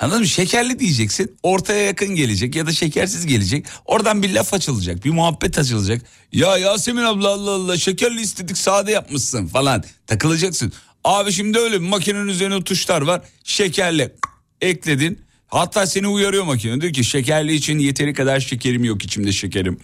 Anladın 0.00 0.20
mı? 0.20 0.26
Şekerli 0.26 0.78
diyeceksin. 0.78 1.36
Ortaya 1.42 1.82
yakın 1.84 2.14
gelecek 2.14 2.56
ya 2.56 2.66
da 2.66 2.72
şekersiz 2.72 3.26
gelecek. 3.26 3.66
Oradan 3.84 4.22
bir 4.22 4.34
laf 4.34 4.54
açılacak. 4.54 5.04
Bir 5.04 5.10
muhabbet 5.10 5.58
açılacak. 5.58 6.02
Ya 6.32 6.58
Yasemin 6.58 7.02
abla 7.02 7.28
Allah 7.28 7.50
Allah 7.50 7.76
şekerli 7.76 8.20
istedik 8.20 8.58
sade 8.58 8.92
yapmışsın 8.92 9.46
falan. 9.46 9.84
Takılacaksın. 10.06 10.72
Abi 11.04 11.32
şimdi 11.32 11.58
öyle 11.58 11.80
bir 11.80 11.86
makinenin 11.86 12.28
üzerine 12.28 12.64
tuşlar 12.64 13.02
var. 13.02 13.22
Şekerli 13.44 14.14
ekledin. 14.60 15.20
Hatta 15.48 15.86
seni 15.86 16.08
uyarıyor 16.08 16.44
makine. 16.44 16.80
Diyor 16.80 16.92
ki 16.92 17.04
şekerli 17.04 17.54
için 17.54 17.78
yeteri 17.78 18.14
kadar 18.14 18.40
şekerim 18.40 18.84
yok 18.84 19.04
içimde 19.04 19.32
şekerim. 19.32 19.78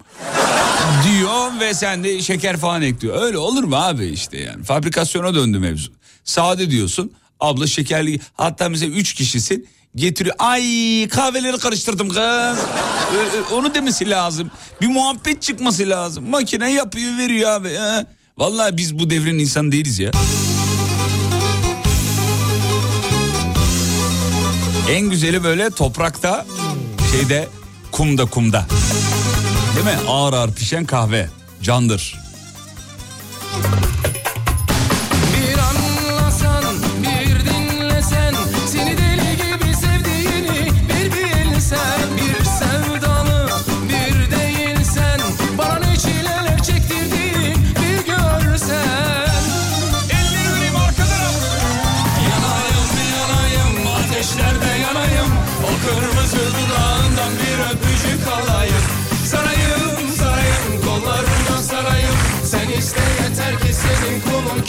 diyor 1.04 1.60
ve 1.60 1.74
sen 1.74 2.04
de 2.04 2.22
şeker 2.22 2.56
falan 2.56 2.82
ekliyor. 2.82 3.22
Öyle 3.22 3.38
olur 3.38 3.64
mu 3.64 3.76
abi 3.76 4.06
işte 4.06 4.38
yani. 4.38 4.64
Fabrikasyona 4.64 5.34
döndü 5.34 5.58
mevzu. 5.58 5.92
Sade 6.24 6.70
diyorsun. 6.70 7.12
Abla 7.40 7.66
şekerli 7.66 8.20
hatta 8.34 8.68
mesela 8.68 8.92
üç 8.94 9.14
kişisin 9.14 9.68
getiriyor. 9.96 10.34
Ay 10.38 10.62
kahveleri 11.08 11.58
karıştırdım 11.58 12.08
kız. 12.08 12.18
Ö- 12.18 13.54
Onu 13.54 13.74
demesi 13.74 14.10
lazım. 14.10 14.50
Bir 14.80 14.86
muhabbet 14.86 15.42
çıkması 15.42 15.88
lazım. 15.88 16.30
Makine 16.30 16.72
yapıyor 16.72 17.18
veriyor 17.18 17.50
abi. 17.50 17.74
ha. 17.74 18.06
Vallahi 18.38 18.76
biz 18.76 18.98
bu 18.98 19.10
devrin 19.10 19.38
insan 19.38 19.72
değiliz 19.72 19.98
ya. 19.98 20.10
En 24.90 25.10
güzeli 25.10 25.44
böyle 25.44 25.70
toprakta 25.70 26.46
şeyde 27.12 27.48
kumda 27.92 28.24
kumda. 28.24 28.66
Değil 29.74 29.86
mi? 29.86 30.02
Ağır 30.08 30.32
ağır 30.32 30.52
pişen 30.52 30.84
kahve. 30.84 31.28
Candır. 31.62 32.18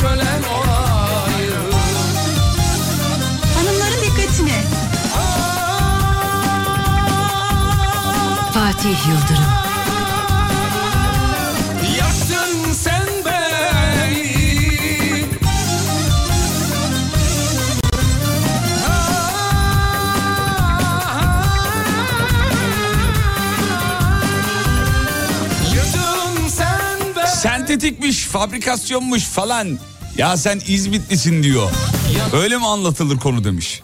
Kölen 0.01 0.43
olayım 0.43 1.71
Hanımların 3.55 4.01
dikkatine. 4.01 4.63
Fatih 8.53 9.07
Yıldırım. 9.07 9.70
Sentetikmiş, 27.81 28.17
fabrikasyonmuş 28.25 29.23
falan. 29.23 29.79
Ya 30.17 30.37
sen 30.37 30.61
İzmitlisin 30.67 31.43
diyor. 31.43 31.69
Öyle 32.33 32.57
mi 32.57 32.67
anlatılır 32.67 33.17
konu 33.19 33.43
demiş. 33.43 33.81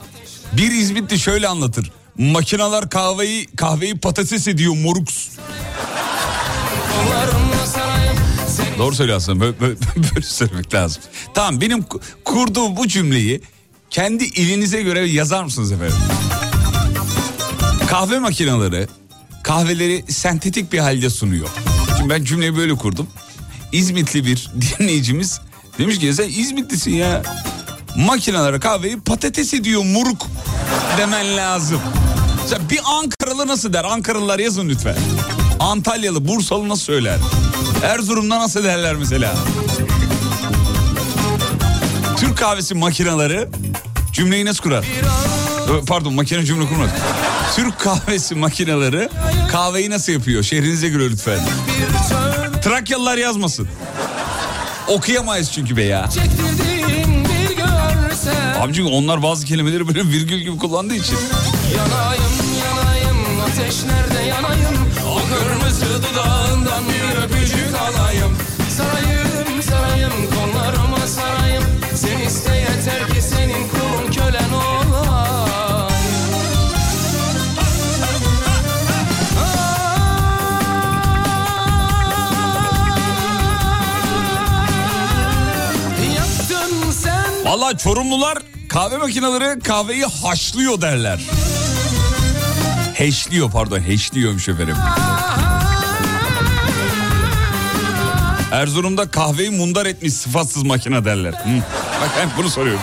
Bir 0.54 0.72
İzmitli 0.72 1.20
şöyle 1.20 1.48
anlatır. 1.48 1.92
Makinalar 2.18 2.90
kahveyi 2.90 3.48
kahveyi 3.56 3.98
patates 3.98 4.48
ediyor 4.48 4.76
moruks. 4.78 5.28
Doğru 8.78 8.96
söylüyorsun 8.96 9.40
böyle, 9.40 9.60
böyle, 9.60 9.76
böyle 9.96 10.22
söylemek 10.26 10.74
lazım. 10.74 11.04
Tamam 11.34 11.62
benim 11.62 11.80
ku- 11.80 12.02
kurduğum 12.24 12.78
bu 12.78 12.88
cümleyi 12.88 13.42
kendi 13.90 14.24
ilinize 14.24 14.82
göre 14.82 15.00
yazar 15.10 15.44
mısınız 15.44 15.72
efendim? 15.72 15.96
Kahve 17.88 18.20
makineleri 18.20 18.88
kahveleri 19.44 20.06
sentetik 20.10 20.74
bir 20.74 20.80
halde 20.80 21.10
sunuyor. 21.10 21.48
Şimdi 21.98 22.10
ben 22.10 22.24
cümleyi 22.24 22.58
böyle 22.58 22.76
kurdum. 22.76 23.08
İzmitli 23.72 24.26
bir 24.26 24.50
dinleyicimiz 24.80 25.40
demiş 25.78 26.00
ki 26.00 26.14
sen 26.14 26.30
İzmitlisin 26.30 26.92
ya. 26.92 27.22
Makinelere 27.98 28.60
kahveyi 28.60 29.00
patates 29.00 29.54
ediyor 29.54 29.84
muruk 29.84 30.28
demen 30.98 31.38
lazım. 31.38 31.80
Mesela 32.44 32.70
bir 32.70 32.80
Ankaralı 32.86 33.48
nasıl 33.48 33.74
der? 33.74 33.84
Ankaralılar 33.84 34.40
yazın 34.40 34.70
lütfen. 34.70 34.96
Antalyalı, 35.60 36.28
Bursalı 36.28 36.70
nasıl 36.70 36.82
söyler? 36.84 37.18
Erzurum'da 37.84 38.40
nasıl 38.40 38.64
derler 38.64 38.96
mesela? 38.96 39.36
Türk 42.18 42.38
kahvesi 42.38 42.76
makineleri 42.76 43.48
cümleyi 44.14 44.46
nasıl 44.46 44.64
kurar? 44.64 44.86
Pardon 45.88 46.14
makine 46.14 46.46
cümle 46.46 46.68
kurmaz. 46.68 46.90
Türk 47.56 47.80
kahvesi 47.80 48.36
makineleri 48.36 49.10
kahveyi 49.52 49.90
nasıl 49.90 50.12
yapıyor? 50.14 50.44
Şehrinize 50.44 50.90
göre 50.90 51.10
lütfen. 51.10 51.40
Trakyalılar 52.68 53.18
yazmasın. 53.18 53.68
Okuyamayız 54.88 55.52
çünkü 55.52 55.78
be 55.78 55.84
ya. 55.84 56.10
Abicim 58.62 58.88
onlar 58.88 59.24
bazı 59.24 59.46
kelimeleri 59.46 59.88
böyle 59.88 60.00
virgül 60.00 60.38
gibi 60.38 60.58
kullandığı 60.58 60.96
için. 60.96 61.18
Yanayım 61.78 62.24
yanayım 62.66 63.18
ateş 63.46 63.76
nerede 63.84 64.28
yanayım 64.28 64.90
O 65.08 65.20
kırmızı 65.36 65.86
dudağından 66.04 66.84
bir 66.90 67.24
öpücük 67.24 67.76
alayım 67.82 68.38
Sarayım 68.78 69.62
sarayım 69.62 70.14
kollarıma 70.36 71.08
sarayım 71.08 71.64
Sen 71.96 72.20
iste 72.20 72.56
yeter 72.56 73.08
ki 73.14 73.17
Valla 87.58 87.78
Çorumlular 87.78 88.38
kahve 88.70 88.98
makineleri 88.98 89.60
kahveyi 89.60 90.06
haşlıyor 90.06 90.82
derler. 90.82 91.20
Heşliyor 92.94 93.52
pardon 93.52 93.80
heşliyormuş 93.80 94.50
efendim. 94.50 94.76
Erzurum'da 98.52 99.12
kahveyi 99.12 99.50
mundar 99.50 99.86
etmiş 99.86 100.14
sıfatsız 100.14 100.64
makine 100.64 101.06
derler. 101.06 101.34
Hı. 101.34 101.58
Bak 102.02 102.10
ben 102.20 102.30
bunu 102.38 102.50
soruyorum. 102.50 102.82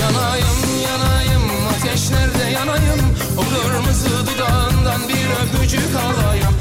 Yanayım 0.00 0.46
yanayım 0.88 1.42
ateş 1.70 2.10
nerede 2.10 2.50
yanayım 2.50 3.16
O 3.36 3.40
kırmızı 3.40 4.26
dudağından 4.26 5.00
bir 5.08 5.58
öpücük 5.58 5.96
alayım 5.96 6.53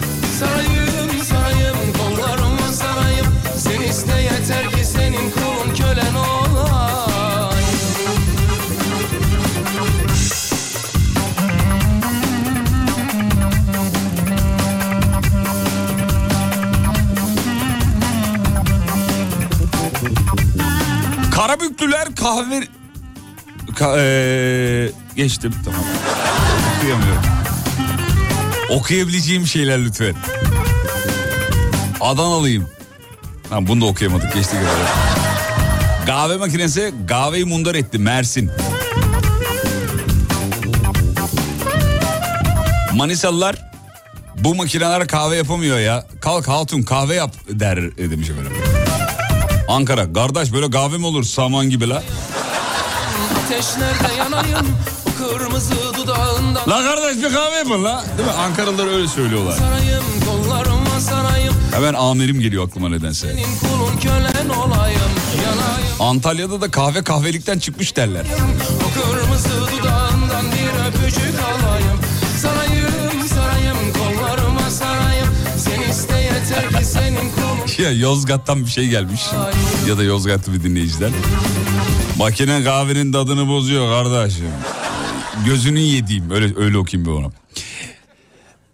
Karabüklüler 21.48 22.16
kahve... 22.16 22.68
Ka- 23.76 23.98
eee, 23.98 24.92
geçtim 25.16 25.54
tamam. 25.66 25.82
Okuyamıyorum. 26.78 27.22
Okuyabileceğim 28.70 29.48
şeyler 29.48 29.86
lütfen. 29.86 30.16
Adanalıyım. 32.02 32.70
Ha, 33.50 33.68
bunu 33.68 33.82
da 33.82 33.86
okuyamadık 33.86 34.34
geçti 34.34 34.54
galiba. 34.56 34.90
Kahve 36.06 36.38
makinesi 36.38 36.94
kahveyi 37.08 37.46
mundar 37.46 37.76
etti 37.76 38.00
Mersin. 38.00 38.52
Manisalılar 42.96 43.56
bu 44.36 44.56
makineler 44.56 45.08
kahve 45.08 45.36
yapamıyor 45.36 45.80
ya. 45.80 46.06
Kalk 46.22 46.48
hatun 46.48 46.82
kahve 46.84 47.16
yap 47.16 47.32
der 47.50 47.98
demiş 47.98 48.30
efendim. 48.30 48.63
Ankara 49.74 50.14
kardeş 50.14 50.54
böyle 50.54 50.70
kahve 50.72 50.98
mi 50.98 51.06
olur 51.06 51.24
saman 51.24 51.70
gibi 51.70 51.90
la? 51.90 52.04
Ateş 53.46 53.66
nerede 53.78 54.14
yanayım 54.18 54.68
kırmızı 55.18 55.74
dudağından 55.98 56.70
La 56.70 56.84
kardeş 56.84 57.18
bir 57.24 57.34
kahve 57.36 57.56
yapın 57.56 57.84
la. 57.84 58.04
Değil 58.18 58.28
mi? 58.30 58.34
Ankaralılar 58.34 58.88
öyle 58.88 59.08
söylüyorlar. 59.08 59.58
Sarayım 59.58 60.04
kollarıma 60.26 61.00
sarayım 61.00 61.54
Hemen 61.74 61.94
amirim 61.94 62.40
geliyor 62.40 62.68
aklıma 62.68 62.90
nedense. 62.90 63.28
Senin 63.28 63.58
kulun 63.60 63.98
kölen 64.02 64.50
olayım 64.50 65.02
Yanayım 65.38 65.84
Antalya'da 66.00 66.62
da 66.62 66.72
kahve 66.72 67.04
kahvelikten 67.04 67.60
çıkmış 67.60 67.96
derler. 67.96 68.26
O 68.88 69.12
kırmızı 69.12 69.50
dudağından 69.50 70.46
bir 70.52 71.00
öpücük 71.00 71.33
Ya 77.80 77.92
Yozgat'tan 77.92 78.66
bir 78.66 78.70
şey 78.70 78.88
gelmiş. 78.88 79.22
Ya 79.88 79.98
da 79.98 80.04
Yozgatlı 80.04 80.54
bir 80.54 80.64
dinleyiciden. 80.64 81.12
Makine 82.18 82.64
kahvenin 82.64 83.12
tadını 83.12 83.48
bozuyor 83.48 83.90
kardeşim. 83.90 84.48
Gözünü 85.46 85.80
yediğim 85.80 86.32
öyle 86.32 86.58
öyle 86.58 86.78
okuyayım 86.78 87.12
bir 87.12 87.16
onu. 87.16 87.34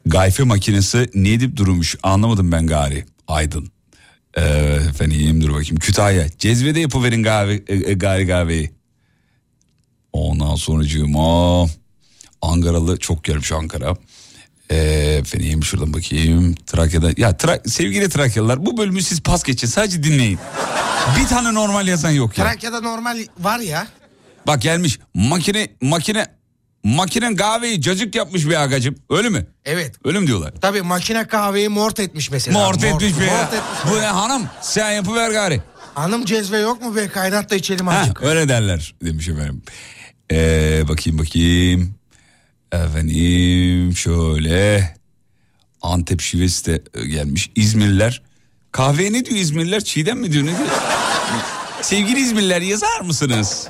Gayfe 0.05 0.43
makinesi 0.43 1.09
ne 1.15 1.29
edip 1.33 1.57
durmuş 1.57 1.95
anlamadım 2.03 2.51
ben 2.51 2.67
gari. 2.67 3.05
Aydın. 3.27 3.71
Ee, 4.37 4.41
efendim 4.89 5.41
dur 5.41 5.49
bakayım. 5.49 5.75
Kütahya. 5.75 6.27
Cezvede 6.39 6.79
yapıverin 6.79 7.23
kahve, 7.23 7.53
e, 7.67 7.75
e, 7.75 7.93
gari 7.93 8.27
kahveyi. 8.27 8.71
Ondan 10.13 10.55
sonracığıma 10.55 11.65
Ankaralı 12.41 12.99
çok 12.99 13.23
gelmiş 13.23 13.51
Ankara. 13.51 13.95
Ee, 14.71 14.75
efendim 15.21 15.63
şuradan 15.63 15.93
bakayım. 15.93 16.55
Trakya'da. 16.55 17.11
Ya 17.17 17.29
Tra- 17.31 17.69
sevgili 17.69 18.09
Trakyalılar 18.09 18.65
bu 18.65 18.77
bölümü 18.77 19.01
siz 19.01 19.21
pas 19.21 19.43
geçin. 19.43 19.67
Sadece 19.67 20.03
dinleyin. 20.03 20.39
Bir 21.19 21.27
tane 21.27 21.53
normal 21.53 21.87
yazan 21.87 22.11
yok 22.11 22.37
ya. 22.37 22.45
Trakya'da 22.45 22.81
normal 22.81 23.19
var 23.39 23.59
ya. 23.59 23.87
Bak 24.47 24.61
gelmiş 24.61 24.99
makine 25.13 25.67
makine 25.81 26.27
makinen 26.83 27.35
kahveyi 27.35 27.81
cacık 27.81 28.15
yapmış 28.15 28.45
bir 28.45 28.61
agacım. 28.63 28.95
Öyle 29.09 29.29
mi? 29.29 29.45
Evet. 29.65 29.95
Öyle 30.05 30.19
mi 30.19 30.27
diyorlar? 30.27 30.53
Tabii 30.61 30.81
makine 30.81 31.27
kahveyi 31.27 31.69
mort 31.69 31.99
etmiş 31.99 32.31
mesela. 32.31 32.59
Mort 32.59 32.83
etmiş 32.83 33.19
be 33.19 33.25
ya. 33.25 33.33
Mort 33.37 33.53
etmiş. 33.53 33.91
Bu 33.93 34.01
ne 34.01 34.05
hanım 34.05 34.43
sen 34.61 34.91
yapıver 34.91 35.31
gari. 35.31 35.61
Hanım 35.95 36.25
cezve 36.25 36.57
yok 36.57 36.81
mu 36.81 36.95
be 36.95 37.07
kaynat 37.07 37.49
da 37.51 37.55
içelim 37.55 37.87
Ha, 37.87 37.97
azıcık. 37.99 38.21
öyle 38.23 38.49
derler 38.49 38.95
demiş 39.03 39.27
efendim. 39.29 39.61
Ee, 40.31 40.83
bakayım 40.87 41.19
bakayım. 41.19 41.95
Efendim 42.71 43.95
şöyle. 43.95 44.95
Antep 45.81 46.21
şivesi 46.21 46.65
de 46.65 46.83
e, 46.93 47.05
gelmiş. 47.05 47.51
İzmirliler. 47.55 48.21
Kahveye 48.71 49.13
ne 49.13 49.25
diyor 49.25 49.37
İzmirliler? 49.37 49.83
Çiğdem 49.83 50.19
mi 50.19 50.31
diyor 50.31 50.43
ne 50.43 50.57
diyor? 50.57 50.69
Sevgili 51.81 52.19
İzmirliler 52.19 52.61
yazar 52.61 53.01
mısınız? 53.01 53.67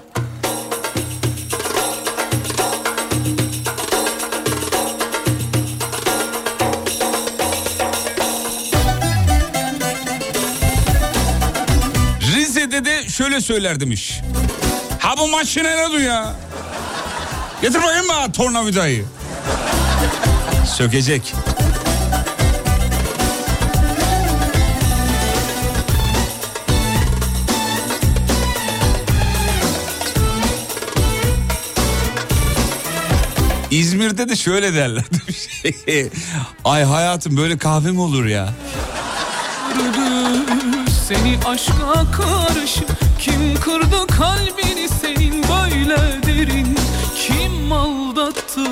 Rize'de 12.36 12.86
de 12.86 13.10
şöyle 13.10 13.42
söyler 13.42 13.80
demiş. 13.80 14.22
Ha 15.00 15.18
bu 15.18 15.28
makine 15.28 15.76
ne 15.76 16.02
ya? 16.02 16.36
Getir 17.62 17.84
bakayım 17.84 18.06
bana 18.10 18.32
tornavidayı. 18.32 19.06
Sökecek. 20.66 21.34
İzmir'de 33.72 34.30
de 34.30 34.36
şöyle 34.36 34.74
derler. 34.74 35.04
Ay 36.66 36.84
hayatım 36.84 37.38
böyle 37.38 37.58
kahve 37.58 37.92
mi 37.92 38.02
olur 38.02 38.26
ya? 38.26 38.54
Seni 41.08 41.40
aşka 41.46 42.12
karşı 42.12 42.86
Kim 43.20 43.60
kırdı 43.62 44.08
kalbini 44.08 44.90
senin 45.02 45.44
böyle 45.44 45.98
derin 46.28 46.78
Kim 47.30 47.72
aldattı 47.72 48.66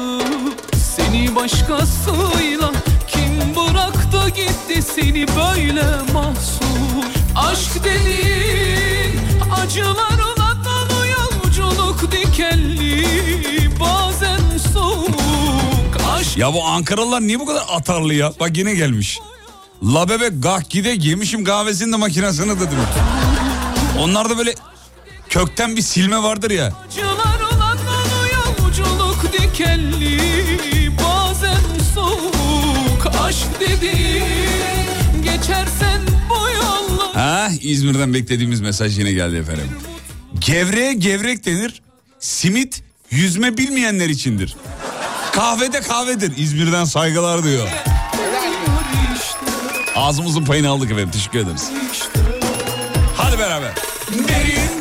seni 0.95 1.35
başkasıyla 1.35 2.71
Kim 3.07 3.55
bıraktı 3.55 4.29
gitti 4.35 4.81
seni 4.81 5.25
böyle 5.27 5.83
mahsur 6.13 7.03
Aşk 7.35 7.83
dediğin 7.83 9.19
acılarla 9.63 10.57
dolu 10.65 11.07
yolculuk 11.07 12.11
dikenli 12.11 13.05
Bazen 13.79 14.39
soğuk 14.73 15.97
aşk 16.17 16.37
Ya 16.37 16.53
bu 16.53 16.63
Ankaralılar 16.65 17.21
niye 17.21 17.39
bu 17.39 17.45
kadar 17.45 17.63
atarlı 17.71 18.13
ya? 18.13 18.33
Bak 18.39 18.57
yine 18.57 18.73
gelmiş. 18.75 19.19
La 19.83 20.09
bebek 20.09 20.43
gahkide 20.43 20.89
yemişim 20.99 21.43
kahvesinin 21.43 21.93
de 21.93 21.97
makinesini 21.97 22.49
de 22.49 22.59
dedim. 22.59 22.77
Onlarda 23.99 24.37
böyle 24.37 24.55
kökten 25.29 25.75
bir 25.75 25.81
silme 25.81 26.23
vardır 26.23 26.51
ya. 26.51 26.73
Acılar 26.87 27.06
aşk 33.27 33.47
dediğin 33.59 34.23
Geçersen 35.23 36.01
bu 36.29 36.49
yolları 36.49 37.13
Ha 37.13 37.49
İzmir'den 37.61 38.13
beklediğimiz 38.13 38.61
mesaj 38.61 38.99
yine 38.99 39.11
geldi 39.11 39.35
efendim. 39.35 39.69
Gevreğe 40.39 40.93
gevrek 40.93 41.45
denir. 41.45 41.81
Simit 42.19 42.83
yüzme 43.11 43.57
bilmeyenler 43.57 44.09
içindir. 44.09 44.55
Kahvede 45.31 45.81
kahvedir. 45.81 46.37
İzmir'den 46.37 46.85
saygılar 46.85 47.43
diyor. 47.43 47.67
Ağzımızın 49.95 50.45
payını 50.45 50.69
aldık 50.69 50.91
efendim. 50.91 51.11
Teşekkür 51.11 51.39
ederiz. 51.39 51.71
Hadi 53.17 53.39
beraber. 53.39 53.71
Derin 54.27 54.76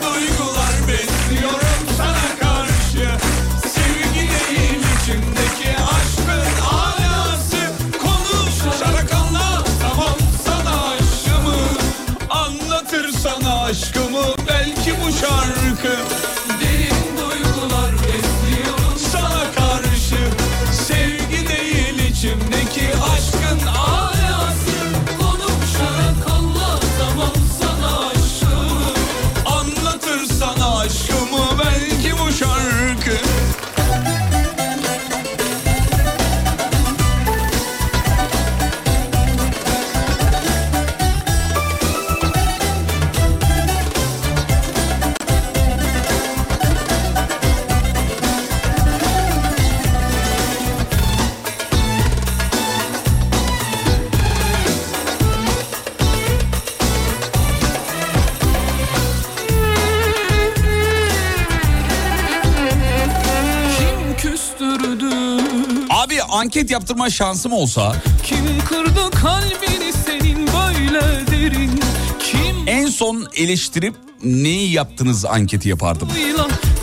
anket 66.46 66.70
yaptırma 66.70 67.10
şansım 67.10 67.52
olsa 67.52 67.96
Kim 68.24 68.38
kırdı 68.68 69.10
kalbini 69.10 69.92
senin 70.06 70.46
böyle 70.46 71.00
derin 71.30 71.80
Kim 72.20 72.56
en 72.66 72.86
son 72.86 73.26
eleştirip 73.36 73.94
neyi 74.24 74.72
yaptınız 74.72 75.24
anketi 75.24 75.68
yapardım. 75.68 76.08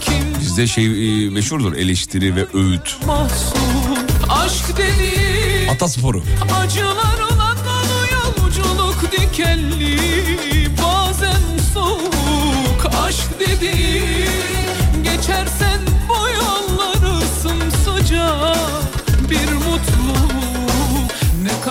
kim 0.01 0.23
Bizde 0.41 0.67
şey 0.67 0.85
e, 0.85 1.29
meşhurdur 1.29 1.73
eleştiri 1.73 2.35
ve 2.35 2.45
öğüt. 2.53 2.97
mahzun 3.05 4.07
Aşk 4.29 4.77
dediğin 4.77 5.67
Atasporu. 5.67 6.23
Acılar 6.61 7.19
olan 7.31 7.57
dolu 7.65 8.05
yolculuk 8.13 9.11
dikenli 9.11 9.97
Bazen 10.83 11.41
soğuk 11.73 12.93
aşk 13.07 13.39
dediğin 13.39 15.03
Geçersen 15.03 15.79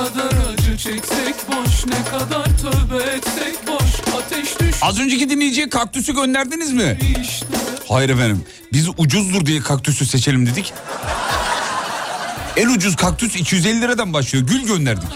kadar 0.04 0.52
acı 0.52 0.76
çeksek 0.76 1.34
boş 1.48 1.86
ne 1.86 2.04
kadar 2.10 2.44
tövbe 2.44 3.02
etsek 3.04 3.66
boş 3.66 4.14
Ateş 4.24 4.60
düş 4.60 4.76
Az 4.82 5.00
önceki 5.00 5.30
dinleyiciye 5.30 5.68
kaktüsü 5.68 6.14
gönderdiniz 6.14 6.72
mi? 6.72 6.98
işte 7.22 7.46
Hayır 7.88 8.08
efendim. 8.10 8.44
Biz 8.72 8.88
ucuzdur 8.96 9.46
diye 9.46 9.60
kaktüsü 9.60 10.06
seçelim 10.06 10.46
dedik. 10.46 10.72
En 12.56 12.68
ucuz 12.68 12.96
kaktüs 12.96 13.36
250 13.36 13.80
liradan 13.80 14.12
başlıyor. 14.12 14.46
Gül 14.46 14.64
gönderdik. 14.66 15.08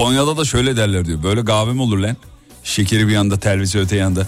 Konya'da 0.00 0.36
da 0.36 0.44
şöyle 0.44 0.76
derler 0.76 1.04
diyor. 1.04 1.22
Böyle 1.22 1.44
kahve 1.44 1.72
mi 1.72 1.82
olur 1.82 1.98
lan? 1.98 2.16
Şekeri 2.64 3.08
bir 3.08 3.12
yanda, 3.12 3.36
telvisi 3.36 3.78
öte 3.78 3.96
yanda. 3.96 4.26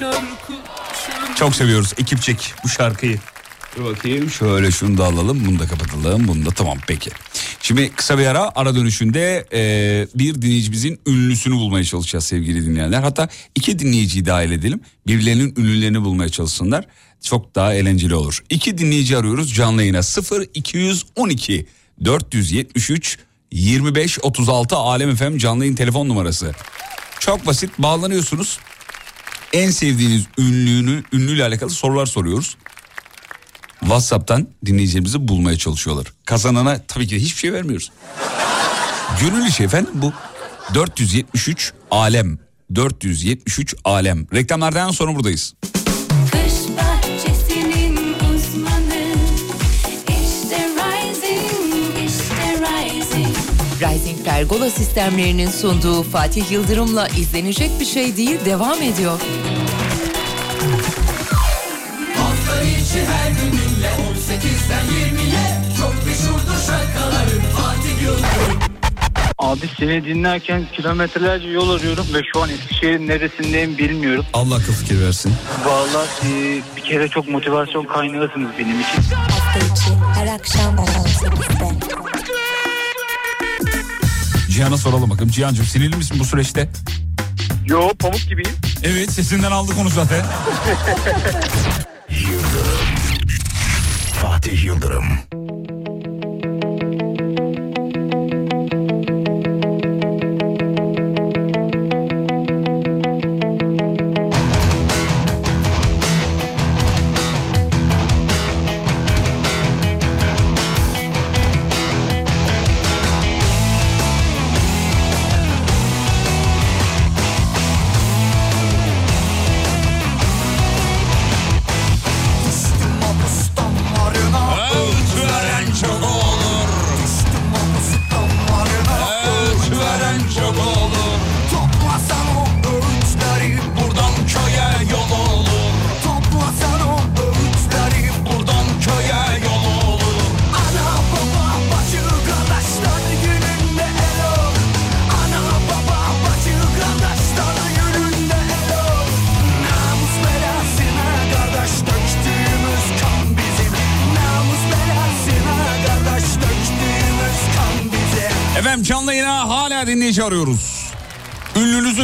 Şarkı, 0.00 0.52
şarkı. 1.06 1.34
Çok 1.34 1.54
seviyoruz 1.54 1.92
ekipçek 1.98 2.54
bu 2.64 2.68
şarkıyı. 2.68 3.18
Dur 3.76 3.84
bakayım 3.84 4.30
şöyle 4.30 4.70
şunu 4.70 4.98
da 4.98 5.04
alalım 5.04 5.46
bunu 5.46 5.58
da 5.58 5.66
kapatalım 5.66 6.28
bunu 6.28 6.46
da 6.46 6.50
tamam 6.50 6.78
peki. 6.86 7.10
Şimdi 7.62 7.92
kısa 7.92 8.18
bir 8.18 8.26
ara 8.26 8.52
ara 8.54 8.74
dönüşünde 8.74 9.46
e, 9.52 10.06
bir 10.14 10.42
dinleyicimizin 10.42 11.00
ünlüsünü 11.06 11.54
bulmaya 11.54 11.84
çalışacağız 11.84 12.24
sevgili 12.24 12.66
dinleyenler. 12.66 13.02
Hatta 13.02 13.28
iki 13.54 13.78
dinleyiciyi 13.78 14.26
dahil 14.26 14.50
edelim 14.50 14.80
birbirlerinin 15.06 15.54
ünlülerini 15.56 16.02
bulmaya 16.02 16.28
çalışsınlar. 16.28 16.86
Çok 17.22 17.54
daha 17.54 17.74
eğlenceli 17.74 18.14
olur. 18.14 18.44
İki 18.50 18.78
dinleyici 18.78 19.16
arıyoruz 19.16 19.54
canlı 19.54 19.82
yayına 19.82 20.02
0 20.02 20.46
212 20.54 21.66
473 22.04 23.18
25 23.52 24.18
36 24.22 24.76
Alem 24.76 25.16
FM 25.16 25.36
canlı 25.36 25.64
yayın 25.64 25.76
telefon 25.76 26.08
numarası. 26.08 26.52
Çok 27.20 27.46
basit 27.46 27.70
bağlanıyorsunuz. 27.78 28.58
En 29.52 29.70
sevdiğiniz 29.70 30.24
ünlüğünü, 30.38 31.02
ünlüyle 31.12 31.44
alakalı 31.44 31.70
sorular 31.70 32.06
soruyoruz. 32.06 32.56
WhatsApp'tan 33.80 34.48
dinleyicilerimizi 34.66 35.28
bulmaya 35.28 35.58
çalışıyorlar. 35.58 36.06
Kazanana 36.24 36.82
tabii 36.88 37.06
ki 37.06 37.16
hiçbir 37.16 37.38
şey 37.38 37.52
vermiyoruz. 37.52 37.92
Gönül 39.20 39.46
işi 39.46 39.64
efendim 39.64 39.92
bu. 39.94 40.12
473 40.74 41.72
alem. 41.90 42.38
473 42.74 43.74
alem. 43.84 44.26
Reklamlardan 44.34 44.90
sonra 44.90 45.14
buradayız. 45.14 45.54
Pergola 54.40 54.70
sistemlerinin 54.70 55.50
sunduğu 55.50 56.02
Fatih 56.02 56.50
Yıldırım'la 56.50 57.08
izlenecek 57.08 57.70
bir 57.80 57.84
şey 57.84 58.16
değil 58.16 58.44
devam 58.44 58.82
ediyor. 58.82 59.20
Hafta 62.16 62.62
içi 62.62 63.06
her 63.06 63.30
gününle 63.30 63.88
18'den 63.88 64.84
20'ye 64.84 65.62
Çok 65.78 66.06
meşhurdur 66.06 66.66
şarkıların 66.66 67.40
Fatih 67.56 68.02
Yıldırım 68.02 68.60
Abi 69.38 69.68
seni 69.78 70.04
dinlerken 70.04 70.62
kilometrelerce 70.72 71.48
yol 71.48 71.70
arıyorum 71.70 72.06
ve 72.14 72.18
şu 72.32 72.42
an 72.42 72.50
Eskişehir'in 72.50 73.08
neresindeyim 73.08 73.78
bilmiyorum. 73.78 74.24
Allah 74.32 74.54
akıl 74.54 74.72
fikir 74.72 75.00
versin. 75.00 75.32
Vallahi 75.64 76.58
e, 76.58 76.76
bir 76.76 76.82
kere 76.82 77.08
çok 77.08 77.28
motivasyon 77.28 77.84
kaynağısınız 77.84 78.50
benim 78.58 78.80
için. 78.80 79.14
Hafta 79.14 79.58
içi 79.58 79.90
her 80.14 80.34
akşam 80.34 80.76
18'de 80.76 82.09
Cihan'a 84.60 84.76
soralım 84.76 85.10
bakalım. 85.10 85.30
Cihan'cığım 85.30 85.66
sinirli 85.66 85.96
misin 85.96 86.16
bu 86.20 86.24
süreçte? 86.24 86.68
Yo 87.66 87.88
pamuk 87.98 88.20
gibiyim. 88.28 88.56
Evet 88.82 89.12
sesinden 89.12 89.50
aldık 89.50 89.78
onu 89.78 89.88
zaten. 89.88 90.24
Fatih 94.22 94.64
Yıldırım. 94.64 95.04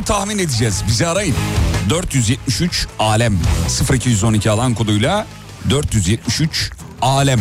Tahmin 0.06 0.38
edeceğiz. 0.38 0.82
Bizi 0.88 1.06
arayın. 1.06 1.34
473 1.90 2.86
alem 2.98 3.38
0212 3.92 4.50
alan 4.50 4.74
koduyla 4.74 5.26
473 5.70 6.70
alem. 7.02 7.40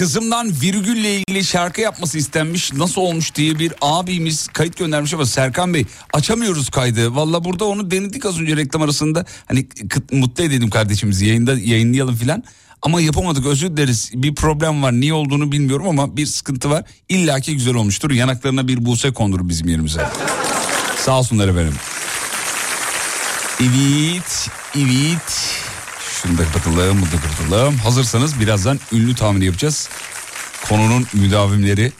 Kızımdan 0.00 0.52
virgülle 0.62 1.16
ilgili 1.16 1.44
şarkı 1.44 1.80
yapması 1.80 2.18
istenmiş 2.18 2.72
nasıl 2.72 3.00
olmuş 3.00 3.34
diye 3.34 3.58
bir 3.58 3.72
abimiz 3.80 4.48
kayıt 4.48 4.76
göndermiş 4.76 5.14
ama 5.14 5.26
Serkan 5.26 5.74
Bey 5.74 5.84
açamıyoruz 6.12 6.70
kaydı. 6.70 7.14
Valla 7.14 7.44
burada 7.44 7.64
onu 7.64 7.90
denedik 7.90 8.26
az 8.26 8.40
önce 8.40 8.56
reklam 8.56 8.82
arasında 8.82 9.24
hani 9.48 9.60
kıt- 9.68 10.14
mutlu 10.14 10.44
edelim 10.44 10.70
kardeşimizi 10.70 11.26
yayında 11.26 11.52
yayınlayalım 11.58 12.16
filan. 12.16 12.44
Ama 12.82 13.00
yapamadık 13.00 13.46
özür 13.46 13.68
dileriz 13.76 14.10
bir 14.14 14.34
problem 14.34 14.82
var 14.82 14.92
niye 14.92 15.14
olduğunu 15.14 15.52
bilmiyorum 15.52 15.88
ama 15.88 16.16
bir 16.16 16.26
sıkıntı 16.26 16.70
var. 16.70 16.84
İlla 17.08 17.40
ki 17.40 17.54
güzel 17.54 17.74
olmuştur 17.74 18.10
yanaklarına 18.10 18.68
bir 18.68 18.84
buse 18.86 19.12
kondur 19.12 19.48
bizim 19.48 19.68
yerimize. 19.68 20.06
Sağ 21.04 21.18
olsunlar 21.18 21.48
efendim. 21.48 21.74
Evet, 23.60 24.48
evet. 24.76 25.69
Şunu 26.22 26.38
da 26.38 26.44
kapatalım, 26.44 27.02
bunu 27.02 27.06
da 27.12 27.16
kapatalım. 27.16 27.76
Hazırsanız 27.76 28.40
birazdan 28.40 28.80
ünlü 28.92 29.14
tahmini 29.14 29.44
yapacağız. 29.44 29.88
Konunun 30.68 31.06
müdavimleri 31.12 31.92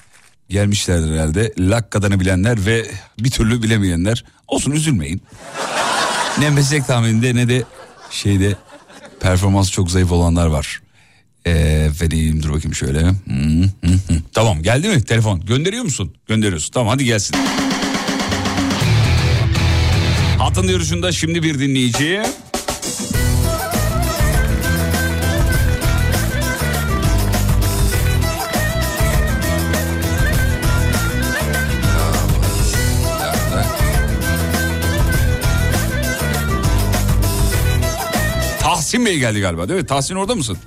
gelmişlerdir 0.48 1.12
herhalde. 1.12 1.52
Lakkadını 1.58 2.20
bilenler 2.20 2.66
ve 2.66 2.86
bir 3.18 3.30
türlü 3.30 3.62
bilemeyenler. 3.62 4.24
Olsun 4.48 4.72
üzülmeyin. 4.72 5.22
ne 6.38 6.50
meslek 6.50 6.86
tahmininde 6.86 7.34
ne 7.34 7.48
de 7.48 7.64
şeyde 8.10 8.56
performans 9.20 9.70
çok 9.70 9.90
zayıf 9.90 10.12
olanlar 10.12 10.46
var. 10.46 10.82
Vereyim 12.00 12.42
dur 12.42 12.52
bakayım 12.52 12.74
şöyle. 12.74 13.00
Hı, 13.00 13.12
hı, 13.84 13.92
hı. 13.92 14.14
Tamam 14.32 14.62
geldi 14.62 14.88
mi 14.88 15.04
telefon? 15.04 15.40
Gönderiyor 15.40 15.84
musun? 15.84 16.14
Gönderiyorsun. 16.28 16.72
Tamam 16.72 16.88
hadi 16.88 17.04
gelsin. 17.04 17.36
Hattın 20.38 20.68
yarışında 20.68 21.12
şimdi 21.12 21.42
bir 21.42 21.58
dinleyici. 21.58 22.22
Tahsin 38.90 39.06
Bey 39.06 39.18
geldi 39.18 39.40
galiba 39.40 39.68
değil 39.68 39.80
mi? 39.80 39.86
Tahsin 39.86 40.14
orada 40.14 40.34
mısın? 40.34 40.58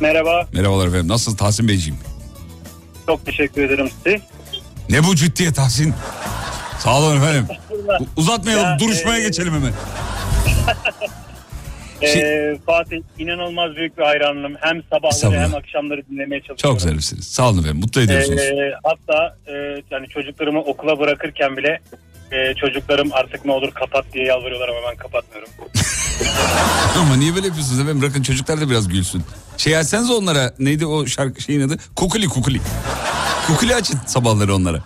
Merhaba. 0.00 0.46
Merhabalar 0.52 0.86
efendim. 0.86 1.08
Nasılsınız 1.08 1.36
Tahsin 1.36 1.68
Beyciğim? 1.68 1.98
Çok 3.06 3.26
teşekkür 3.26 3.62
ederim 3.62 3.90
size. 3.90 4.20
Ne 4.90 5.04
bu 5.04 5.16
ciddiye 5.16 5.52
Tahsin? 5.52 5.94
Sağ 6.78 6.98
olun 6.98 7.16
efendim. 7.16 7.46
Uzatmayalım 8.16 8.64
Ya, 8.64 8.78
duruşmaya 8.78 9.18
e, 9.18 9.22
geçelim 9.22 9.54
hemen. 9.54 9.72
Ee, 12.02 12.56
Fatih 12.66 12.96
inanılmaz 13.18 13.76
büyük 13.76 13.98
bir 13.98 14.02
hayranım. 14.02 14.54
Hem 14.60 14.82
sabahları 14.90 15.40
hem 15.40 15.54
akşamları 15.54 16.02
dinlemeye 16.10 16.40
çalışıyorum. 16.42 16.78
Çok 16.78 16.82
zarifsiniz. 16.82 17.26
Sağ 17.26 17.48
olun 17.48 17.58
efendim. 17.58 17.80
Mutlu 17.80 18.00
ediyorsunuz. 18.00 18.40
Ee, 18.40 18.74
hatta 18.84 19.36
e, 19.46 19.52
yani 19.90 20.08
çocuklarımı 20.08 20.60
okula 20.60 20.98
bırakırken 20.98 21.56
bile 21.56 21.80
e, 22.32 22.54
çocuklarım 22.54 23.12
artık 23.12 23.44
ne 23.44 23.52
olur 23.52 23.70
kapat 23.70 24.04
diye 24.12 24.24
yalvarıyorlar 24.24 24.68
ama 24.68 24.78
ben 24.90 24.96
kapatmıyorum. 24.96 25.48
Ama 26.98 27.16
niye 27.16 27.34
böyle 27.34 27.46
yapıyorsunuz 27.46 27.80
efendim? 27.80 28.02
Bırakın 28.02 28.22
çocuklar 28.22 28.60
da 28.60 28.70
biraz 28.70 28.88
gülsün. 28.88 29.22
Şey 29.56 29.76
açsanız 29.76 30.10
onlara 30.10 30.54
neydi 30.58 30.86
o 30.86 31.06
şarkı 31.06 31.40
şeyin 31.40 31.60
adı? 31.60 31.76
Kukuli 31.96 32.28
kukuli. 32.28 32.60
Kukuli 33.46 33.74
açın 33.74 33.98
sabahları 34.06 34.54
onlara. 34.54 34.78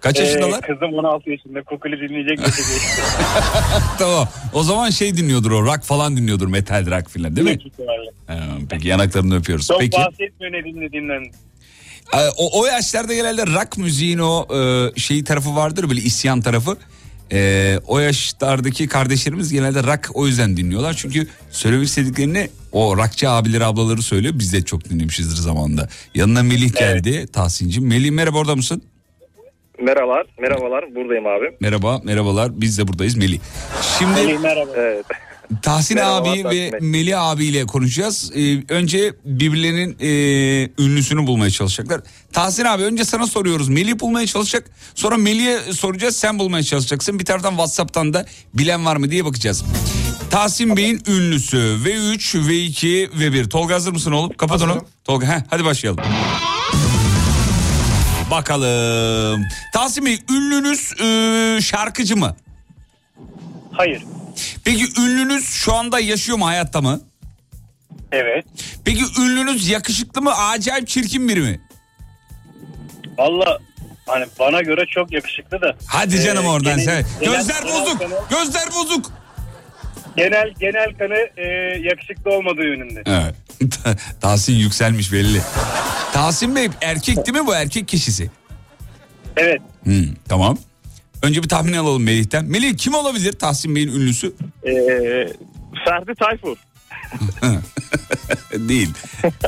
Kaç 0.00 0.18
Ee, 0.18 0.22
yaşındalar? 0.22 0.60
kızım 0.60 0.94
16 0.94 1.30
yaşında 1.30 1.62
Kukuli 1.62 1.92
dinleyecek 2.08 2.38
gece 2.38 2.62
geçti. 2.72 3.02
tamam. 3.98 4.28
O 4.52 4.62
zaman 4.62 4.90
şey 4.90 5.16
dinliyordur 5.16 5.50
o. 5.50 5.62
Rock 5.62 5.82
falan 5.84 6.16
dinliyordur. 6.16 6.46
Metal 6.48 6.86
rock 6.86 7.08
falan 7.08 7.36
değil 7.36 7.46
mi? 7.46 7.58
Ha, 8.26 8.38
peki 8.70 8.88
yanaklarını 8.88 9.36
öpüyoruz. 9.36 9.66
Çok 9.66 9.80
Peki. 9.80 9.96
bahsetmiyor 9.98 10.52
ne 10.52 10.64
dinlediğinden. 10.64 11.22
Ee, 12.14 12.28
O, 12.38 12.60
o 12.60 12.66
yaşlarda 12.66 13.14
genelde 13.14 13.46
rock 13.46 13.78
müziğin 13.78 14.18
o 14.18 14.46
e, 14.56 14.90
şey 15.00 15.24
tarafı 15.24 15.56
vardır 15.56 15.88
böyle 15.88 16.00
isyan 16.00 16.40
tarafı. 16.40 16.76
Ee, 17.32 17.78
o 17.86 17.98
yaşlardaki 17.98 18.88
kardeşlerimiz 18.88 19.52
genelde 19.52 19.82
rock 19.82 20.10
o 20.14 20.26
yüzden 20.26 20.56
dinliyorlar. 20.56 20.94
Çünkü 20.94 21.26
söylemek 21.50 21.86
istediklerini 21.86 22.48
o 22.72 22.96
rockçı 22.96 23.30
abileri 23.30 23.64
ablaları 23.64 24.02
söylüyor. 24.02 24.34
Biz 24.36 24.52
de 24.52 24.62
çok 24.62 24.90
dinlemişizdir 24.90 25.36
zamanında. 25.36 25.88
Yanına 26.14 26.42
Melih 26.42 26.72
geldi 26.78 27.26
Tahsin'cim. 27.32 27.86
Melih 27.86 28.10
merhaba 28.10 28.38
orada 28.38 28.56
mısın? 28.56 28.82
Merhabalar, 29.82 30.26
merhabalar. 30.40 30.94
Buradayım 30.94 31.26
abi. 31.26 31.56
Merhaba, 31.60 32.00
merhabalar. 32.04 32.60
Biz 32.60 32.78
de 32.78 32.88
buradayız 32.88 33.16
Melih. 33.16 33.38
Şimdi 33.98 34.38
merhaba. 34.38 34.70
Evet. 34.76 35.06
Tahsin 35.62 35.96
Merhaba, 35.96 36.30
abi 36.30 36.42
Tahsin 36.42 36.58
ve 36.58 36.72
Bey. 36.72 36.80
Melih 36.80 37.22
abiyle 37.22 37.66
konuşacağız. 37.66 38.32
Ee, 38.34 38.62
önce 38.68 39.14
birbirlerinin 39.24 39.96
e, 40.00 40.08
ünlüsünü 40.84 41.26
bulmaya 41.26 41.50
çalışacaklar. 41.50 42.00
Tahsin 42.32 42.64
abi 42.64 42.82
önce 42.82 43.04
sana 43.04 43.26
soruyoruz. 43.26 43.68
Melih 43.68 44.00
bulmaya 44.00 44.26
çalışacak. 44.26 44.70
Sonra 44.94 45.16
Melih'e 45.16 45.72
soracağız. 45.72 46.16
Sen 46.16 46.38
bulmaya 46.38 46.62
çalışacaksın. 46.62 47.18
Bir 47.18 47.24
taraftan 47.24 47.50
WhatsApp'tan 47.50 48.14
da 48.14 48.26
bilen 48.54 48.84
var 48.86 48.96
mı 48.96 49.10
diye 49.10 49.24
bakacağız. 49.24 49.64
Tahsin 50.30 50.76
Bey'in 50.76 51.02
ünlüsü 51.08 51.56
V3, 51.56 52.18
V2, 52.38 53.08
V1. 53.10 53.48
Tolga 53.48 53.74
hazır 53.74 53.92
mısın 53.92 54.12
oğlum? 54.12 54.32
Kapat 54.32 54.62
onu. 54.62 54.84
Tolga 55.04 55.26
heh, 55.26 55.40
hadi 55.50 55.64
başlayalım. 55.64 56.04
Bakalım. 58.30 59.42
Tahsin 59.72 60.06
Bey 60.06 60.18
ünlünüz 60.30 60.92
e, 61.00 61.58
şarkıcı 61.62 62.16
mı? 62.16 62.36
Hayır. 63.72 64.02
Peki 64.64 64.84
ünlünüz 65.00 65.48
şu 65.50 65.74
anda 65.74 65.98
yaşıyor 66.00 66.38
mu 66.38 66.46
hayatta 66.46 66.80
mı? 66.80 67.00
Evet. 68.12 68.44
Peki 68.84 69.02
ünlünüz 69.20 69.68
yakışıklı 69.68 70.22
mı 70.22 70.34
acayip 70.34 70.88
çirkin 70.88 71.28
biri 71.28 71.40
mi? 71.40 71.60
Valla 73.18 73.58
hani 74.06 74.24
bana 74.38 74.62
göre 74.62 74.84
çok 74.94 75.12
yakışıklı 75.12 75.60
da. 75.60 75.76
Hadi 75.86 76.22
canım 76.22 76.44
Ee, 76.44 76.48
oradan 76.48 76.76
genel- 76.78 76.84
sen. 76.84 77.04
genel- 77.20 77.36
Gözler 77.36 77.62
genel 77.62 77.74
bozuk. 77.80 77.98
kanı- 77.98 78.20
Gözler 78.30 78.68
bozuk. 78.74 79.12
Genel 80.16 80.50
genel 80.60 80.94
kanı 80.98 81.16
e, 81.36 81.46
yakışıklı 81.88 82.30
olmadığı 82.30 82.62
yönünde. 82.64 83.02
Evet. 83.06 83.34
Tahsin 84.20 84.54
yükselmiş 84.54 85.12
belli. 85.12 85.40
Tahsin 86.12 86.56
Bey 86.56 86.68
erkek 86.80 87.16
değil 87.26 87.38
mi 87.38 87.46
bu 87.46 87.54
erkek 87.54 87.88
kişisi? 87.88 88.30
Evet. 89.36 89.60
Hmm, 89.84 90.06
tamam. 90.28 90.58
Önce 91.22 91.42
bir 91.42 91.48
tahmin 91.48 91.72
alalım 91.72 92.02
Melih'ten. 92.02 92.44
Melih 92.44 92.76
kim 92.76 92.94
olabilir 92.94 93.32
Tahsin 93.32 93.74
Bey'in 93.76 93.88
ünlüsü? 93.88 94.32
Ee, 94.66 94.70
Ferdi 95.84 96.14
Tayfur. 96.18 96.56
Değil. 98.68 98.90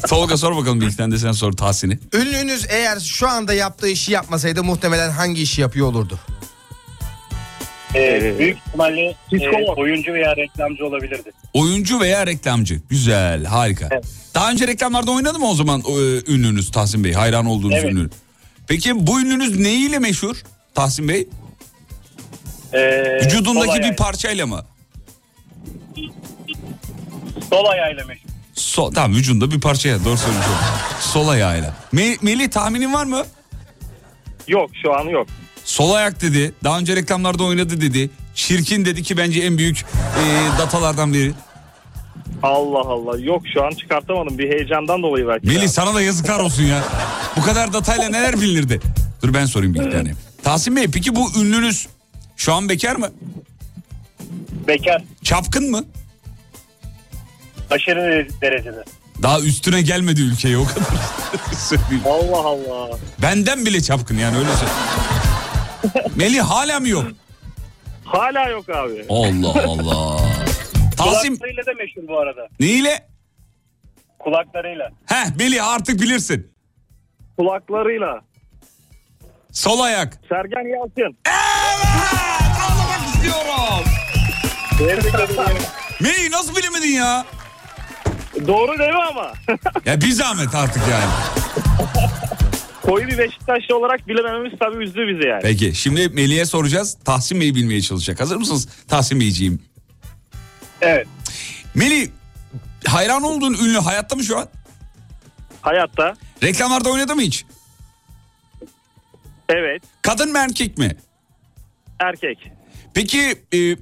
Tolga 0.09 0.37
sor 0.37 0.57
bakalım 0.57 0.91
tane 0.91 1.15
de 1.15 1.19
sen 1.19 1.33
sor 1.33 1.53
Tahsin'i. 1.53 1.99
Ünlünüz 2.15 2.67
eğer 2.69 3.01
şu 3.01 3.29
anda 3.29 3.55
yaptığı 3.55 3.89
işi 3.89 4.13
yapmasaydı 4.13 4.65
muhtemelen 4.65 5.11
hangi 5.11 5.43
işi 5.43 5.61
yapıyor 5.61 5.87
olurdu? 5.87 6.19
Ee, 7.95 8.35
büyük 8.39 8.59
ihtimalle 8.59 9.17
e, 9.33 9.73
oyuncu 9.77 10.13
veya 10.13 10.37
reklamcı 10.37 10.87
olabilirdi. 10.87 11.31
Oyuncu 11.53 12.01
veya 12.01 12.27
reklamcı. 12.27 12.81
Güzel, 12.91 13.45
harika. 13.45 13.89
Daha 14.35 14.51
önce 14.51 14.67
reklamlarda 14.67 15.11
oynadı 15.11 15.39
mı 15.39 15.51
o 15.51 15.55
zaman 15.55 15.81
e, 15.81 15.93
ünlünüz 16.33 16.71
Tahsin 16.71 17.05
Bey? 17.05 17.13
Hayran 17.13 17.47
olduğunuz 17.47 17.77
Evet. 17.79 17.93
ünlü. 17.93 18.11
Peki 18.69 19.07
bu 19.07 19.21
ünlünüz 19.21 19.59
neyiyle 19.59 19.99
meşhur 19.99 20.43
Tahsin 20.75 21.09
Bey? 21.09 21.29
Ee, 22.75 23.19
Vücudundaki 23.25 23.83
bir 23.83 23.97
parçayla 23.97 24.47
mı? 24.47 24.65
Sol 27.51 27.65
ayağıyla 27.67 28.05
meşhur. 28.05 28.29
Sol, 28.55 28.93
tamam 28.93 29.15
vücudunda 29.17 29.51
bir 29.51 29.61
parçaya 29.61 30.05
doğru 30.05 30.17
söylüyorsun. 30.19 30.53
Sol 31.01 31.29
ayağıyla. 31.29 31.75
Me- 31.95 32.19
Melih 32.23 32.51
tahminin 32.51 32.93
var 32.93 33.05
mı? 33.05 33.23
Yok 34.49 34.71
şu 34.83 34.95
an 34.95 35.05
yok. 35.05 35.27
Sol 35.65 35.93
ayak 35.93 36.21
dedi. 36.23 36.53
Daha 36.65 36.79
önce 36.79 36.97
reklamlarda 36.97 37.45
oynadı 37.45 37.81
dedi. 37.81 38.11
Çirkin 38.35 38.85
dedi 38.85 39.03
ki 39.03 39.17
bence 39.17 39.41
en 39.41 39.59
büyük 39.59 39.81
e, 39.81 40.25
datalardan 40.59 41.13
biri. 41.13 41.33
Allah 42.43 42.79
Allah. 42.81 43.19
Yok 43.19 43.43
şu 43.55 43.65
an 43.65 43.71
çıkartamadım. 43.71 44.39
Bir 44.39 44.51
heyecandan 44.51 45.03
dolayı 45.03 45.29
belki. 45.29 45.47
Melih 45.47 45.69
sana 45.69 45.95
da 45.95 46.03
yazıklar 46.03 46.41
olsun 46.41 46.63
ya. 46.63 46.83
Bu 47.37 47.43
kadar 47.43 47.73
datayla 47.73 48.09
neler 48.09 48.41
bilinirdi? 48.41 48.81
Dur 49.23 49.35
ben 49.35 49.45
sorayım 49.45 49.75
bir 49.75 49.91
tane. 49.91 50.15
Tahsin 50.45 50.77
Bey 50.77 50.87
peki 50.93 51.15
bu 51.15 51.31
ünlünüz 51.41 51.89
şu 52.43 52.55
an 52.55 52.69
bekar 52.69 52.97
mı? 52.97 53.11
Bekar. 54.69 55.03
Çapkın 55.23 55.71
mı? 55.71 55.85
Aşırı 57.71 58.29
derecede. 58.41 58.85
Daha 59.23 59.41
üstüne 59.41 59.83
gelmedi 59.83 60.21
ülkeye 60.21 60.59
o 60.59 60.65
kadar. 60.65 60.87
söyleyeyim. 61.59 62.03
Allah 62.07 62.39
Allah. 62.39 62.99
Benden 63.23 63.67
bile 63.67 63.81
çapkın 63.83 64.19
yani 64.19 64.37
öyle 64.39 64.49
söyleyeyim. 64.49 66.13
Melih 66.17 66.41
hala 66.41 66.81
mı 66.81 66.89
yok? 66.89 67.05
Hala 68.05 68.49
yok 68.49 68.69
abi. 68.69 69.05
Allah 69.09 69.65
Allah. 69.67 70.17
Tahsin 70.97 71.29
Kulaklarıyla 71.37 71.67
da 71.67 71.73
meşhur 71.79 72.03
bu 72.09 72.19
arada. 72.19 72.49
neyle? 72.61 73.07
Kulaklarıyla. 74.19 74.91
Heh 75.07 75.37
Melih 75.39 75.67
artık 75.69 76.01
bilirsin. 76.01 76.53
Kulaklarıyla. 77.37 78.21
Sol 79.53 79.81
ayak. 79.81 80.19
Sergen 80.29 80.69
Yalçın. 80.79 81.17
Ağlamak 81.27 82.22
ederim. 84.83 85.63
Melih 86.01 86.31
nasıl 86.31 86.57
bilemedin 86.57 86.89
ya? 86.89 87.25
Doğru 88.47 88.79
değil 88.79 88.91
mi 88.91 89.05
ama? 89.11 89.33
Ya 89.87 90.01
bir 90.01 90.11
zahmet 90.11 90.55
artık 90.55 90.83
yani. 90.91 91.11
Koyu 92.83 93.09
bir 93.09 93.19
Beşiktaşlı 93.19 93.79
olarak 93.79 94.09
bilemememiz 94.09 94.53
tabii 94.61 94.85
üzdü 94.85 95.01
bizi 95.09 95.29
yani. 95.29 95.43
Peki 95.43 95.75
şimdi 95.75 96.09
Melih'e 96.09 96.45
soracağız. 96.45 96.97
Tahsin 97.05 97.41
Bey'i 97.41 97.55
bilmeye 97.55 97.81
çalışacak. 97.83 98.21
Hazır 98.21 98.37
mısınız 98.37 98.69
Tahsin 98.89 99.21
Beyciğim? 99.21 99.63
Evet. 100.81 101.07
Melih 101.75 102.09
hayran 102.87 103.23
olduğun 103.23 103.55
ünlü 103.55 103.79
hayatta 103.79 104.17
mı 104.17 104.25
şu 104.25 104.39
an? 104.39 104.49
Hayatta. 105.63 106.15
Reklamlarda 106.43 106.91
oynadı 106.91 107.15
mı 107.15 107.23
hiç? 107.23 107.45
Evet. 109.49 109.83
Kadın 110.03 110.33
mı 110.33 110.39
erkek 110.39 110.79
mi? 110.79 110.97
Erkek. 112.01 112.53
Peki 112.95 113.35
e, 113.55 113.77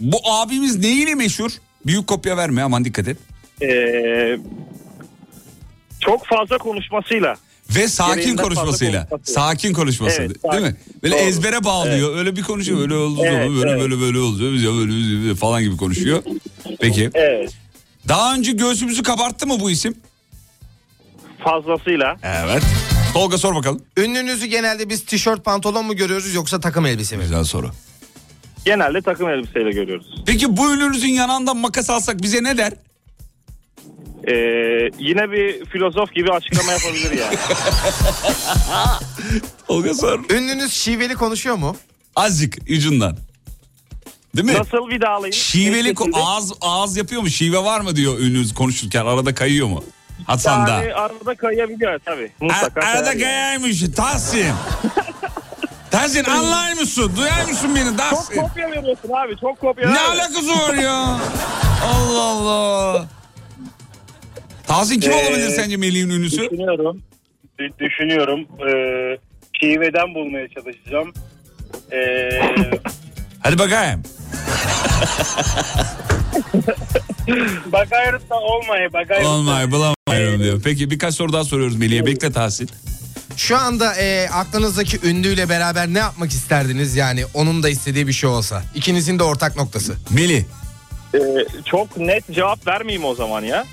bu 0.00 0.16
abimiz 0.30 0.78
neyiyle 0.78 1.14
meşhur? 1.14 1.50
Büyük 1.86 2.06
kopya 2.06 2.36
verme 2.36 2.62
aman 2.62 2.84
dikkat 2.84 3.08
et. 3.08 3.16
Ee, 3.62 4.38
çok 6.00 6.26
fazla 6.26 6.58
konuşmasıyla. 6.58 7.36
Ve 7.76 7.88
sakin 7.88 8.36
konuşmasıyla. 8.36 9.08
konuşmasıyla. 9.08 9.18
Sakin 9.24 9.72
konuşması 9.72 10.22
Evet, 10.22 10.52
değil 10.52 10.62
mi? 10.62 10.76
Böyle 11.02 11.14
Doğru. 11.14 11.22
ezbere 11.22 11.64
bağlıyor. 11.64 12.16
Öyle 12.16 12.36
bir 12.36 12.42
konuşuyor. 12.42 12.80
Öyle 12.80 12.94
oldu 12.94 13.20
Evet, 13.24 13.50
böyle 13.50 13.70
evet. 13.70 13.80
böyle 13.82 14.00
böyle 14.00 14.18
oldu. 14.18 14.40
Böyle, 14.42 14.66
böyle, 14.66 15.22
böyle 15.22 15.34
falan 15.34 15.62
gibi 15.62 15.76
konuşuyor. 15.76 16.22
Peki. 16.80 17.10
Evet. 17.14 17.50
Daha 18.08 18.34
önce 18.34 18.52
göğsümüzü 18.52 19.02
kabarttı 19.02 19.46
mı 19.46 19.60
bu 19.60 19.70
isim? 19.70 19.94
Fazlasıyla. 21.44 22.16
Evet. 22.22 22.62
Tolga 23.18 23.38
sor 23.38 23.54
bakalım. 23.54 23.82
Ünlünüzü 23.96 24.46
genelde 24.46 24.88
biz 24.88 25.04
tişört 25.04 25.44
pantolon 25.44 25.86
mu 25.86 25.96
görüyoruz 25.96 26.34
yoksa 26.34 26.60
takım 26.60 26.86
elbise 26.86 27.16
mi? 27.16 27.22
Güzel 27.22 27.44
soru. 27.44 27.70
Genelde 28.64 29.02
takım 29.02 29.28
elbiseyle 29.28 29.70
görüyoruz. 29.70 30.06
Peki 30.26 30.56
bu 30.56 30.74
ünlünüzün 30.74 31.08
yanından 31.08 31.56
makas 31.56 31.90
alsak 31.90 32.22
bize 32.22 32.42
ne 32.42 32.58
der? 32.58 32.72
Ee, 34.28 34.34
yine 34.98 35.32
bir 35.32 35.64
filozof 35.64 36.14
gibi 36.14 36.32
açıklama 36.32 36.72
yapabilir 36.72 37.10
yani. 37.18 37.36
Tolga 39.68 39.94
sor. 39.94 40.30
Ünlünüz 40.30 40.72
şiveli 40.72 41.14
konuşuyor 41.14 41.56
mu? 41.56 41.76
Azıcık 42.16 42.58
ucundan. 42.70 43.16
Değil 44.36 44.46
mi? 44.46 44.54
Nasıl 44.54 44.88
bir 44.88 45.00
daha 45.00 45.14
alayım? 45.14 45.32
Şiveli 45.32 45.90
ko- 45.90 46.10
ağız 46.14 46.52
ağız 46.60 46.96
yapıyor 46.96 47.22
mu? 47.22 47.30
Şive 47.30 47.58
var 47.58 47.80
mı 47.80 47.96
diyor 47.96 48.18
ünlünüz 48.18 48.54
konuşurken 48.54 49.06
arada 49.06 49.34
kayıyor 49.34 49.68
mu? 49.68 49.84
Hasan'da. 50.26 50.70
Yani 50.70 50.94
arada 50.94 51.34
kayabiliyor 51.34 51.98
tabii. 52.04 52.32
Mutlaka 52.40 52.80
A- 52.80 52.84
arada 52.84 53.02
kayar 53.04 53.06
yani. 53.14 53.22
kayaymış 53.22 53.82
Tahsin. 53.96 54.46
Tahsin 55.90 56.24
anlar 56.24 56.72
mısın? 56.72 57.12
Duyar 57.16 57.44
mısın 57.48 57.74
beni 57.76 57.84
Çok 57.84 57.98
Tahsin? 57.98 58.40
kopya 58.40 58.70
veriyorsun 58.70 59.10
abi. 59.12 59.36
Çok 59.40 59.60
kopya. 59.60 59.90
Ne 59.90 60.00
alakası 60.00 60.48
var 60.68 60.74
ya? 60.74 61.18
Allah 61.84 62.22
Allah. 62.22 63.06
Tahsin 64.66 65.00
kim 65.00 65.12
Ee, 65.12 65.14
olabilir 65.14 65.48
sence 65.48 65.76
Melih'in 65.76 66.10
ünlüsü? 66.10 66.36
Düşünüyorum. 66.50 67.02
Dü- 67.58 67.78
Düşünüyorum. 67.78 68.40
Ee, 68.68 69.18
şiveden 69.60 70.14
bulmaya 70.14 70.48
çalışacağım. 70.48 71.12
Ee, 71.92 72.28
Hadi 73.42 73.58
bakayım. 73.58 74.02
Bagayırıp 77.72 78.30
da 78.30 78.34
olmayı. 78.34 78.92
Bagayırıp 78.92 79.26
Olmay 79.28 79.70
bulamıyorum 79.70 80.42
diyor. 80.42 80.60
Peki 80.64 80.90
birkaç 80.90 81.14
soru 81.14 81.32
daha 81.32 81.44
soruyoruz 81.44 81.76
Melih'e. 81.76 82.06
Bekle 82.06 82.32
Tahsin. 82.32 82.70
Şu 83.36 83.56
anda 83.58 83.94
e, 83.94 84.28
aklınızdaki 84.32 84.98
ünlüyle 85.08 85.48
beraber 85.48 85.86
ne 85.88 85.98
yapmak 85.98 86.30
isterdiniz 86.30 86.96
yani 86.96 87.24
onun 87.34 87.62
da 87.62 87.68
istediği 87.68 88.06
bir 88.06 88.12
şey 88.12 88.30
olsa. 88.30 88.62
İkinizin 88.74 89.18
de 89.18 89.22
ortak 89.22 89.56
noktası. 89.56 89.94
Melih. 90.10 90.44
Ee, 91.14 91.18
çok 91.64 91.96
net 91.96 92.32
cevap 92.32 92.66
vermeyeyim 92.66 93.04
o 93.04 93.14
zaman 93.14 93.42
ya. 93.42 93.64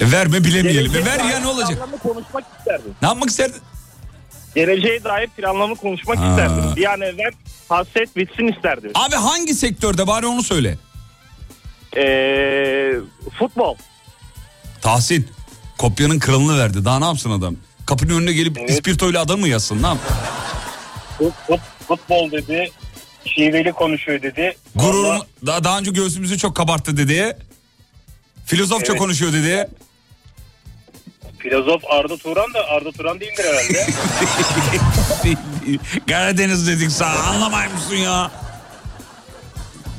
E, 0.00 0.12
verme 0.12 0.44
bilemeyelim. 0.44 0.90
E, 0.90 0.94
Geleceğe 0.94 1.04
ver 1.18 1.24
ya 1.32 1.40
ne 1.40 1.46
olacak? 1.46 1.70
planlamı 1.78 1.98
konuşmak 1.98 2.44
isterdim. 2.58 2.92
Ne 3.02 3.08
yapmak 3.08 3.28
isterdin? 3.30 3.60
Geleceğe 4.54 5.04
dair 5.04 5.28
planlamı 5.28 5.74
konuşmak 5.76 6.18
Ha. 6.18 6.30
isterdim. 6.30 6.64
An 6.94 7.00
evvel 7.00 7.30
hasret 7.68 8.16
bitsin 8.16 8.48
isterdim. 8.56 8.90
Abi 8.94 9.14
hangi 9.16 9.54
sektörde 9.54 10.06
bari 10.06 10.26
onu 10.26 10.42
söyle. 10.42 10.78
Ee, 11.96 12.92
futbol. 13.38 13.76
Tahsin 14.80 15.28
kopyanın 15.78 16.18
kralını 16.18 16.58
verdi. 16.58 16.84
Daha 16.84 16.98
ne 16.98 17.04
yapsın 17.04 17.30
adam? 17.30 17.56
Kapının 17.86 18.16
önüne 18.20 18.32
gelip 18.32 18.70
ispirtoyla 18.70 19.22
adam 19.22 19.40
mı 19.40 19.48
yazsın? 19.48 19.82
Ne? 19.82 19.86
Fut- 21.18 21.32
fut- 21.48 21.60
Futbol 21.88 22.30
dedi. 22.32 22.70
Şiveli 23.24 23.72
konuşuyor 23.72 24.22
dedi. 24.22 24.56
Gururum 24.76 25.04
Vallahi 25.04 25.22
daha, 25.46 25.64
daha 25.64 25.78
önce 25.78 25.90
göğsümüzü 25.90 26.38
çok 26.38 26.56
kabarttı 26.56 26.96
dedi. 26.96 27.36
Filozofça 28.46 28.92
Evet. 28.92 29.00
konuşuyor 29.00 29.32
dedi. 29.32 29.68
Filozof 31.38 31.82
Arda 31.90 32.16
Turan 32.16 32.54
da 32.54 32.64
Arda 32.68 32.92
Turan 32.92 33.20
değildir 33.20 33.44
herhalde. 33.44 33.86
Karadeniz 36.08 36.66
dedik 36.66 36.90
sana 36.90 37.18
anlamay 37.22 37.68
mısın 37.68 37.94
ya? 37.96 38.30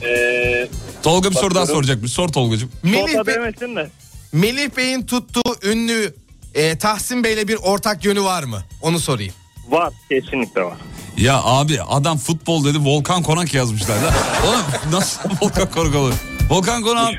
Ee, 0.06 0.68
Tolga 1.04 1.30
bir 1.32 1.36
soru 1.36 1.56
daha 1.56 1.62
Bakıyorum. 1.64 1.84
soracakmış. 1.86 2.12
Sor 2.12 2.28
Tolgacığım. 2.30 2.72
Melih, 2.84 3.26
demesin 3.26 3.76
de. 3.76 3.90
Melih 4.34 4.70
Bey'in 4.78 5.06
tuttuğu 5.06 5.56
ünlü 5.64 6.16
e, 6.56 6.78
Tahsin 6.78 7.24
Bey'le 7.24 7.48
bir 7.48 7.56
ortak 7.56 8.06
yönü 8.06 8.22
var 8.24 8.44
mı? 8.44 8.64
Onu 8.82 9.00
sorayım. 9.00 9.34
Var. 9.70 9.94
Kesinlikle 10.10 10.62
var. 10.62 10.78
Ya 11.18 11.42
abi 11.44 11.82
adam 11.82 12.18
futbol 12.18 12.66
dedi 12.66 12.78
Volkan 12.86 13.24
Konak 13.24 13.54
yazmışlar. 13.54 14.02
da. 14.04 14.14
Oğlum 14.48 14.94
nasıl 14.94 15.30
Volkan 15.42 15.72
Konak 15.72 15.96
olur? 15.96 16.14
Volkan 16.50 16.84
Konak 16.84 17.14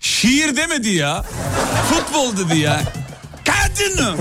şiir 0.00 0.56
demedi 0.56 0.88
ya. 0.88 1.24
Futbol 1.90 2.36
dedi 2.36 2.58
ya. 2.58 2.80
Kadın. 3.44 4.16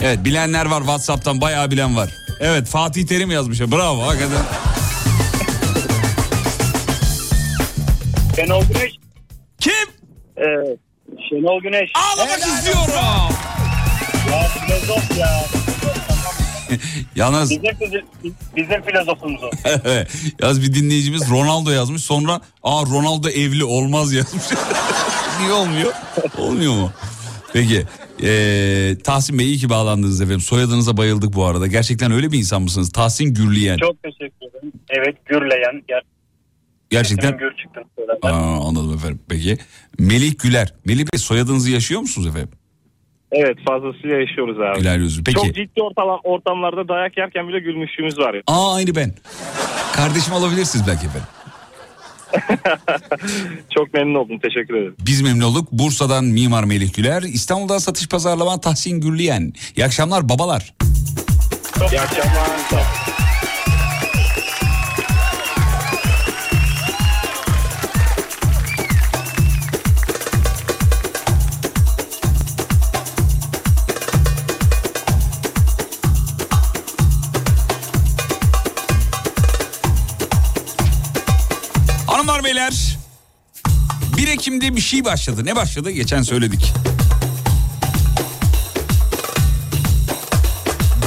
Evet 0.00 0.24
bilenler 0.24 0.66
var 0.66 0.78
Whatsapp'tan 0.80 1.40
bayağı 1.40 1.70
bilen 1.70 1.96
var. 1.96 2.10
Evet 2.40 2.66
Fatih 2.68 3.06
Terim 3.06 3.30
yazmış 3.30 3.60
ya 3.60 3.72
bravo 3.72 4.02
hakikaten. 4.06 4.38
Şenol 8.38 8.62
Güneş. 8.62 8.92
Kim? 9.60 9.72
Evet. 10.36 10.78
Şenol 11.28 11.62
Güneş. 11.62 11.90
Ağlamak 11.94 12.38
istiyorum. 12.38 12.92
Ya 14.30 14.42
filozof 14.48 15.18
ya. 15.18 15.44
Yalnız 17.16 17.50
Bizim, 17.50 17.64
bizim, 17.80 18.04
bizim 18.56 18.82
filozofumuz 18.82 19.42
o. 19.42 19.50
yaz 20.46 20.62
bir 20.62 20.74
dinleyicimiz 20.74 21.30
Ronaldo 21.30 21.70
yazmış 21.70 22.02
sonra 22.02 22.40
aa 22.62 22.82
Ronaldo 22.82 23.28
evli 23.28 23.64
olmaz 23.64 24.12
yazmış. 24.12 24.44
Niye 25.40 25.52
olmuyor? 25.52 25.92
Olmuyor 26.38 26.72
mu? 26.74 26.92
Peki 27.52 27.84
ee, 28.22 28.96
Tahsin 29.04 29.38
Bey 29.38 29.46
iyi 29.46 29.58
ki 29.58 29.70
bağlandınız 29.70 30.20
efendim. 30.20 30.40
Soyadınıza 30.40 30.96
bayıldık 30.96 31.34
bu 31.34 31.44
arada. 31.44 31.66
Gerçekten 31.66 32.12
öyle 32.12 32.32
bir 32.32 32.38
insan 32.38 32.62
mısınız? 32.62 32.92
Tahsin 32.92 33.34
Gürleyen. 33.34 33.76
Çok 33.76 34.02
teşekkür 34.02 34.46
ederim. 34.50 34.72
Evet 34.90 35.26
Gürleyen. 35.26 35.82
Ger 35.88 36.02
Gerçekten. 36.90 37.38
Aa, 38.22 38.68
anladım 38.68 38.94
efendim. 38.94 39.20
Peki 39.28 39.58
Melih 39.98 40.38
Güler. 40.38 40.74
Melih 40.84 41.04
Bey 41.12 41.18
soyadınızı 41.18 41.70
yaşıyor 41.70 42.00
musunuz 42.00 42.26
efendim? 42.26 42.48
Evet 43.32 43.56
fazlasıyla 43.66 44.16
yaşıyoruz 44.16 44.60
abi. 44.60 44.78
Güler 44.78 44.98
yüzlü. 44.98 45.24
Peki. 45.24 45.36
Çok 45.36 45.54
ciddi 45.54 45.82
ortam, 45.82 46.20
ortamlarda 46.24 46.88
dayak 46.88 47.18
yerken 47.18 47.48
bile 47.48 47.60
gülmüşlüğümüz 47.60 48.18
var 48.18 48.34
ya. 48.34 48.42
Aa 48.46 48.74
aynı 48.74 48.94
ben. 48.94 49.12
Kardeşim 49.92 50.32
olabilirsiniz 50.34 50.86
belki 50.88 51.06
efendim. 51.06 51.28
Çok 53.74 53.94
memnun 53.94 54.14
oldum. 54.14 54.38
Teşekkür 54.38 54.74
ederim. 54.74 54.96
Biz 55.06 55.22
memnun 55.22 55.44
olduk. 55.44 55.72
Bursa'dan 55.72 56.24
Mimar 56.24 56.64
Melih 56.64 56.94
Güler. 56.94 57.22
İstanbul'dan 57.22 57.78
satış 57.78 58.08
pazarlama 58.08 58.60
Tahsin 58.60 59.00
Gürleyen. 59.00 59.52
İyi 59.76 59.84
akşamlar 59.84 60.28
babalar. 60.28 60.74
İyi 61.92 62.00
akşamlar. 62.00 62.48
1 84.48 84.52
Ekim'de 84.52 84.76
bir 84.76 84.80
şey 84.80 85.04
başladı. 85.04 85.44
Ne 85.44 85.56
başladı? 85.56 85.90
Geçen 85.90 86.22
söyledik. 86.22 86.72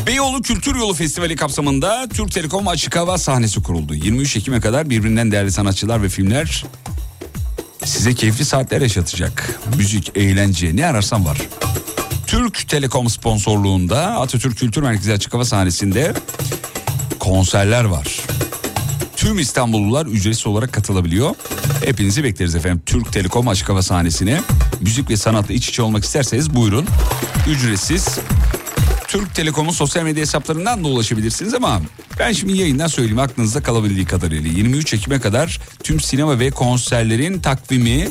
Beyoğlu 0.08 0.42
Kültür 0.42 0.76
Yolu 0.76 0.94
Festivali 0.94 1.36
kapsamında 1.36 2.08
Türk 2.14 2.32
Telekom 2.32 2.68
Açık 2.68 2.96
Hava 2.96 3.18
sahnesi 3.18 3.64
kuruldu. 3.64 3.96
23 3.96 4.38
Ekim'e 4.38 4.60
kadar 4.60 4.90
birbirinden 4.90 5.32
değerli 5.32 5.52
sanatçılar 5.52 6.04
ve 6.04 6.10
filmler 6.10 6.66
size 7.86 8.14
keyifli 8.14 8.46
saatler 8.46 8.82
yaşatacak. 8.82 9.60
Müzik, 9.78 10.12
eğlence 10.18 10.76
ne 10.76 10.86
ararsan 10.86 11.26
var. 11.26 11.38
Türk 12.28 12.70
Telekom 12.70 13.10
sponsorluğunda 13.10 14.00
Atatürk 14.00 14.58
Kültür 14.58 14.82
Merkezi 14.82 15.14
Açık 15.14 15.34
Hava 15.34 15.46
sahnesinde 15.46 16.14
konserler 17.20 17.84
var. 17.84 18.08
Tüm 19.16 19.40
İstanbullular 19.40 20.06
ücretsiz 20.06 20.48
olarak 20.48 20.74
katılabiliyor. 20.74 21.36
Hepinizi 21.86 22.24
bekleriz 22.24 22.56
efendim. 22.56 22.82
Türk 22.86 23.14
Telekom 23.14 23.48
Açık 23.48 23.70
Hava 23.70 23.82
sahnesine. 23.82 24.42
Müzik 24.82 25.10
ve 25.10 25.18
sanatla 25.18 25.54
iç 25.54 25.70
içe 25.70 25.82
olmak 25.82 26.04
isterseniz 26.04 26.56
buyurun. 26.56 26.86
Ücretsiz. 27.48 28.20
Türk 29.08 29.36
Telekom'un 29.36 29.72
sosyal 29.72 30.04
medya 30.04 30.22
hesaplarından 30.22 30.84
da 30.84 30.88
ulaşabilirsiniz 30.88 31.54
ama 31.54 31.82
ben 32.20 32.32
şimdi 32.32 32.58
yayından 32.58 32.88
söyleyeyim 32.88 33.20
aklınızda 33.20 33.64
kalabildiği 33.64 34.06
kadarıyla. 34.06 34.52
23 34.52 34.94
Ekim'e 34.94 35.20
kadar 35.20 35.60
tüm 35.84 36.00
sinema 36.00 36.40
ve 36.40 36.52
konserlerin 36.52 37.40
takvimi 37.40 38.10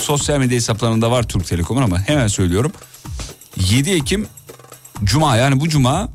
sosyal 0.00 0.38
medya 0.38 0.56
hesaplarında 0.56 1.10
var 1.10 1.28
Türk 1.28 1.46
Telekom'un 1.46 1.82
ama 1.82 2.00
hemen 2.00 2.28
söylüyorum. 2.28 2.72
7 3.70 3.90
Ekim 3.90 4.26
Cuma 5.04 5.36
yani 5.36 5.60
bu 5.60 5.68
Cuma 5.68 6.08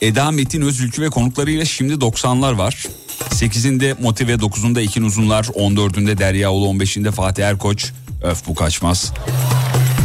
Eda 0.00 0.30
Metin 0.30 0.62
Özülkü 0.62 1.02
ve 1.02 1.10
konuklarıyla 1.10 1.64
şimdi 1.64 1.92
90'lar 1.92 2.58
var. 2.58 2.86
8'inde 3.30 4.02
Motive, 4.02 4.32
9'unda 4.32 4.80
Ekin 4.80 5.02
Uzunlar, 5.02 5.44
14'ünde 5.44 6.18
Derya 6.18 6.52
Ulu, 6.52 6.66
15'inde 6.66 7.10
Fatih 7.12 7.44
Erkoç. 7.44 7.92
Öf 8.22 8.46
bu 8.46 8.54
kaçmaz. 8.54 9.12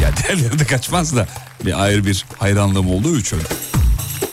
Ya 0.02 0.12
diğerleri 0.24 0.60
de 0.60 0.66
kaçmaz 0.66 1.16
da 1.16 1.28
bir 1.66 1.84
ayrı 1.84 2.06
bir 2.06 2.26
hayranlığım 2.38 2.92
olduğu 2.92 3.18
için. 3.18 3.40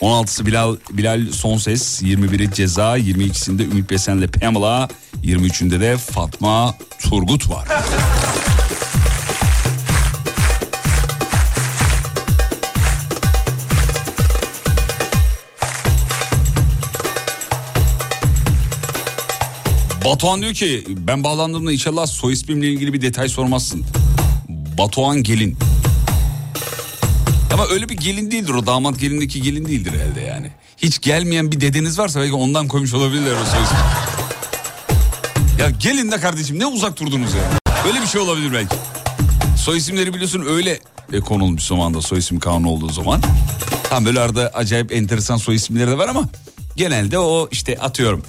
16'sı 0.01 0.45
Bilal, 0.45 0.75
Bilal 0.91 1.31
Sonses, 1.31 2.01
21'i 2.01 2.53
Ceza, 2.53 2.97
22'sinde 2.97 3.63
Ümit 3.63 3.89
Besen'le 3.89 4.27
Pamela, 4.27 4.89
23'ünde 5.23 5.79
de 5.79 5.97
Fatma 5.97 6.75
Turgut 6.99 7.49
var. 7.49 7.67
Batuhan 20.05 20.41
diyor 20.41 20.53
ki 20.53 20.83
ben 20.87 21.23
bağlandığımda 21.23 21.71
inşallah 21.71 22.05
soy 22.05 22.33
ismimle 22.33 22.67
ilgili 22.67 22.93
bir 22.93 23.01
detay 23.01 23.29
sormazsın. 23.29 23.85
Batuhan 24.77 25.23
Gelin. 25.23 25.57
Ama 27.53 27.67
öyle 27.67 27.89
bir 27.89 27.97
gelin 27.97 28.31
değildir 28.31 28.53
o 28.53 28.65
damat 28.65 28.99
gelindeki 28.99 29.41
gelin 29.41 29.65
değildir 29.65 29.93
herhalde 29.99 30.21
yani. 30.21 30.51
Hiç 30.77 31.01
gelmeyen 31.01 31.51
bir 31.51 31.61
dedeniz 31.61 31.99
varsa 31.99 32.21
belki 32.21 32.33
ondan 32.33 32.67
koymuş 32.67 32.93
olabilirler 32.93 33.31
o 33.31 33.45
soy 33.45 33.63
ismi. 33.63 33.77
Ya 35.59 35.69
gelin 35.69 36.11
de 36.11 36.19
kardeşim 36.19 36.59
ne 36.59 36.65
uzak 36.65 36.99
durdunuz 36.99 37.33
ya. 37.33 37.73
Öyle 37.87 38.01
bir 38.01 38.07
şey 38.07 38.21
olabilir 38.21 38.53
belki. 38.53 38.75
Soy 39.57 39.77
isimleri 39.77 40.13
biliyorsun 40.13 40.45
öyle 40.49 40.79
e, 41.13 41.19
konulmuş 41.19 41.63
zamanda 41.63 42.01
soy 42.01 42.19
isim 42.19 42.39
kanunu 42.39 42.69
olduğu 42.69 42.89
zaman. 42.89 43.21
Tam 43.89 44.05
böyle 44.05 44.19
arada 44.19 44.51
acayip 44.53 44.91
enteresan 44.91 45.37
soy 45.37 45.55
isimleri 45.55 45.87
de 45.87 45.97
var 45.97 46.07
ama 46.07 46.29
genelde 46.75 47.19
o 47.19 47.47
işte 47.51 47.77
atıyorum 47.77 48.23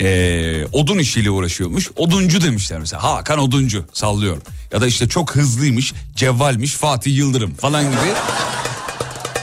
e, 0.00 0.66
odun 0.72 0.98
işiyle 0.98 1.30
uğraşıyormuş. 1.30 1.90
Oduncu 1.96 2.42
demişler 2.42 2.78
mesela 2.78 3.02
Hakan 3.02 3.38
Oduncu 3.38 3.84
sallıyorum. 3.92 4.42
Ya 4.72 4.80
da 4.80 4.86
işte 4.86 5.08
çok 5.08 5.36
hızlıymış 5.36 5.94
cevvalmiş 6.16 6.72
Fatih 6.72 7.16
Yıldırım 7.16 7.54
falan 7.54 7.84
gibi. 7.84 8.12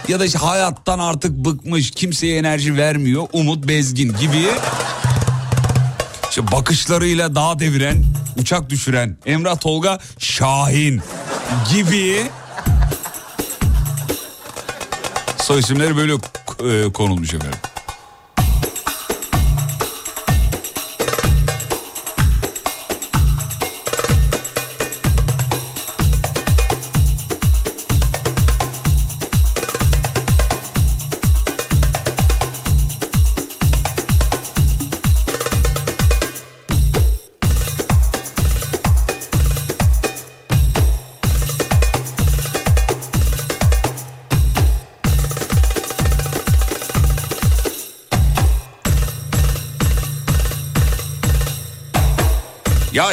Ya 0.08 0.20
da 0.20 0.26
işte 0.26 0.40
hayattan 0.40 1.00
artık 1.00 1.32
bıkmış 1.32 1.92
kimseye 1.92 2.38
enerji 2.38 2.78
vermiyor 2.78 3.28
Umut 3.34 3.68
Bezgin 3.68 4.16
gibi. 4.18 4.48
İşte 6.30 6.52
bakışlarıyla 6.52 7.36
dağ 7.36 7.60
deviren, 7.60 8.04
uçak 8.38 8.70
düşüren 8.70 9.18
Emrah 9.26 9.60
Tolga 9.60 10.00
Şahin 10.18 11.02
gibi 11.74 12.24
soy 15.42 15.60
isimleri 15.60 15.98
böyle 15.98 16.14
e, 16.14 16.92
konulmuş 16.94 17.34
efendim. 17.34 17.60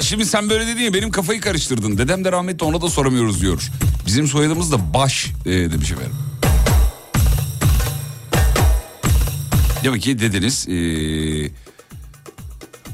Şimdi 0.03 0.27
sen 0.27 0.51
böyle 0.51 0.67
dedin 0.67 0.81
ya 0.81 0.95
benim 0.95 1.11
kafayı 1.11 1.41
karıştırdın. 1.41 1.99
Dedem 1.99 2.25
de 2.25 2.33
rahmetli 2.33 2.65
ona 2.65 2.83
da 2.83 2.89
soramıyoruz 2.89 3.41
diyor. 3.43 3.71
Bizim 4.07 4.29
soyadımız 4.29 4.73
da 4.73 4.95
Baş 4.95 5.27
e, 5.47 5.51
demiş 5.51 5.93
efendim. 5.93 6.17
Demek 9.85 10.03
ki 10.03 10.19
dediniz 10.19 10.69
e, 10.69 10.77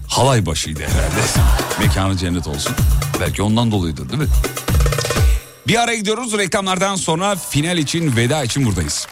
halay 0.08 0.46
başıydı 0.46 0.80
herhalde. 0.80 1.22
Mekanı 1.80 2.16
cennet 2.16 2.46
olsun. 2.46 2.72
Belki 3.20 3.42
ondan 3.42 3.70
dolayıdır 3.70 4.08
değil 4.08 4.22
mi? 4.22 4.28
Bir 5.66 5.82
ara 5.82 5.94
gidiyoruz 5.94 6.38
reklamlardan 6.38 6.96
sonra 6.96 7.36
final 7.36 7.78
için 7.78 8.16
veda 8.16 8.44
için 8.44 8.66
buradayız. 8.66 9.06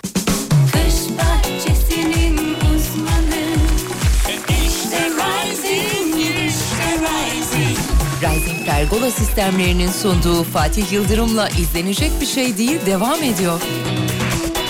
Pergola 8.95 9.11
sistemlerinin 9.11 9.91
sunduğu 9.91 10.43
Fatih 10.45 10.93
Yıldırım'la 10.93 11.49
izlenecek 11.49 12.11
bir 12.21 12.27
şey 12.27 12.59
değil 12.59 12.79
devam 12.87 13.23
ediyor. 13.23 13.61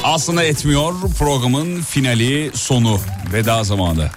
Aslında 0.04 0.44
etmiyor 0.44 0.92
programın 1.18 1.82
finali 1.82 2.50
sonu 2.54 3.00
veda 3.32 3.64
zamanı. 3.64 4.08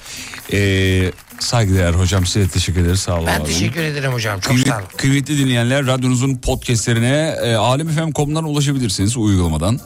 Ee, 0.53 1.11
saygıdeğer 1.39 1.93
hocam 1.93 2.25
size 2.25 2.47
teşekkür 2.49 2.81
ederiz 2.81 2.99
sağ 2.99 3.15
olun. 3.15 3.27
Ben 3.27 3.39
abi. 3.39 3.47
teşekkür 3.47 3.81
ederim 3.81 4.11
hocam. 4.13 4.39
Çok 4.39 4.53
Kıymet- 4.53 4.67
sağ 4.67 4.77
olun. 4.77 4.85
Kıymetli 4.97 5.37
dinleyenler 5.37 5.87
radyonuzun 5.87 6.35
podcastlerine 6.35 7.35
e, 7.43 7.55
alemfm.com'dan 7.55 8.43
ulaşabilirsiniz 8.43 9.17
uygulamadan. 9.17 9.79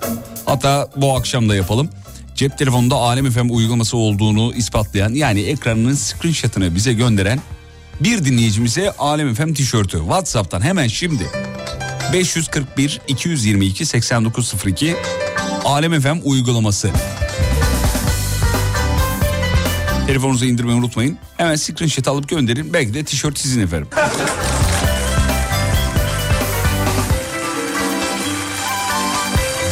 Hatta 0.46 0.90
bu 0.96 1.16
akşam 1.16 1.50
da 1.50 1.56
yapalım. 1.56 1.90
Cep 2.36 2.58
telefonunda 2.58 2.96
Alem 2.96 3.32
FM 3.32 3.50
uygulaması 3.50 3.98
olduğunu 3.98 4.54
ispatlayan 4.54 5.14
yani 5.14 5.42
ekranının 5.42 5.94
screenshot'ını 5.96 6.76
bize 6.76 6.94
gönderen 6.94 7.40
bir 8.04 8.26
dinleyicimize 8.26 8.92
Alem 8.92 9.36
FM 9.36 9.54
tişörtü 9.54 9.98
WhatsApp'tan 9.98 10.62
hemen 10.62 10.88
şimdi 10.88 11.30
541 12.14 13.02
222 13.08 13.86
8902 13.86 14.96
Alem 15.66 16.02
FM 16.02 16.18
uygulaması. 16.24 16.90
Telefonunuza 20.08 20.46
indirmeyi 20.46 20.78
unutmayın. 20.78 21.18
Hemen 21.38 21.56
screenshot 21.56 22.08
alıp 22.08 22.30
gönderin. 22.30 22.74
Belki 22.74 22.94
de 22.94 23.04
tişört 23.04 23.40
sizin 23.40 23.62
efendim. 23.62 23.88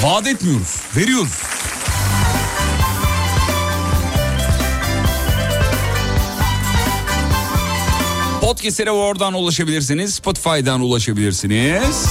Vaat 0.04 0.28
etmiyoruz. 0.28 0.76
Veriyoruz. 0.96 1.59
Podcast'lere 8.60 8.92
oradan 8.92 9.34
ulaşabilirsiniz. 9.34 10.14
Spotify'dan 10.14 10.82
ulaşabilirsiniz. 10.82 12.08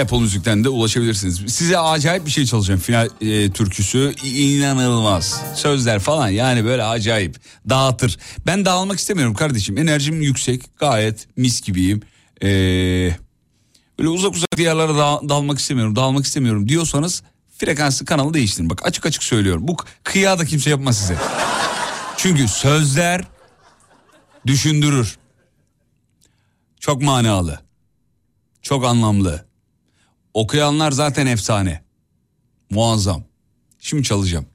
Apple 0.00 0.18
Müzik'ten 0.18 0.64
de 0.64 0.68
ulaşabilirsiniz. 0.68 1.40
Size 1.54 1.78
acayip 1.78 2.26
bir 2.26 2.30
şey 2.30 2.46
çalacağım 2.46 2.80
final 2.80 3.08
e, 3.20 3.50
türküsü. 3.50 4.14
İnanılmaz. 4.24 5.42
Sözler 5.54 5.98
falan 5.98 6.28
yani 6.28 6.64
böyle 6.64 6.84
acayip. 6.84 7.36
Dağıtır. 7.68 8.18
Ben 8.46 8.64
dağılmak 8.64 8.98
istemiyorum 8.98 9.34
kardeşim. 9.34 9.78
Enerjim 9.78 10.22
yüksek. 10.22 10.78
Gayet 10.78 11.26
mis 11.36 11.60
gibiyim. 11.60 12.02
Ee, 12.42 12.46
böyle 13.98 14.08
uzak 14.08 14.34
uzak 14.34 14.56
diyarlara 14.56 14.94
da, 14.94 15.28
dalmak 15.28 15.58
istemiyorum. 15.58 15.96
Dağılmak 15.96 16.24
istemiyorum 16.24 16.68
diyorsanız 16.68 17.22
frekansı 17.58 18.04
kanalı 18.04 18.34
değiştirin. 18.34 18.70
Bak 18.70 18.86
açık 18.86 19.06
açık 19.06 19.22
söylüyorum. 19.22 19.68
Bu 19.68 19.76
kıya 20.04 20.38
da 20.38 20.44
kimse 20.44 20.70
yapmaz 20.70 20.98
size. 20.98 21.16
Çünkü 22.22 22.48
sözler 22.48 23.24
düşündürür. 24.46 25.18
Çok 26.80 27.02
manalı. 27.02 27.60
Çok 28.62 28.84
anlamlı. 28.84 29.46
Okuyanlar 30.34 30.92
zaten 30.92 31.26
efsane. 31.26 31.84
Muazzam. 32.70 33.24
Şimdi 33.78 34.02
çalacağım. 34.02 34.46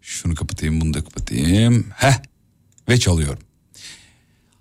Şunu 0.00 0.34
kapatayım 0.34 0.80
bunu 0.80 0.94
da 0.94 1.04
kapatayım. 1.04 1.90
Heh 1.96 2.22
ve 2.88 2.98
çalıyorum. 2.98 3.42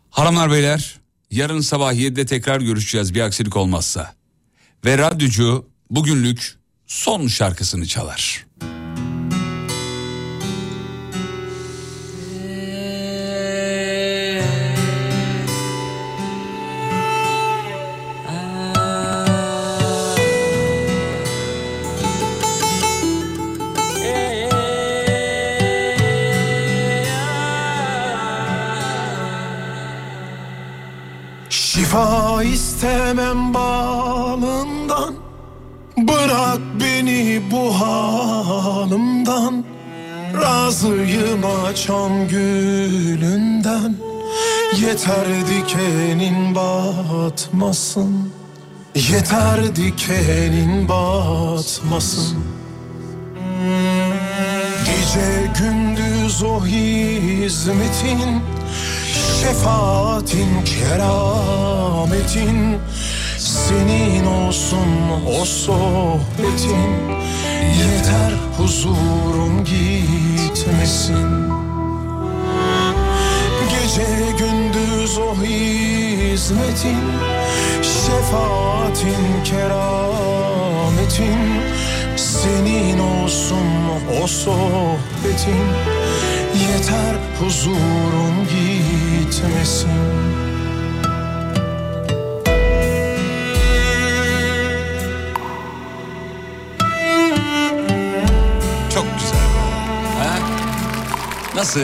Hanımlar 0.10 0.52
beyler 0.52 1.00
yarın 1.32 1.62
sabah 1.62 1.94
7'de 1.94 2.26
tekrar 2.26 2.62
görüşeceğiz 2.62 3.14
bir 3.14 3.22
aksilik 3.22 3.56
olmazsa. 3.56 4.16
Ve 4.86 4.98
radyocu 4.98 5.70
bugünlük 5.90 6.60
son 6.88 7.28
şarkısını 7.28 7.86
çalar. 7.88 8.49
Şifa 32.40 32.44
istemem 32.44 33.54
balından. 33.54 35.16
Bırak 35.98 36.60
beni 36.82 37.42
bu 37.52 37.74
halımdan 37.82 39.64
Razıyım 40.42 41.42
açan 41.66 42.28
gülünden. 42.28 43.96
Yeter 44.78 45.28
dikenin 45.50 46.56
batmasın. 46.56 48.32
Yeter 48.96 49.76
dikenin 49.76 50.90
batmasın. 50.90 52.38
Gece 54.86 55.52
gündüz 55.60 56.44
o 56.44 56.66
hizmetin 56.66 58.42
Şefaatin, 59.42 60.64
kerametin 60.66 62.60
Senin 63.38 64.26
olsun 64.26 64.90
o 65.40 65.46
sohbetin. 65.46 66.92
Yeter 67.80 68.34
huzurum 68.58 69.66
gitmesin. 69.66 71.30
Gece 73.70 74.08
gündüz 74.40 75.18
o 75.18 75.36
hizmetin 75.44 77.04
Şefaatin, 77.82 79.44
kerametin. 79.44 81.40
Senin 82.16 83.00
olsun 83.00 83.68
o 84.24 84.28
sohbetin. 84.28 85.66
Yeter 86.54 87.16
huzurum 87.40 88.36
gitmesin 88.44 89.09
gülümsemesin 89.40 89.90
Çok 98.94 99.06
güzel. 99.20 99.40
Ha? 100.20 100.38
Nasıl? 101.56 101.80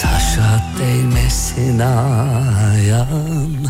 Taşa 0.00 0.62
değmesin 0.78 1.78
ayağın 1.78 3.68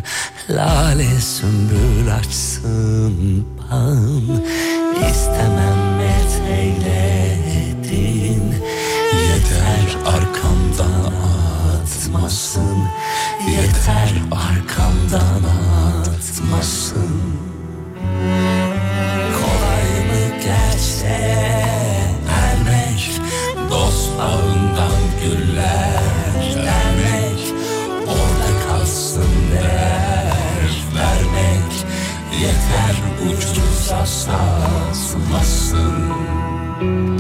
Lale 0.51 1.20
sümbül 1.20 2.14
açsın 2.14 3.47
bağın 3.59 4.44
İstemem 5.10 6.01
et 6.01 6.40
eyledin 6.51 8.55
Yeter 9.12 9.97
arkamdan 10.06 10.99
atmasın 12.14 12.78
Yeter 13.50 14.12
arkamdan 14.30 15.42
atmasın 16.00 17.10
Kolay 19.32 19.90
mı 20.06 20.22
gerçe 20.44 21.20
ermek 22.30 23.20
Dost 23.70 24.18
bağından 24.18 25.00
güller 25.22 26.56
vermek 26.56 27.40
Orada 28.06 28.50
kalsın 28.68 29.32
değer 29.52 30.72
vermek. 30.96 31.72
Yeter 32.40 32.96
ucuza 33.26 34.06
satmasın 34.06 35.94
Kolay 36.80 37.19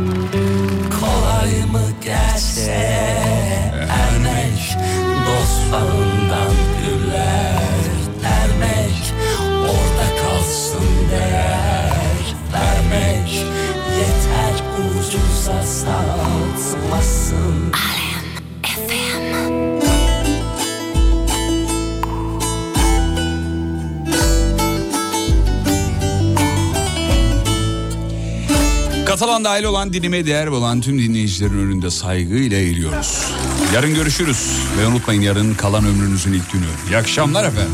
Dahil 29.60 29.68
olan 29.68 29.92
dinime 29.92 30.26
değer 30.26 30.46
olan 30.46 30.80
tüm 30.80 30.98
dinleyicilerin 30.98 31.58
önünde 31.58 31.90
saygıyla 31.90 32.58
eğiliyoruz. 32.58 33.32
Yarın 33.74 33.94
görüşürüz 33.94 34.58
ve 34.78 34.86
unutmayın 34.86 35.20
yarın 35.20 35.54
kalan 35.54 35.84
ömrünüzün 35.84 36.32
ilk 36.32 36.52
günü. 36.52 36.64
İyi 36.90 36.96
akşamlar 36.96 37.44
efendim. 37.44 37.72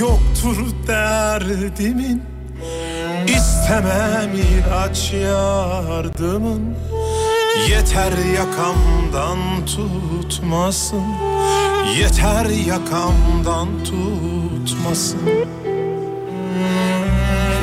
Yoktur 0.00 0.56
derdimin. 0.86 2.22
İstemem 3.26 4.30
ilaç 4.34 5.12
yardımın. 5.12 6.76
Yeter 7.70 8.12
yakamdan 8.36 9.38
tutmasın. 9.66 11.04
Yeter 11.98 12.46
yakamdan 12.46 13.68
tutmasın. 13.84 15.18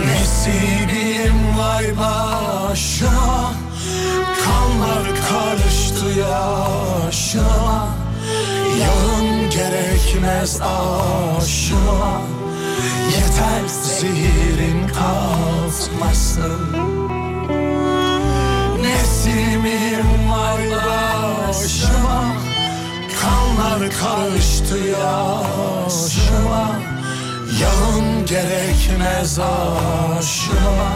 Nesibim 0.06 1.58
vay 1.60 1.86
başıma 1.98 3.54
Kanlar 4.46 5.08
karıştı 5.30 6.06
yaşıma 6.20 7.88
Yağın 8.80 9.17
gerekmez 9.58 10.62
aşıma. 10.62 12.22
Yeter 13.12 13.68
zehirin 13.68 14.88
kalkmasın 14.88 16.52
Nesimim 18.82 20.32
var 20.32 20.60
başıma. 21.48 22.34
Kanlar 23.22 23.92
karıştı 23.92 24.78
yaşıma. 24.78 26.70
Yağın 27.62 28.26
gerekmez 28.26 29.40
aşıma. 29.40 30.94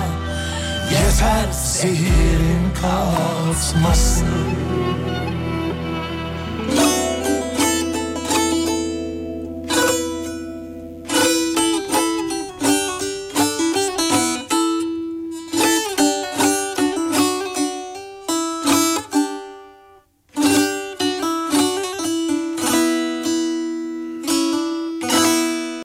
Yeter 0.91 1.51
zehirin 1.51 2.73
kalkmasın 2.81 4.27